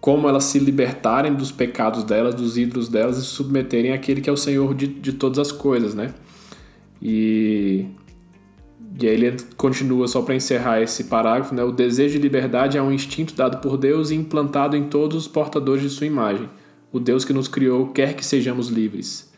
como 0.00 0.28
elas 0.28 0.44
se 0.44 0.58
libertarem 0.58 1.34
dos 1.34 1.50
pecados 1.50 2.04
delas, 2.04 2.34
dos 2.34 2.56
ídolos 2.56 2.88
delas 2.88 3.18
e 3.18 3.22
se 3.22 3.26
submeterem 3.26 3.92
àquele 3.92 4.20
que 4.20 4.30
é 4.30 4.32
o 4.32 4.36
Senhor 4.36 4.74
de, 4.74 4.86
de 4.86 5.12
todas 5.12 5.38
as 5.38 5.50
coisas, 5.50 5.94
né? 5.94 6.14
E, 7.00 7.86
e 9.00 9.06
aí 9.06 9.14
ele 9.14 9.36
continua, 9.56 10.08
só 10.08 10.22
para 10.22 10.34
encerrar 10.34 10.80
esse 10.80 11.04
parágrafo, 11.04 11.54
né? 11.54 11.62
o 11.62 11.72
desejo 11.72 12.14
de 12.14 12.20
liberdade 12.20 12.78
é 12.78 12.82
um 12.82 12.92
instinto 12.92 13.34
dado 13.34 13.58
por 13.58 13.76
Deus 13.76 14.10
e 14.10 14.14
implantado 14.14 14.76
em 14.76 14.84
todos 14.84 15.16
os 15.16 15.28
portadores 15.28 15.82
de 15.82 15.90
sua 15.90 16.06
imagem. 16.06 16.48
O 16.92 16.98
Deus 16.98 17.24
que 17.24 17.32
nos 17.32 17.48
criou 17.48 17.88
quer 17.88 18.14
que 18.14 18.24
sejamos 18.24 18.68
livres. 18.68 19.32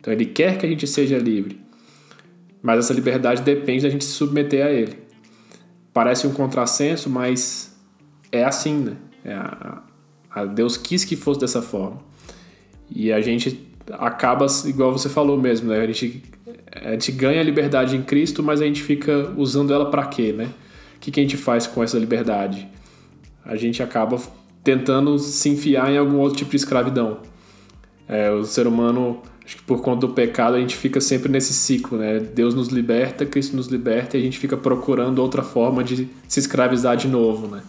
Então 0.00 0.12
ele 0.12 0.26
quer 0.26 0.58
que 0.58 0.66
a 0.66 0.68
gente 0.68 0.86
seja 0.86 1.18
livre. 1.18 1.60
Mas 2.62 2.78
essa 2.78 2.94
liberdade 2.94 3.42
depende 3.42 3.82
da 3.82 3.90
gente 3.90 4.04
se 4.04 4.12
submeter 4.12 4.64
a 4.64 4.70
ele. 4.70 4.98
Parece 5.92 6.26
um 6.26 6.32
contrassenso, 6.32 7.10
mas 7.10 7.76
é 8.30 8.44
assim, 8.44 8.78
né? 8.78 8.96
É 9.24 9.34
a, 9.34 9.82
a 10.30 10.44
Deus 10.44 10.76
quis 10.76 11.04
que 11.04 11.16
fosse 11.16 11.40
dessa 11.40 11.60
forma. 11.60 12.00
E 12.90 13.12
a 13.12 13.20
gente 13.20 13.50
acaba, 13.92 14.46
igual 14.66 14.92
você 14.92 15.08
falou 15.08 15.40
mesmo, 15.40 15.70
né? 15.70 15.80
A 15.80 15.86
gente, 15.86 16.22
a 16.72 16.92
gente 16.92 17.12
ganha 17.12 17.40
a 17.40 17.44
liberdade 17.44 17.96
em 17.96 18.02
Cristo, 18.02 18.42
mas 18.42 18.60
a 18.60 18.64
gente 18.64 18.82
fica 18.82 19.32
usando 19.36 19.72
ela 19.72 19.90
para 19.90 20.06
quê, 20.06 20.32
né? 20.32 20.50
O 20.96 21.00
que, 21.00 21.10
que 21.10 21.20
a 21.20 21.22
gente 21.22 21.36
faz 21.36 21.66
com 21.66 21.82
essa 21.82 21.98
liberdade? 21.98 22.68
A 23.44 23.56
gente 23.56 23.82
acaba 23.82 24.20
tentando 24.62 25.18
se 25.18 25.48
enfiar 25.48 25.90
em 25.90 25.98
algum 25.98 26.18
outro 26.18 26.38
tipo 26.38 26.50
de 26.50 26.56
escravidão. 26.56 27.18
É, 28.08 28.30
o 28.30 28.44
ser 28.44 28.66
humano, 28.66 29.20
acho 29.44 29.56
que 29.56 29.62
por 29.62 29.80
conta 29.80 30.06
do 30.06 30.12
pecado, 30.12 30.54
a 30.54 30.60
gente 30.60 30.76
fica 30.76 31.00
sempre 31.00 31.30
nesse 31.30 31.52
ciclo, 31.52 31.98
né? 31.98 32.20
Deus 32.20 32.54
nos 32.54 32.68
liberta, 32.68 33.26
Cristo 33.26 33.56
nos 33.56 33.66
liberta 33.66 34.16
e 34.16 34.20
a 34.20 34.22
gente 34.22 34.38
fica 34.38 34.56
procurando 34.56 35.18
outra 35.18 35.42
forma 35.42 35.82
de 35.82 36.08
se 36.28 36.38
escravizar 36.38 36.96
de 36.96 37.08
novo, 37.08 37.48
né? 37.48 37.62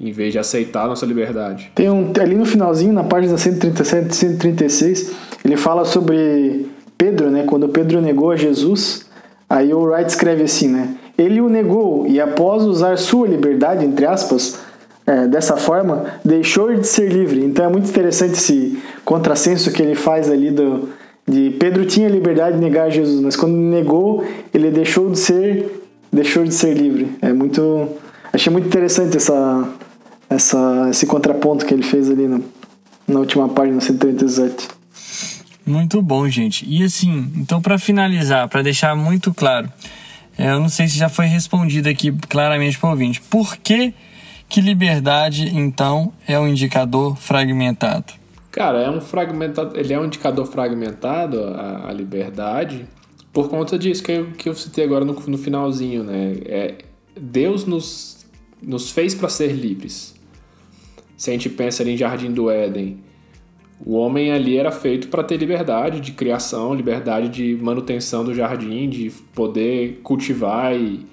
Em 0.00 0.12
vez 0.12 0.32
de 0.32 0.38
aceitar 0.38 0.84
a 0.84 0.88
nossa 0.88 1.04
liberdade. 1.04 1.72
Tem 1.74 1.90
um, 1.90 2.12
ali 2.20 2.34
no 2.34 2.46
finalzinho, 2.46 2.92
na 2.92 3.02
página 3.02 3.36
137 3.36 4.10
e 4.10 4.14
136, 4.14 5.12
ele 5.44 5.56
fala 5.56 5.84
sobre 5.84 6.68
Pedro, 6.96 7.30
né? 7.30 7.44
Quando 7.44 7.68
Pedro 7.68 8.00
negou 8.00 8.30
a 8.30 8.36
Jesus, 8.36 9.06
aí 9.48 9.72
o 9.74 9.80
Wright 9.80 10.08
escreve 10.08 10.44
assim, 10.44 10.68
né? 10.68 10.94
Ele 11.16 11.40
o 11.40 11.48
negou 11.48 12.06
e 12.06 12.20
após 12.20 12.62
usar 12.62 12.96
sua 12.96 13.26
liberdade, 13.26 13.84
entre 13.84 14.06
aspas, 14.06 14.60
é, 15.04 15.26
dessa 15.26 15.56
forma, 15.56 16.04
deixou 16.24 16.74
de 16.74 16.86
ser 16.86 17.10
livre. 17.10 17.42
Então 17.44 17.64
é 17.64 17.68
muito 17.68 17.88
interessante 17.88 18.34
esse 18.34 18.78
contrassenso 19.04 19.72
que 19.72 19.82
ele 19.82 19.94
faz 19.94 20.30
ali 20.30 20.50
do, 20.50 20.90
de 21.26 21.50
Pedro 21.58 21.84
tinha 21.86 22.08
liberdade 22.08 22.56
de 22.56 22.62
negar 22.62 22.90
Jesus, 22.90 23.20
mas 23.20 23.34
quando 23.34 23.54
negou, 23.54 24.24
ele 24.52 24.70
deixou 24.70 25.10
de 25.10 25.18
ser 25.18 25.82
deixou 26.12 26.44
de 26.44 26.54
ser 26.54 26.74
livre. 26.74 27.08
É 27.20 27.32
muito 27.32 27.88
achei 28.32 28.52
muito 28.52 28.66
interessante 28.66 29.16
essa, 29.16 29.68
essa 30.28 30.88
esse 30.90 31.06
contraponto 31.06 31.64
que 31.64 31.74
ele 31.74 31.82
fez 31.82 32.10
ali 32.10 32.26
na, 32.26 32.40
na 33.06 33.20
última 33.20 33.48
página 33.48 33.80
137. 33.80 34.68
Muito 35.66 36.00
bom, 36.00 36.28
gente. 36.28 36.64
E 36.68 36.82
assim, 36.82 37.30
então 37.36 37.60
para 37.60 37.78
finalizar, 37.78 38.48
para 38.48 38.62
deixar 38.62 38.96
muito 38.96 39.32
claro, 39.34 39.70
é, 40.36 40.50
eu 40.50 40.60
não 40.60 40.68
sei 40.68 40.88
se 40.88 40.98
já 40.98 41.08
foi 41.08 41.26
respondido 41.26 41.88
aqui 41.88 42.12
claramente 42.28 42.78
para 42.78 42.88
o 42.88 42.90
ouvinte. 42.90 43.20
Por 43.20 43.56
que 43.56 43.92
que 44.48 44.62
liberdade, 44.62 45.54
então, 45.54 46.10
é 46.26 46.38
um 46.38 46.48
indicador 46.48 47.16
fragmentado? 47.16 48.14
Cara, 48.50 48.78
é 48.80 48.90
um 48.90 49.00
fragmentado, 49.00 49.78
ele 49.78 49.92
é 49.92 50.00
um 50.00 50.06
indicador 50.06 50.46
fragmentado, 50.46 51.44
a, 51.44 51.90
a 51.90 51.92
liberdade, 51.92 52.86
por 53.30 53.50
conta 53.50 53.78
disso 53.78 54.02
que 54.02 54.12
eu, 54.12 54.30
que 54.32 54.48
eu 54.48 54.54
citei 54.54 54.84
agora 54.84 55.04
no, 55.04 55.12
no 55.12 55.36
finalzinho, 55.36 56.02
né? 56.02 56.36
É, 56.46 56.74
Deus 57.20 57.66
nos, 57.66 58.26
nos 58.62 58.90
fez 58.90 59.14
para 59.14 59.28
ser 59.28 59.52
livres. 59.52 60.14
Se 61.18 61.30
a 61.30 61.32
gente 61.32 61.50
pensa 61.50 61.82
ali 61.82 61.92
em 61.92 61.96
Jardim 61.96 62.32
do 62.32 62.48
Éden, 62.48 63.00
o 63.84 63.96
homem 63.96 64.32
ali 64.32 64.56
era 64.56 64.70
feito 64.70 65.08
para 65.08 65.24
ter 65.24 65.36
liberdade 65.36 66.00
de 66.00 66.12
criação, 66.12 66.72
liberdade 66.72 67.28
de 67.28 67.62
manutenção 67.62 68.24
do 68.24 68.34
jardim, 68.34 68.88
de 68.88 69.10
poder 69.34 70.00
cultivar 70.02 70.74
e, 70.74 71.04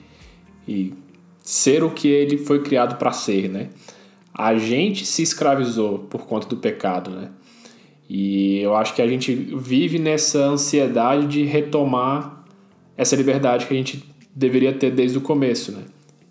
e 0.68 0.94
ser 1.42 1.84
o 1.84 1.90
que 1.90 2.08
ele 2.08 2.38
foi 2.38 2.62
criado 2.62 2.98
para 2.98 3.12
ser, 3.12 3.50
né? 3.50 3.70
A 4.34 4.56
gente 4.56 5.06
se 5.06 5.24
escravizou 5.24 6.00
por 6.00 6.26
conta 6.26 6.48
do 6.48 6.58
pecado, 6.58 7.10
né? 7.10 7.32
E 8.08 8.60
eu 8.60 8.76
acho 8.76 8.94
que 8.94 9.02
a 9.02 9.08
gente 9.08 9.34
vive 9.34 9.98
nessa 9.98 10.40
ansiedade 10.40 11.28
de 11.28 11.44
retomar 11.44 12.46
essa 12.96 13.16
liberdade 13.16 13.66
que 13.66 13.74
a 13.74 13.78
gente 13.78 14.04
deveria 14.36 14.72
ter 14.72 14.92
desde 14.92 15.18
o 15.18 15.22
começo, 15.22 15.72
né? 15.72 15.84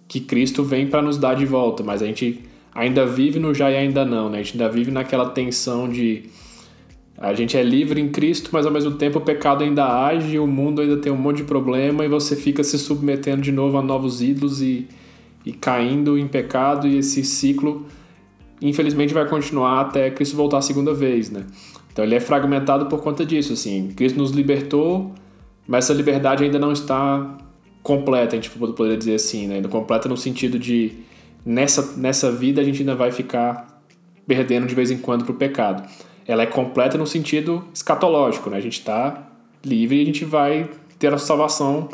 Que 0.07 0.21
Cristo 0.21 0.63
vem 0.63 0.87
para 0.87 1.03
nos 1.03 1.19
dar 1.19 1.35
de 1.35 1.47
volta, 1.47 1.83
mas 1.83 2.03
a 2.03 2.07
gente 2.07 2.43
ainda 2.75 3.07
vive 3.07 3.39
no 3.39 3.55
já 3.55 3.71
e 3.71 3.77
ainda 3.77 4.05
não, 4.05 4.29
né? 4.29 4.39
A 4.39 4.43
gente 4.43 4.61
ainda 4.61 4.69
vive 4.69 4.91
naquela 4.91 5.31
tensão 5.31 5.89
de 5.89 6.25
a 7.17 7.33
gente 7.33 7.57
é 7.57 7.63
livre 7.63 8.01
em 8.01 8.09
Cristo, 8.09 8.51
mas 8.53 8.67
ao 8.67 8.73
mesmo 8.73 8.93
tempo 8.93 9.19
o 9.19 9.23
pecado 9.23 9.63
ainda 9.63 10.05
age, 10.07 10.39
o 10.39 10.47
mundo 10.47 10.83
ainda 10.83 10.97
tem 10.97 11.13
um 11.13 11.17
monte 11.17 11.39
de 11.39 11.45
problema 11.45 12.05
e 12.05 12.09
você 12.09 12.35
fica 12.35 12.65
se 12.65 12.77
submetendo 12.79 13.41
de 13.41 13.53
novo 13.53 13.79
a 13.79 13.83
novos 13.83 14.21
ídolos 14.21 14.61
e 14.61 14.89
e 15.45 15.53
caindo 15.53 16.19
em 16.19 16.27
pecado, 16.27 16.89
e 16.89 16.99
esse 16.99 17.23
ciclo, 17.23 17.85
infelizmente, 18.63 19.13
vai 19.13 19.29
continuar 19.29 19.81
até 19.83 20.11
Cristo 20.11 20.37
voltar 20.37 20.59
a 20.59 20.63
segunda 20.63 20.95
vez, 20.95 21.31
né? 21.31 21.45
Então 21.93 22.05
ele 22.05 22.15
é 22.15 22.21
fragmentado 22.21 22.87
por 22.87 23.03
conta 23.03 23.25
disso, 23.25 23.53
assim. 23.53 23.93
Cristo 23.95 24.19
nos 24.19 24.31
libertou, 24.31 25.13
mas 25.69 25.85
essa 25.85 25.95
liberdade 25.95 26.43
ainda 26.43 26.59
não 26.59 26.73
está 26.73 27.37
completa, 27.83 28.35
a 28.35 28.41
gente 28.41 28.51
poderia 28.51 28.97
dizer 28.97 29.17
assim, 29.17 29.47
né? 29.47 29.63
Completa 29.69 30.09
no 30.09 30.17
sentido 30.17 30.59
de 30.59 30.93
nessa, 31.45 31.97
nessa 31.97 32.31
vida 32.31 32.61
a 32.61 32.65
gente 32.65 32.81
ainda 32.81 32.95
vai 32.95 33.11
ficar 33.11 33.83
perdendo 34.27 34.67
de 34.67 34.75
vez 34.75 34.91
em 34.91 34.99
quando 34.99 35.25
para 35.25 35.33
o 35.33 35.37
pecado. 35.37 35.89
Ela 36.27 36.45
é 36.45 36.47
completa 36.47 36.97
no 36.97 37.07
sentido 37.07 37.65
escatológico, 37.73 38.49
né? 38.49 38.57
A 38.57 38.61
gente 38.61 38.79
está 38.79 39.31
livre 39.65 39.99
e 39.99 40.03
a 40.03 40.07
gente 40.07 40.25
vai 40.25 40.71
ter 40.99 41.13
a 41.13 41.19
salvação. 41.19 41.89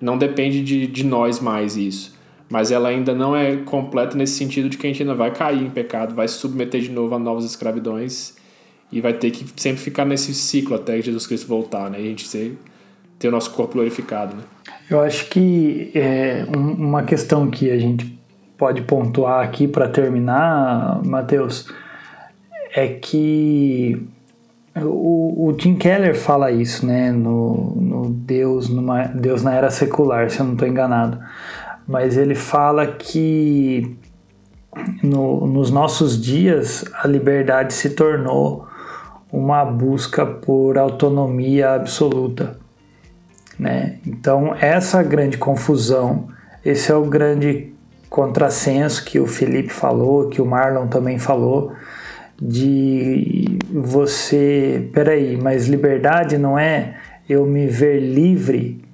Não 0.00 0.16
depende 0.16 0.62
de, 0.62 0.86
de 0.86 1.04
nós 1.04 1.40
mais 1.40 1.76
isso 1.76 2.14
mas 2.48 2.70
ela 2.70 2.88
ainda 2.88 3.14
não 3.14 3.34
é 3.34 3.56
completa 3.56 4.16
nesse 4.16 4.34
sentido 4.34 4.68
de 4.68 4.76
que 4.76 4.86
a 4.86 4.90
gente 4.90 5.02
ainda 5.02 5.14
vai 5.14 5.32
cair 5.32 5.62
em 5.62 5.70
pecado, 5.70 6.14
vai 6.14 6.28
se 6.28 6.34
submeter 6.34 6.80
de 6.80 6.90
novo 6.90 7.14
a 7.14 7.18
novas 7.18 7.44
escravidões 7.44 8.34
e 8.92 9.00
vai 9.00 9.12
ter 9.12 9.30
que 9.30 9.44
sempre 9.56 9.82
ficar 9.82 10.04
nesse 10.04 10.34
ciclo 10.34 10.76
até 10.76 11.00
Jesus 11.00 11.26
Cristo 11.26 11.48
voltar, 11.48 11.90
né? 11.90 12.00
E 12.00 12.04
a 12.04 12.08
gente 12.10 12.28
ser, 12.28 12.56
ter 13.18 13.28
o 13.28 13.30
nosso 13.30 13.50
corpo 13.50 13.74
glorificado, 13.74 14.36
né? 14.36 14.42
Eu 14.88 15.00
acho 15.00 15.28
que 15.30 15.90
é, 15.94 16.46
uma 16.48 17.02
questão 17.02 17.50
que 17.50 17.70
a 17.70 17.78
gente 17.78 18.13
pode 18.56 18.82
pontuar 18.82 19.44
aqui 19.44 19.66
para 19.66 19.88
terminar, 19.88 21.00
Mateus, 21.04 21.68
é 22.74 22.88
que 22.88 24.06
o, 24.76 25.48
o, 25.48 25.52
Tim 25.52 25.76
Keller 25.76 26.16
fala 26.16 26.50
isso, 26.50 26.84
né, 26.84 27.12
no, 27.12 27.76
no 27.76 28.10
Deus, 28.10 28.68
numa, 28.68 29.04
Deus 29.04 29.42
na 29.42 29.54
era 29.54 29.70
secular, 29.70 30.30
se 30.30 30.40
eu 30.40 30.46
não 30.46 30.54
estou 30.54 30.66
enganado 30.66 31.18
mas 31.86 32.16
ele 32.16 32.34
fala 32.34 32.86
que 32.86 33.96
no, 35.02 35.46
nos 35.46 35.70
nossos 35.70 36.20
dias 36.20 36.84
a 36.94 37.06
liberdade 37.06 37.74
se 37.74 37.90
tornou 37.90 38.66
uma 39.30 39.64
busca 39.64 40.24
por 40.24 40.78
autonomia 40.78 41.74
absoluta. 41.74 42.56
Né? 43.58 43.98
Então, 44.06 44.54
essa 44.54 45.02
grande 45.02 45.36
confusão, 45.36 46.28
esse 46.64 46.90
é 46.90 46.94
o 46.94 47.04
grande 47.04 47.73
contrassenso 48.14 49.04
que 49.04 49.18
o 49.18 49.26
Felipe 49.26 49.72
falou, 49.72 50.28
que 50.28 50.40
o 50.40 50.46
Marlon 50.46 50.86
também 50.86 51.18
falou, 51.18 51.72
de 52.40 53.58
você, 53.72 54.88
peraí, 54.92 55.36
mas 55.36 55.66
liberdade 55.66 56.38
não 56.38 56.58
é 56.58 56.94
eu 57.28 57.44
me 57.44 57.66
ver 57.66 58.00
livre 58.00 58.84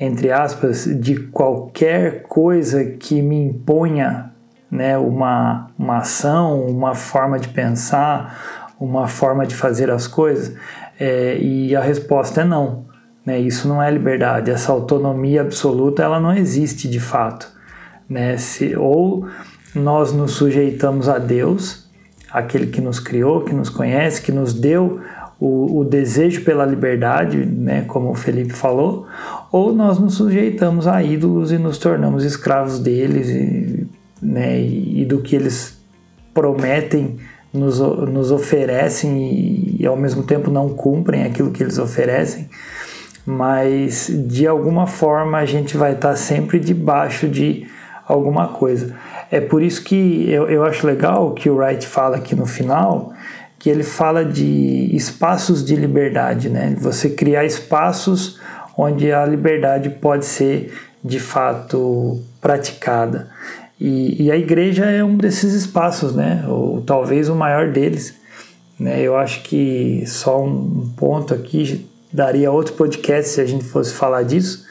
entre 0.00 0.30
aspas, 0.30 0.84
de 0.84 1.16
qualquer 1.16 2.22
coisa 2.22 2.84
que 2.84 3.20
me 3.20 3.46
imponha 3.46 4.30
né, 4.70 4.96
uma, 4.96 5.70
uma 5.76 5.98
ação, 5.98 6.62
uma 6.66 6.94
forma 6.94 7.38
de 7.38 7.48
pensar, 7.48 8.70
uma 8.78 9.08
forma 9.08 9.44
de 9.44 9.56
fazer 9.56 9.90
as 9.90 10.06
coisas? 10.06 10.54
É, 11.00 11.36
e 11.38 11.74
a 11.74 11.80
resposta 11.80 12.42
é 12.42 12.44
não. 12.44 12.84
Né? 13.26 13.40
Isso 13.40 13.66
não 13.66 13.82
é 13.82 13.90
liberdade. 13.90 14.52
Essa 14.52 14.70
autonomia 14.70 15.40
absoluta 15.40 16.02
ela 16.02 16.20
não 16.20 16.32
existe 16.32 16.88
de 16.88 17.00
fato. 17.00 17.57
Né? 18.08 18.36
Se, 18.36 18.74
ou 18.76 19.26
nós 19.74 20.12
nos 20.12 20.32
sujeitamos 20.32 21.08
a 21.08 21.18
Deus, 21.18 21.88
aquele 22.30 22.66
que 22.66 22.80
nos 22.80 23.00
criou, 23.00 23.42
que 23.42 23.54
nos 23.54 23.68
conhece, 23.68 24.22
que 24.22 24.32
nos 24.32 24.52
deu 24.52 25.00
o, 25.40 25.80
o, 25.80 25.84
desejo 25.84 26.42
pela 26.42 26.64
liberdade, 26.64 27.38
né, 27.38 27.84
como 27.86 28.10
o 28.10 28.14
Felipe 28.14 28.52
falou, 28.52 29.06
ou 29.52 29.72
nós 29.72 29.98
nos 29.98 30.14
sujeitamos 30.14 30.86
a 30.86 31.02
ídolos 31.02 31.52
e 31.52 31.58
nos 31.58 31.78
tornamos 31.78 32.24
escravos 32.24 32.80
deles 32.80 33.28
e, 33.28 33.86
né, 34.20 34.60
e, 34.60 35.04
do 35.04 35.20
que 35.22 35.36
eles 35.36 35.78
prometem, 36.34 37.16
nos, 37.52 37.78
nos 37.78 38.32
oferecem 38.32 39.32
e, 39.32 39.76
e 39.80 39.86
ao 39.86 39.96
mesmo 39.96 40.22
tempo 40.22 40.50
não 40.50 40.70
cumprem 40.70 41.22
aquilo 41.22 41.52
que 41.52 41.62
eles 41.62 41.78
oferecem, 41.78 42.48
mas 43.24 44.10
de 44.26 44.46
alguma 44.46 44.86
forma 44.86 45.38
a 45.38 45.46
gente 45.46 45.76
vai 45.76 45.92
estar 45.92 46.16
sempre 46.16 46.58
debaixo 46.58 47.28
de 47.28 47.66
alguma 48.08 48.48
coisa. 48.48 48.96
É 49.30 49.40
por 49.40 49.62
isso 49.62 49.84
que 49.84 50.30
eu, 50.30 50.48
eu 50.48 50.64
acho 50.64 50.86
legal 50.86 51.32
que 51.32 51.50
o 51.50 51.56
Wright 51.56 51.86
fala 51.86 52.16
aqui 52.16 52.34
no 52.34 52.46
final, 52.46 53.12
que 53.58 53.68
ele 53.68 53.82
fala 53.82 54.24
de 54.24 54.88
espaços 54.94 55.64
de 55.64 55.76
liberdade, 55.76 56.48
né? 56.48 56.74
Você 56.80 57.10
criar 57.10 57.44
espaços 57.44 58.40
onde 58.76 59.12
a 59.12 59.26
liberdade 59.26 59.90
pode 59.90 60.24
ser 60.24 60.72
de 61.04 61.20
fato 61.20 62.20
praticada. 62.40 63.28
E, 63.80 64.24
e, 64.24 64.32
a 64.32 64.36
igreja 64.36 64.86
é 64.86 65.04
um 65.04 65.16
desses 65.16 65.54
espaços, 65.54 66.14
né? 66.14 66.44
Ou 66.48 66.80
talvez 66.80 67.28
o 67.28 67.34
maior 67.34 67.70
deles. 67.70 68.14
Né? 68.78 69.00
Eu 69.00 69.16
acho 69.16 69.42
que 69.42 70.04
só 70.06 70.42
um 70.42 70.92
ponto 70.96 71.32
aqui 71.32 71.86
daria 72.12 72.50
outro 72.50 72.74
podcast 72.74 73.32
se 73.32 73.40
a 73.40 73.44
gente 73.44 73.64
fosse 73.64 73.92
falar 73.92 74.22
disso, 74.22 74.66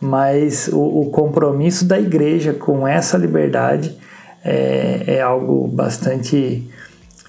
mas 0.00 0.68
o, 0.68 0.80
o 1.02 1.10
compromisso 1.10 1.84
da 1.84 1.98
igreja 1.98 2.52
com 2.52 2.86
essa 2.86 3.16
liberdade 3.18 3.96
é, 4.44 5.04
é 5.06 5.20
algo 5.20 5.66
bastante 5.68 6.66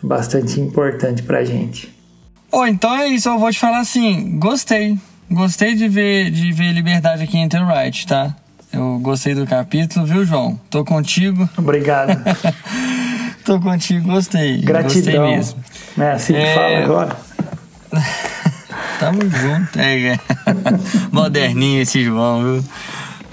bastante 0.01 0.59
importante 0.61 1.21
para 1.23 1.39
a 1.39 1.45
gente. 1.45 1.93
Oh, 2.51 2.65
então 2.65 2.95
é 2.95 3.07
isso, 3.07 3.27
eu 3.29 3.37
vou 3.37 3.51
te 3.51 3.59
falar 3.59 3.79
assim, 3.79 4.37
gostei. 4.39 4.97
Gostei 5.29 5.75
de 5.75 5.87
ver, 5.87 6.31
de 6.31 6.51
ver 6.51 6.71
Liberdade 6.71 7.21
aqui 7.23 7.37
em 7.37 7.43
Enterwright, 7.43 8.07
tá? 8.07 8.35
Eu 8.73 8.97
gostei 8.99 9.35
do 9.35 9.45
capítulo, 9.45 10.05
viu, 10.05 10.25
João? 10.25 10.59
Tô 10.69 10.83
contigo. 10.85 11.47
Obrigado. 11.57 12.17
Tô 13.45 13.59
contigo, 13.59 14.07
gostei. 14.09 14.57
Gratidão. 14.61 15.25
Gostei 15.25 15.35
mesmo. 15.37 15.63
É 15.99 16.11
assim 16.11 16.33
que 16.33 16.39
É. 16.39 16.53
fala 16.55 16.77
agora? 16.83 17.17
Tamo 18.99 19.21
junto, 19.21 19.79
é, 19.79 20.07
é. 20.13 20.19
Moderninho 21.11 21.81
esse 21.81 22.03
João, 22.03 22.43
viu? 22.43 22.63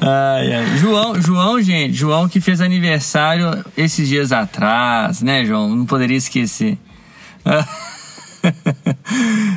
Ai, 0.01 0.55
ai. 0.55 0.77
João, 0.79 1.21
João, 1.21 1.61
gente, 1.61 1.95
João 1.95 2.29
que 2.29 2.41
fez 2.41 2.61
aniversário 2.61 3.65
esses 3.77 4.09
dias 4.09 4.31
atrás, 4.31 5.23
né, 5.23 5.45
João? 5.45 5.75
Não 5.75 5.85
poderia 5.85 6.17
esquecer. 6.17 6.79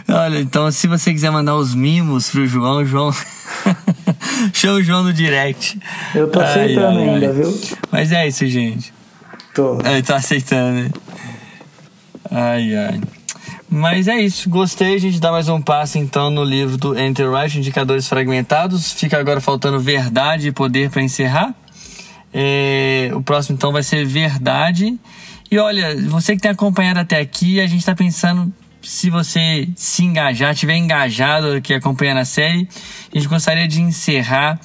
Olha, 0.10 0.40
então 0.40 0.72
se 0.72 0.88
você 0.88 1.14
quiser 1.14 1.30
mandar 1.30 1.56
os 1.56 1.76
mimos 1.76 2.30
pro 2.30 2.48
João, 2.48 2.84
João. 2.86 3.14
Show 4.54 4.76
o 4.76 4.84
João 4.84 5.04
no 5.04 5.14
direct. 5.14 5.80
Eu 6.16 6.28
tô 6.30 6.40
aceitando 6.40 7.00
ai, 7.00 7.10
ainda, 7.10 7.28
ai. 7.28 7.34
viu? 7.34 7.62
Mas 7.92 8.12
é 8.12 8.28
isso, 8.28 8.48
gente. 8.48 8.94
Tô. 9.54 9.80
Ele 9.86 10.02
tá 10.02 10.16
aceitando, 10.16 10.80
né? 10.82 10.90
Ai, 12.32 12.76
ai. 12.76 13.02
Mas 13.72 14.08
é 14.08 14.20
isso, 14.20 14.50
gostei. 14.50 14.96
A 14.96 15.00
gente 15.00 15.20
dá 15.20 15.32
mais 15.32 15.48
um 15.48 15.62
passo 15.62 16.00
então 16.00 16.32
no 16.32 16.44
livro 16.44 16.76
do 16.76 17.00
Enterwright, 17.00 17.60
Indicadores 17.60 18.08
Fragmentados. 18.08 18.94
Fica 18.94 19.20
agora 19.20 19.40
faltando 19.40 19.80
verdade 19.80 20.48
e 20.48 20.52
poder 20.52 20.90
para 20.90 21.04
encerrar. 21.04 21.54
É, 22.34 23.12
o 23.14 23.22
próximo 23.22 23.56
então 23.56 23.72
vai 23.72 23.84
ser 23.84 24.04
verdade. 24.06 25.00
E 25.52 25.60
olha, 25.60 25.96
você 26.08 26.36
que 26.36 26.42
tem 26.42 26.50
acompanhado 26.50 27.00
até 27.00 27.20
aqui, 27.20 27.60
a 27.60 27.68
gente 27.68 27.80
está 27.80 27.94
pensando 27.94 28.52
se 28.82 29.10
você 29.12 29.70
se 29.76 30.04
engajar, 30.04 30.56
tiver 30.56 30.76
engajado 30.76 31.54
aqui 31.54 31.74
acompanhando 31.74 32.20
a 32.20 32.26
série, 32.26 32.68
a 33.14 33.18
gente 33.18 33.28
gostaria 33.28 33.68
de 33.68 33.82
encerrar 33.82 34.60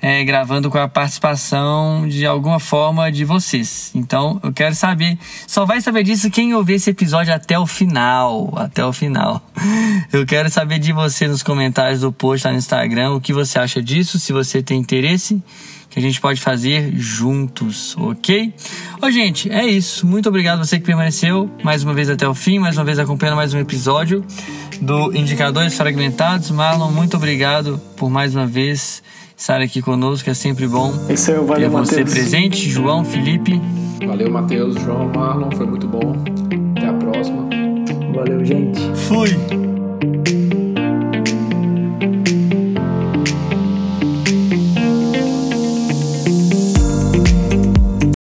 é, 0.00 0.24
gravando 0.24 0.70
com 0.70 0.78
a 0.78 0.88
participação 0.88 2.08
de 2.08 2.24
alguma 2.24 2.60
forma 2.60 3.10
de 3.10 3.24
vocês. 3.24 3.90
Então, 3.94 4.40
eu 4.42 4.52
quero 4.52 4.74
saber, 4.74 5.18
só 5.46 5.64
vai 5.64 5.80
saber 5.80 6.04
disso 6.04 6.30
quem 6.30 6.54
ouvir 6.54 6.74
esse 6.74 6.90
episódio 6.90 7.34
até 7.34 7.58
o 7.58 7.66
final, 7.66 8.52
até 8.56 8.84
o 8.84 8.92
final. 8.92 9.42
Eu 10.12 10.24
quero 10.24 10.48
saber 10.48 10.78
de 10.78 10.92
você 10.92 11.26
nos 11.26 11.42
comentários 11.42 12.00
do 12.00 12.12
post 12.12 12.46
lá 12.46 12.52
no 12.52 12.58
Instagram, 12.58 13.12
o 13.12 13.20
que 13.20 13.32
você 13.32 13.58
acha 13.58 13.82
disso, 13.82 14.18
se 14.18 14.32
você 14.32 14.62
tem 14.62 14.78
interesse, 14.78 15.42
que 15.90 15.98
a 15.98 16.02
gente 16.02 16.20
pode 16.20 16.40
fazer 16.40 16.92
juntos, 16.94 17.96
ok? 17.98 18.54
Ô, 19.02 19.10
gente, 19.10 19.50
é 19.50 19.66
isso. 19.66 20.06
Muito 20.06 20.28
obrigado 20.28 20.58
você 20.58 20.78
que 20.78 20.84
permaneceu 20.84 21.50
mais 21.62 21.82
uma 21.82 21.92
vez 21.92 22.08
até 22.08 22.28
o 22.28 22.34
fim, 22.34 22.58
mais 22.58 22.76
uma 22.76 22.84
vez 22.84 22.98
acompanhando 22.98 23.36
mais 23.36 23.52
um 23.52 23.58
episódio 23.58 24.24
do 24.80 25.14
Indicadores 25.14 25.74
Fragmentados. 25.74 26.50
Marlon, 26.50 26.90
muito 26.90 27.16
obrigado 27.16 27.80
por 27.96 28.08
mais 28.08 28.34
uma 28.34 28.46
vez 28.46 29.02
estar 29.38 29.60
aqui 29.60 29.80
conosco, 29.80 30.28
é 30.28 30.34
sempre 30.34 30.66
bom 30.66 30.92
Isso 31.08 31.30
aí, 31.30 31.38
ter 31.38 31.44
valeu, 31.44 31.70
você 31.70 32.04
presente. 32.04 32.68
João, 32.68 33.04
Felipe, 33.04 33.60
Valeu, 34.06 34.30
Matheus, 34.30 34.74
João, 34.76 35.08
Marlon, 35.14 35.50
foi 35.56 35.66
muito 35.66 35.86
bom. 35.86 36.14
Até 36.76 36.88
a 36.88 36.92
próxima. 36.94 37.48
Valeu, 38.14 38.44
gente. 38.44 38.80
fui! 39.06 39.67